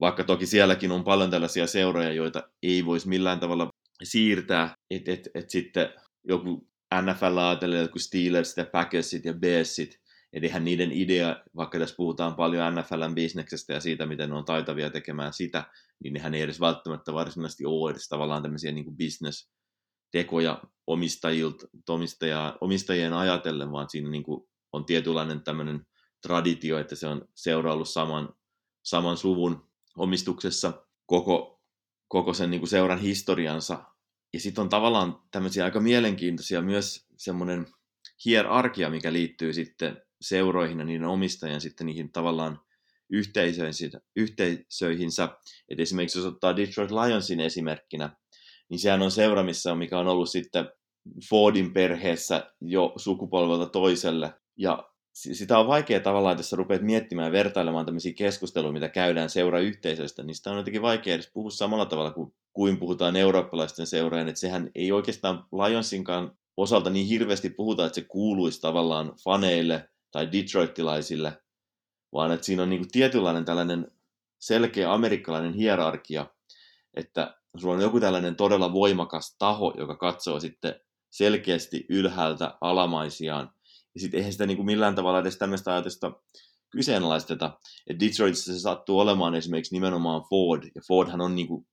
vaikka 0.00 0.24
toki 0.24 0.46
sielläkin 0.46 0.92
on 0.92 1.04
paljon 1.04 1.30
tällaisia 1.30 1.66
seuroja, 1.66 2.12
joita 2.12 2.42
ei 2.62 2.86
voisi 2.86 3.08
millään 3.08 3.40
tavalla 3.40 3.68
siirtää, 4.02 4.74
että 4.90 5.12
et, 5.12 5.28
et 5.34 5.50
sitten 5.50 5.88
joku 6.28 6.68
NFL 7.02 7.38
ajatellen 7.38 7.80
joku 7.80 7.98
Steelers 7.98 8.56
ja 8.56 8.66
Packersit 8.72 9.24
ja 9.24 9.34
Bearsit, 9.34 10.00
Eli 10.34 10.46
eihän 10.46 10.64
niiden 10.64 10.92
idea, 10.92 11.42
vaikka 11.56 11.78
tässä 11.78 11.96
puhutaan 11.96 12.34
paljon 12.34 12.74
NFLn 12.74 13.14
bisneksestä 13.14 13.72
ja 13.72 13.80
siitä, 13.80 14.06
miten 14.06 14.30
ne 14.30 14.36
on 14.36 14.44
taitavia 14.44 14.90
tekemään 14.90 15.32
sitä, 15.32 15.64
niin 16.02 16.12
nehän 16.12 16.34
ei 16.34 16.42
edes 16.42 16.60
välttämättä 16.60 17.12
varsinaisesti 17.12 17.66
ole 17.66 17.90
edes 17.90 18.08
tavallaan 18.08 18.42
tämmöisiä 18.42 18.72
niin 18.72 18.84
kuin 18.84 18.96
omistajilta, 20.86 21.66
omistajia, 21.88 22.56
omistajien 22.60 23.12
ajatellen, 23.12 23.72
vaan 23.72 23.90
siinä 23.90 24.10
niin 24.10 24.22
kuin 24.22 24.48
on 24.72 24.84
tietynlainen 24.84 25.40
tämmöinen 25.40 25.86
traditio, 26.22 26.78
että 26.78 26.96
se 26.96 27.06
on 27.06 27.28
seura 27.34 27.72
ollut 27.72 27.88
saman, 27.88 28.34
saman 28.82 29.16
suvun 29.16 29.68
omistuksessa 29.96 30.86
koko, 31.06 31.62
koko 32.08 32.34
sen 32.34 32.50
niin 32.50 32.60
kuin 32.60 32.68
seuran 32.70 33.00
historiansa. 33.00 33.84
Ja 34.32 34.40
sitten 34.40 34.62
on 34.62 34.68
tavallaan 34.68 35.22
tämmöisiä 35.30 35.64
aika 35.64 35.80
mielenkiintoisia 35.80 36.62
myös 36.62 37.06
semmoinen 37.16 37.66
hierarkia, 38.24 38.90
mikä 38.90 39.12
liittyy 39.12 39.52
sitten 39.52 40.02
seuroihin 40.24 40.78
ja 40.78 40.84
niiden 40.84 41.06
omistajien 41.08 41.60
sitten 41.60 41.86
niihin 41.86 42.12
tavallaan 42.12 42.60
yhteisöihinsä. 43.10 44.00
yhteisöihinsä. 44.16 45.28
Et 45.68 45.80
esimerkiksi 45.80 46.18
jos 46.18 46.26
ottaa 46.26 46.56
Detroit 46.56 46.90
Lionsin 46.90 47.40
esimerkkinä, 47.40 48.16
niin 48.68 48.78
sehän 48.78 49.02
on 49.02 49.10
seura, 49.10 49.42
missä, 49.42 49.74
mikä 49.74 49.98
on 49.98 50.08
ollut 50.08 50.30
sitten 50.30 50.68
Fordin 51.30 51.72
perheessä 51.72 52.50
jo 52.60 52.92
sukupolvelta 52.96 53.66
toiselle. 53.66 54.34
Ja 54.56 54.90
sitä 55.12 55.58
on 55.58 55.66
vaikea 55.66 56.00
tavallaan, 56.00 56.36
jos 56.36 56.52
rupeat 56.52 56.82
miettimään 56.82 57.26
ja 57.26 57.32
vertailemaan 57.32 57.86
tämmöisiä 57.86 58.12
keskusteluja, 58.12 58.72
mitä 58.72 58.88
käydään 58.88 59.30
seurayhteisöstä, 59.30 60.22
niin 60.22 60.34
sitä 60.34 60.50
on 60.50 60.56
jotenkin 60.56 60.82
vaikea 60.82 61.14
edes 61.14 61.30
puhua 61.34 61.50
samalla 61.50 61.86
tavalla 61.86 62.10
kuin, 62.10 62.34
kuin 62.52 62.76
puhutaan 62.76 63.16
eurooppalaisten 63.16 63.86
seurojen, 63.86 64.28
että 64.28 64.40
sehän 64.40 64.70
ei 64.74 64.92
oikeastaan 64.92 65.44
Lionsinkaan 65.52 66.38
osalta 66.56 66.90
niin 66.90 67.06
hirveästi 67.06 67.50
puhuta, 67.50 67.86
että 67.86 67.94
se 67.94 68.06
kuuluisi 68.08 68.60
tavallaan 68.60 69.12
faneille 69.24 69.88
tai 70.14 70.32
detroitilaisille, 70.32 71.42
vaan 72.12 72.32
että 72.32 72.46
siinä 72.46 72.62
on 72.62 72.70
niin 72.70 72.80
kuin 72.80 72.90
tietynlainen 72.90 73.44
tällainen 73.44 73.90
selkeä 74.40 74.92
amerikkalainen 74.92 75.54
hierarkia, 75.54 76.26
että 76.94 77.36
sulla 77.56 77.74
on 77.74 77.80
joku 77.80 78.00
tällainen 78.00 78.36
todella 78.36 78.72
voimakas 78.72 79.36
taho, 79.38 79.74
joka 79.78 79.96
katsoo 79.96 80.40
sitten 80.40 80.80
selkeästi 81.10 81.86
ylhäältä 81.88 82.58
alamaisiaan. 82.60 83.50
Ja 83.94 84.00
sitten 84.00 84.18
eihän 84.18 84.32
sitä 84.32 84.46
niin 84.46 84.56
kuin 84.56 84.66
millään 84.66 84.94
tavalla 84.94 85.18
edes 85.18 85.38
tämmöistä 85.38 85.72
ajatusta 85.72 86.12
kyseenalaisteta. 86.70 87.58
Että 87.86 88.06
Detroitissa 88.06 88.52
se 88.52 88.60
sattuu 88.60 88.98
olemaan 88.98 89.34
esimerkiksi 89.34 89.74
nimenomaan 89.74 90.22
Ford, 90.30 90.62
ja 90.74 90.80
Fordhan 90.88 91.20
on 91.20 91.34
niin 91.34 91.48
kuin 91.48 91.66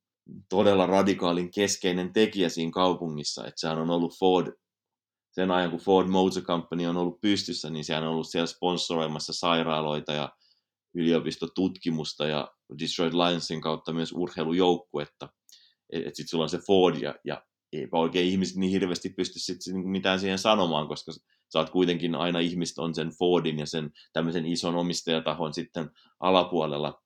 todella 0.50 0.86
radikaalin 0.86 1.52
keskeinen 1.52 2.14
tekijä 2.14 2.50
siinä 2.50 2.72
kaupungissa, 2.72 3.48
että 3.48 3.62
sehän 3.62 3.80
on 3.80 3.90
ollut 3.90 4.20
Ford 4.20 4.54
sen 5.32 5.52
ajan, 5.52 5.72
kun 5.72 5.80
Ford 5.80 6.08
Motor 6.08 6.44
Company 6.44 6.86
on 6.86 6.98
ollut 6.98 7.22
pystyssä, 7.22 7.70
niin 7.70 7.86
sehän 7.86 8.04
on 8.04 8.10
ollut 8.10 8.30
siellä 8.30 8.48
sponsoroimassa 8.48 9.34
sairaaloita 9.34 10.14
ja 10.14 10.30
yliopistotutkimusta 10.94 12.28
ja 12.28 12.52
Detroit 12.80 13.14
Lionsin 13.14 13.62
kautta 13.62 13.94
myös 13.94 14.12
urheilujoukkuetta. 14.12 15.30
Että 15.90 16.10
sitten 16.14 16.28
sulla 16.28 16.44
on 16.44 16.50
se 16.50 16.58
Ford 16.58 16.96
ja, 17.02 17.16
ja 17.24 17.44
eipä 17.74 17.98
oikein 17.98 18.28
ihmiset 18.28 18.56
niin 18.56 18.72
hirveästi 18.72 19.10
pysty 19.10 19.40
sit 19.40 19.58
mitään 19.84 20.20
siihen 20.20 20.40
sanomaan, 20.40 20.88
koska 20.88 21.12
sä 21.54 21.60
oot 21.60 21.70
kuitenkin 21.70 22.16
aina 22.16 22.40
ihmiset 22.40 22.78
on 22.78 22.96
sen 22.96 23.10
Fordin 23.20 23.60
ja 23.60 23.66
sen 23.66 23.92
tämmöisen 24.14 24.46
ison 24.46 24.76
omistajatahon 24.76 25.54
sitten 25.54 25.90
alapuolella. 26.20 27.02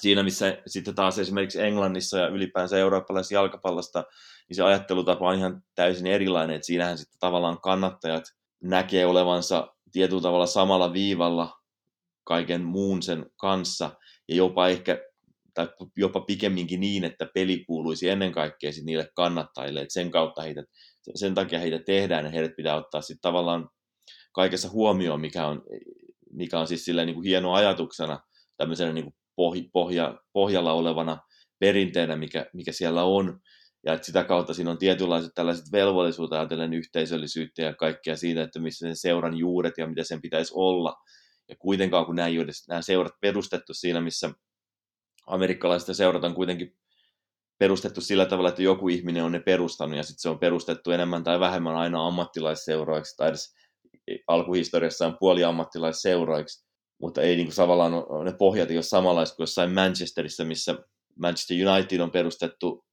Siinä 0.00 0.22
missä 0.22 0.62
sitten 0.66 0.94
taas 0.94 1.18
esimerkiksi 1.18 1.60
Englannissa 1.60 2.18
ja 2.18 2.28
ylipäänsä 2.28 2.78
eurooppalaisessa 2.78 3.34
jalkapallosta 3.34 4.04
niin 4.48 4.56
se 4.56 4.62
ajattelutapa 4.62 5.28
on 5.28 5.38
ihan 5.38 5.62
täysin 5.74 6.06
erilainen, 6.06 6.56
että 6.56 6.66
siinähän 6.66 6.98
sitten 6.98 7.18
tavallaan 7.20 7.60
kannattajat 7.60 8.24
näkee 8.62 9.06
olevansa 9.06 9.74
tietyllä 9.92 10.22
tavalla 10.22 10.46
samalla 10.46 10.92
viivalla 10.92 11.52
kaiken 12.24 12.64
muun 12.64 13.02
sen 13.02 13.26
kanssa, 13.36 13.90
ja 14.28 14.36
jopa 14.36 14.68
ehkä 14.68 14.98
tai 15.54 15.68
jopa 15.96 16.20
pikemminkin 16.20 16.80
niin, 16.80 17.04
että 17.04 17.26
peli 17.34 17.64
kuuluisi 17.66 18.08
ennen 18.08 18.32
kaikkea 18.32 18.72
sit 18.72 18.84
niille 18.84 19.08
kannattajille, 19.16 19.80
että 19.80 19.92
sen 19.92 20.10
kautta 20.10 20.42
heitä, 20.42 20.64
sen 21.14 21.34
takia 21.34 21.58
heitä 21.58 21.78
tehdään, 21.78 22.24
ja 22.24 22.30
heidät 22.30 22.56
pitää 22.56 22.76
ottaa 22.76 23.00
sitten 23.00 23.20
tavallaan 23.22 23.68
kaikessa 24.32 24.70
huomioon, 24.70 25.20
mikä 25.20 25.46
on, 25.46 25.62
mikä 26.32 26.58
on 26.58 26.68
siis 26.68 26.84
silleen 26.84 27.06
niin 27.06 27.14
kuin 27.14 27.26
hieno 27.26 27.54
ajatuksena, 27.54 28.20
tämmöisenä 28.56 28.92
niin 28.92 29.04
kuin 29.04 29.68
pohja, 29.72 30.18
pohjalla 30.32 30.72
olevana 30.72 31.18
perinteenä, 31.58 32.16
mikä, 32.16 32.46
mikä 32.52 32.72
siellä 32.72 33.04
on, 33.04 33.40
ja 33.86 33.92
että 33.92 34.06
sitä 34.06 34.24
kautta 34.24 34.54
siinä 34.54 34.70
on 34.70 34.78
tietynlaiset 34.78 35.32
tällaiset 35.34 35.72
velvollisuudet 35.72 36.32
ajatellen 36.32 36.74
yhteisöllisyyttä 36.74 37.62
ja 37.62 37.74
kaikkea 37.74 38.16
siitä, 38.16 38.42
että 38.42 38.58
missä 38.58 38.86
sen 38.86 38.96
seuran 38.96 39.36
juuret 39.36 39.78
ja 39.78 39.86
mitä 39.86 40.04
sen 40.04 40.22
pitäisi 40.22 40.52
olla. 40.56 40.96
Ja 41.48 41.56
kuitenkaan 41.58 42.06
kun 42.06 42.16
nämä, 42.16 42.28
nämä 42.68 42.82
seurat 42.82 43.12
perustettu 43.20 43.74
siinä, 43.74 44.00
missä 44.00 44.30
amerikkalaiset 45.26 45.96
seurat 45.96 46.24
on 46.24 46.34
kuitenkin 46.34 46.76
perustettu 47.58 48.00
sillä 48.00 48.26
tavalla, 48.26 48.48
että 48.48 48.62
joku 48.62 48.88
ihminen 48.88 49.24
on 49.24 49.32
ne 49.32 49.40
perustanut 49.40 49.96
ja 49.96 50.02
sitten 50.02 50.20
se 50.22 50.28
on 50.28 50.38
perustettu 50.38 50.90
enemmän 50.90 51.24
tai 51.24 51.40
vähemmän 51.40 51.76
aina 51.76 52.06
ammattilaisseuroiksi 52.06 53.16
tai 53.16 53.28
edes 53.28 53.54
alkuhistoriassaan 54.26 55.16
puoli 55.20 55.44
ammattilaisseuroiksi, 55.44 56.66
mutta 57.00 57.22
ei 57.22 57.36
niin 57.36 57.46
kuin 57.46 57.56
tavallaan 57.56 57.92
ne 58.24 58.32
pohjat 58.38 58.70
ei 58.70 58.76
ole 58.76 58.82
samanlaiset 58.82 59.36
kuin 59.36 59.42
jossain 59.42 59.72
Manchesterissa, 59.72 60.44
missä 60.44 60.78
Manchester 61.18 61.68
United 61.68 62.00
on 62.00 62.10
perustettu 62.10 62.84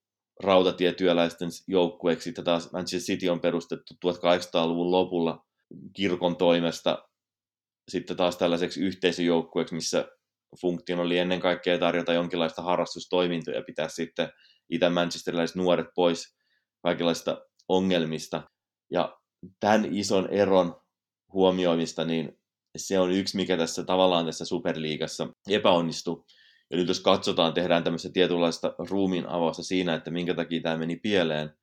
rautatietyöläisten 0.44 1.50
joukkueeksi. 1.68 2.24
Sitten 2.24 2.46
Manchester 2.74 3.00
City 3.00 3.30
on 3.30 3.40
perustettu 3.40 3.94
1800-luvun 4.06 4.92
lopulla 4.92 5.46
kirkon 5.94 6.36
toimesta 6.36 7.08
sitten 7.92 8.18
taas 8.18 8.38
tällaiseksi 8.38 8.82
yhteisöjoukkueeksi, 8.82 9.76
missä 9.76 10.08
funktion 10.62 11.00
oli 11.00 11.18
ennen 11.18 11.40
kaikkea 11.40 11.80
tarjota 11.80 12.14
jonkinlaista 12.14 12.62
harrastustoimintoa 12.62 13.54
ja 13.54 13.62
pitää 13.62 13.88
sitten 13.88 14.30
itä-manchesteriläiset 14.70 15.56
nuoret 15.56 15.88
pois 15.96 16.36
kaikenlaista 16.84 17.42
ongelmista. 17.70 18.44
Ja 18.92 19.18
tämän 19.60 19.96
ison 19.96 20.30
eron 20.30 20.82
huomioimista, 21.34 22.06
niin 22.06 22.40
se 22.78 23.00
on 23.00 23.12
yksi, 23.12 23.38
mikä 23.38 23.58
tässä 23.58 23.84
tavallaan 23.84 24.26
tässä 24.26 24.46
superliigassa 24.46 25.28
epäonnistui 25.50 26.24
Ja 26.72 26.78
nyt 26.78 26.88
jos 26.88 26.99
katsotaan, 26.99 27.53
tehdään 27.53 27.84
tämmöistä 27.84 28.09
tietynlaista 28.13 28.76
ruumiin 28.89 29.28
avausta 29.28 29.63
siinä, 29.63 29.93
että 29.93 30.11
minkä 30.11 30.34
takia 30.34 30.61
tämä 30.61 30.78
meni 30.78 30.95
pieleen, 30.95 31.53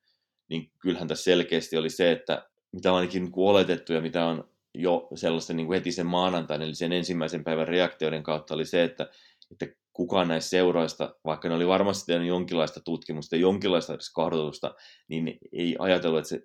niin 0.51 0.73
kyllähän 0.79 1.09
tässä 1.09 1.25
selkeästi 1.25 1.77
oli 1.77 1.91
se, 1.91 2.13
että 2.13 2.49
mitä 2.73 2.93
on 2.93 2.99
ainakin 2.99 3.23
niin 3.23 3.33
oletettu 3.37 3.93
ja 3.93 4.01
mitä 4.01 4.27
on 4.27 4.51
jo 4.75 5.09
sellaista 5.15 5.53
niin 5.53 5.67
kuin 5.67 5.75
heti 5.75 5.93
sen 5.93 6.07
maanantain, 6.07 6.63
eli 6.63 6.75
sen 6.75 6.93
ensimmäisen 6.93 7.45
päivän 7.45 7.69
reaktioiden 7.69 8.23
kautta 8.23 8.55
oli 8.55 8.65
se, 8.65 8.85
että, 8.85 9.11
että 9.51 9.67
kukaan 9.93 10.29
näistä 10.29 10.51
seuroista, 10.51 11.17
vaikka 11.25 11.49
ne 11.49 11.55
oli 11.55 11.67
varmasti 11.67 12.13
tehnyt 12.13 12.29
jonkinlaista 12.29 12.81
tutkimusta 12.81 13.37
jonkinlaista 13.37 13.99
kartoitusta, 14.15 14.75
niin 15.09 15.39
ei 15.53 15.77
ajatellut, 15.79 16.19
että 16.19 16.29
se 16.29 16.43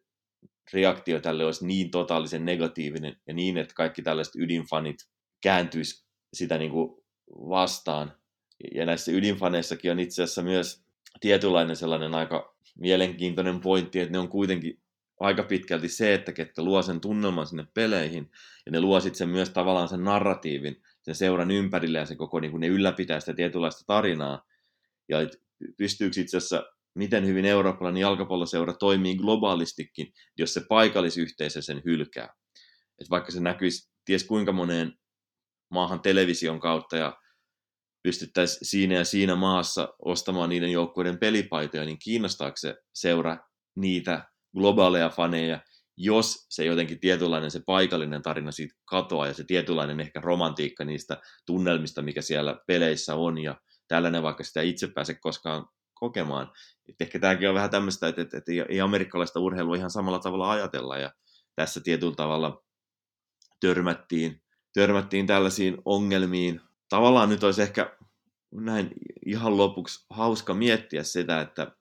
reaktio 0.74 1.20
tälle 1.20 1.46
olisi 1.46 1.68
niin 1.68 1.92
totaalisen 1.92 2.46
negatiivinen 2.46 3.18
ja 3.28 3.34
niin, 3.34 3.58
että 3.58 3.74
kaikki 3.74 4.02
tällaiset 4.02 4.36
ydinfanit 4.36 4.96
kääntyisi 5.42 6.06
sitä 6.34 6.58
niin 6.58 6.72
kuin 6.72 7.04
vastaan. 7.32 8.23
Ja 8.76 8.86
näissä 8.86 9.12
ydinfaneissakin 9.12 9.92
on 9.92 10.00
itse 10.00 10.24
asiassa 10.24 10.42
myös 10.42 10.84
tietynlainen 11.20 11.76
sellainen 11.76 12.16
aika 12.16 12.56
mielenkiintoinen 12.80 13.60
pointti, 13.60 14.00
että 14.00 14.12
ne 14.12 14.20
on 14.20 14.30
kuitenkin 14.30 14.82
aika 15.20 15.44
pitkälti 15.44 15.90
se, 15.90 16.14
että 16.14 16.32
ketkä 16.32 16.64
luo 16.64 16.82
sen 16.82 17.02
tunnelman 17.02 17.48
sinne 17.48 17.68
peleihin, 17.74 18.32
ja 18.66 18.72
ne 18.72 18.82
luo 18.82 19.00
sitten 19.00 19.30
myös 19.30 19.50
tavallaan 19.50 19.88
sen 19.88 20.04
narratiivin 20.04 20.82
sen 21.02 21.16
seuran 21.16 21.52
ympärille, 21.52 21.98
ja 21.98 22.06
se 22.06 22.16
koko 22.16 22.40
niin 22.40 22.52
kuin 22.52 22.62
ne 22.62 22.68
ylläpitää 22.68 23.20
sitä 23.20 23.34
tietynlaista 23.34 23.84
tarinaa. 23.88 24.46
Ja 25.10 25.18
pystyykö 25.78 26.22
itse 26.22 26.38
asiassa, 26.38 26.64
miten 26.96 27.26
hyvin 27.28 27.46
eurooppalainen 27.46 28.02
jalkapalloseura 28.02 28.74
toimii 28.74 29.16
globaalistikin, 29.16 30.14
jos 30.38 30.54
se 30.54 30.62
paikallisyhteisö 30.70 31.62
sen 31.62 31.82
hylkää. 31.86 32.34
Et 33.02 33.10
vaikka 33.10 33.32
se 33.32 33.40
näkyisi 33.40 33.92
ties 34.06 34.24
kuinka 34.24 34.52
moneen 34.52 34.94
maahan 35.70 36.02
television 36.02 36.60
kautta, 36.60 36.98
ja 36.98 37.18
pystyttäisiin 38.04 38.68
siinä 38.68 38.96
ja 38.96 39.06
siinä 39.06 39.36
maassa 39.36 39.94
ostamaan 40.06 40.50
niiden 40.50 40.72
joukkueiden 40.72 41.20
pelipaitoja, 41.20 41.86
niin 41.86 42.00
kiinnostaako 42.00 42.58
se 42.58 42.76
seura 42.94 43.38
niitä 43.76 44.28
globaaleja 44.58 45.10
faneja, 45.10 45.60
jos 45.98 46.46
se 46.50 46.66
jotenkin 46.66 47.00
tietynlainen 47.00 47.52
se 47.52 47.62
paikallinen 47.66 48.22
tarina 48.22 48.52
siitä 48.52 48.76
katoaa 48.86 49.28
ja 49.28 49.34
se 49.34 49.44
tietynlainen 49.44 50.00
ehkä 50.00 50.22
romantiikka 50.22 50.86
niistä 50.86 51.22
tunnelmista, 51.46 52.02
mikä 52.02 52.22
siellä 52.22 52.58
peleissä 52.68 53.16
on 53.16 53.38
ja 53.38 53.56
tällainen 53.88 54.24
vaikka 54.24 54.44
sitä 54.44 54.62
itse 54.62 54.88
pääse 54.88 55.14
koskaan 55.14 55.66
kokemaan. 55.94 56.52
Et 56.90 56.96
ehkä 57.00 57.20
tämäkin 57.20 57.50
on 57.50 57.56
vähän 57.56 57.70
tämmöistä, 57.70 58.08
että, 58.08 58.22
että, 58.22 58.38
että 58.38 58.52
ei 58.70 58.82
amerikkalaista 58.82 59.40
urheilua 59.40 59.76
ihan 59.76 59.92
samalla 59.92 60.20
tavalla 60.20 60.52
ajatella 60.52 60.98
ja 60.98 61.12
tässä 61.56 61.82
tietyllä 61.84 62.16
tavalla 62.16 62.64
törmättiin, 63.60 64.42
törmättiin 64.74 65.28
tällaisiin 65.28 65.78
ongelmiin. 65.86 66.62
Tavallaan 66.94 67.30
nyt 67.30 67.44
olisi 67.44 67.62
ehkä 67.62 67.98
näin 68.52 68.90
ihan 69.26 69.58
lopuksi 69.58 70.06
hauska 70.10 70.54
miettiä 70.54 71.04
sitä, 71.04 71.42
että 71.42 71.72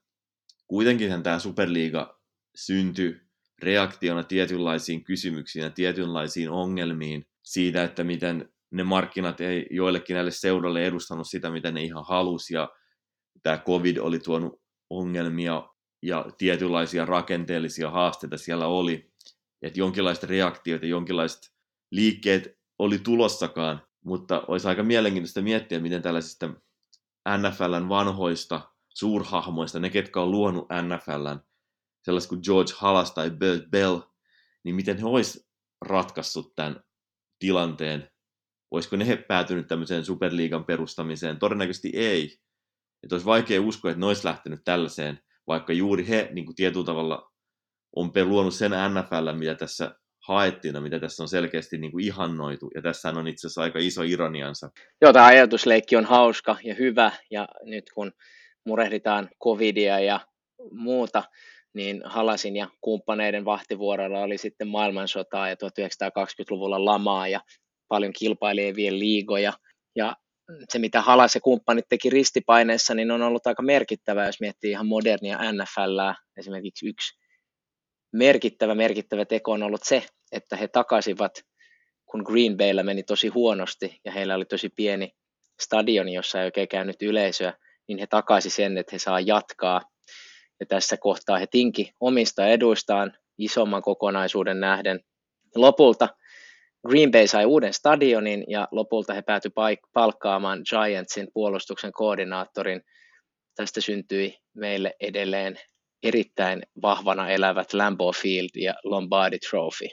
kuitenkin 0.66 1.22
tämä 1.22 1.38
Superliiga 1.38 2.20
syntyi 2.54 3.20
reaktiona 3.62 4.22
tietynlaisiin 4.24 5.04
kysymyksiin 5.04 5.62
ja 5.62 5.70
tietynlaisiin 5.70 6.50
ongelmiin 6.50 7.26
siitä, 7.42 7.84
että 7.84 8.04
miten 8.04 8.48
ne 8.70 8.82
markkinat 8.82 9.40
ei 9.40 9.66
joillekin 9.70 10.14
näille 10.14 10.30
seuroille 10.30 10.86
edustanut 10.86 11.28
sitä, 11.28 11.50
mitä 11.50 11.70
ne 11.70 11.82
ihan 11.82 12.04
halusi, 12.08 12.54
ja 12.54 12.68
tämä 13.42 13.58
COVID 13.58 13.96
oli 13.96 14.18
tuonut 14.18 14.60
ongelmia 14.90 15.68
ja 16.02 16.26
tietynlaisia 16.38 17.06
rakenteellisia 17.06 17.90
haasteita 17.90 18.38
siellä 18.38 18.66
oli, 18.66 19.12
että 19.62 19.80
jonkinlaista 19.80 20.26
reaktioita, 20.26 20.86
jonkinlaiset 20.86 21.52
liikkeet 21.90 22.58
oli 22.78 22.98
tulossakaan, 22.98 23.82
mutta 24.05 24.42
olisi 24.48 24.68
aika 24.68 24.82
mielenkiintoista 24.82 25.42
miettiä, 25.42 25.80
miten 25.80 26.03
tällaisista 26.03 26.48
NFLn 27.38 27.88
vanhoista 27.88 28.61
suurhahmoista, 28.88 29.80
ne 29.80 29.90
ketkä 29.90 30.20
on 30.20 30.30
luonut 30.30 30.66
NFLn, 30.82 31.40
sellaiset 32.03 32.28
kuin 32.28 32.40
George 32.44 32.72
Halas 32.76 33.12
tai 33.12 33.30
Bert 33.30 33.70
Bell, 33.70 34.00
niin 34.64 34.74
miten 34.74 34.98
he 34.98 35.07
olisi 35.07 35.48
ratkaissut 35.80 36.55
tämän 36.55 36.80
tilanteen? 37.38 38.11
Olisiko 38.70 38.96
ne 38.96 39.16
päätynyt 39.16 39.66
tämmöiseen 39.66 40.05
superliigan 40.05 40.64
perustamiseen? 40.64 41.38
Todennäköisesti 41.38 41.90
ei. 41.94 42.38
Että 43.03 43.14
olisi 43.14 43.26
vaikea 43.26 43.62
uskoa, 43.62 43.90
että 43.90 44.00
ne 44.00 44.07
olisi 44.07 44.24
lähtenyt 44.24 44.61
tällaiseen, 44.64 45.20
vaikka 45.46 45.72
juuri 45.72 46.09
he 46.09 46.28
niin 46.32 46.44
kuin 46.44 46.57
tietyllä 46.57 46.84
tavalla 46.84 47.32
on 47.96 48.12
luonut 48.24 48.55
sen 48.55 48.70
NFL, 48.70 49.32
mitä 49.38 49.55
tässä 49.55 50.01
haettiin, 50.28 50.82
mitä 50.82 51.00
tässä 51.00 51.22
on 51.22 51.28
selkeästi 51.28 51.78
niin 51.78 51.92
kuin 51.92 52.04
ihannoitu, 52.04 52.70
ja 52.74 52.82
tässä 52.82 53.08
on 53.08 53.28
itse 53.28 53.46
asiassa 53.46 53.62
aika 53.62 53.78
iso 53.78 54.02
ironiansa. 54.02 54.70
Joo, 55.00 55.12
tämä 55.12 55.26
ajatusleikki 55.26 55.96
on 55.96 56.04
hauska 56.04 56.56
ja 56.64 56.74
hyvä, 56.74 57.12
ja 57.30 57.48
nyt 57.62 57.84
kun 57.94 58.12
murehditaan 58.66 59.28
covidia 59.44 60.00
ja 60.00 60.20
muuta, 60.70 61.22
niin 61.74 62.02
Halasin 62.04 62.56
ja 62.56 62.68
kumppaneiden 62.80 63.44
vahtivuorolla 63.44 64.20
oli 64.20 64.38
sitten 64.38 64.68
maailmansotaa 64.68 65.48
ja 65.48 65.54
1920-luvulla 65.54 66.84
lamaa 66.84 67.28
ja 67.28 67.40
paljon 67.88 68.12
kilpailevien 68.12 68.98
liigoja. 68.98 69.52
Ja 69.96 70.16
se, 70.72 70.78
mitä 70.78 71.00
Halas 71.00 71.34
ja 71.34 71.40
kumppanit 71.40 71.84
teki 71.88 72.10
ristipaineessa, 72.10 72.94
niin 72.94 73.10
on 73.10 73.22
ollut 73.22 73.46
aika 73.46 73.62
merkittävää, 73.62 74.26
jos 74.26 74.40
miettii 74.40 74.70
ihan 74.70 74.86
modernia 74.86 75.38
NFL. 75.52 75.98
Esimerkiksi 76.38 76.88
yksi 76.88 77.21
merkittävä, 78.12 78.74
merkittävä 78.74 79.24
teko 79.24 79.52
on 79.52 79.62
ollut 79.62 79.82
se, 79.84 80.04
että 80.32 80.56
he 80.56 80.68
takasivat, 80.68 81.42
kun 82.06 82.22
Green 82.26 82.56
Bayllä 82.56 82.82
meni 82.82 83.02
tosi 83.02 83.28
huonosti 83.28 84.00
ja 84.04 84.12
heillä 84.12 84.34
oli 84.34 84.44
tosi 84.44 84.68
pieni 84.68 85.12
stadioni, 85.60 86.14
jossa 86.14 86.40
ei 86.40 86.44
oikein 86.44 86.68
käynyt 86.68 87.02
yleisöä, 87.02 87.52
niin 87.88 87.98
he 87.98 88.06
takasi 88.06 88.50
sen, 88.50 88.78
että 88.78 88.90
he 88.92 88.98
saa 88.98 89.20
jatkaa 89.20 89.80
ja 90.60 90.66
tässä 90.66 90.96
kohtaa 90.96 91.38
he 91.38 91.46
tinki 91.46 91.92
omista 92.00 92.46
eduistaan 92.46 93.12
isomman 93.38 93.82
kokonaisuuden 93.82 94.60
nähden. 94.60 95.00
Lopulta 95.54 96.08
Green 96.88 97.10
Bay 97.10 97.26
sai 97.26 97.44
uuden 97.44 97.74
stadionin 97.74 98.44
ja 98.48 98.68
lopulta 98.70 99.14
he 99.14 99.22
päätyi 99.22 99.50
palkkaamaan 99.92 100.62
Giantsin 100.68 101.28
puolustuksen 101.34 101.92
koordinaattorin. 101.92 102.82
Tästä 103.54 103.80
syntyi 103.80 104.38
meille 104.54 104.94
edelleen 105.00 105.60
erittäin 106.03 106.62
vahvana 106.82 107.30
elävät 107.30 107.72
Lambeau 107.72 108.12
Field 108.12 108.50
ja 108.55 108.74
Lombardi 108.84 109.38
Trophy. 109.38 109.88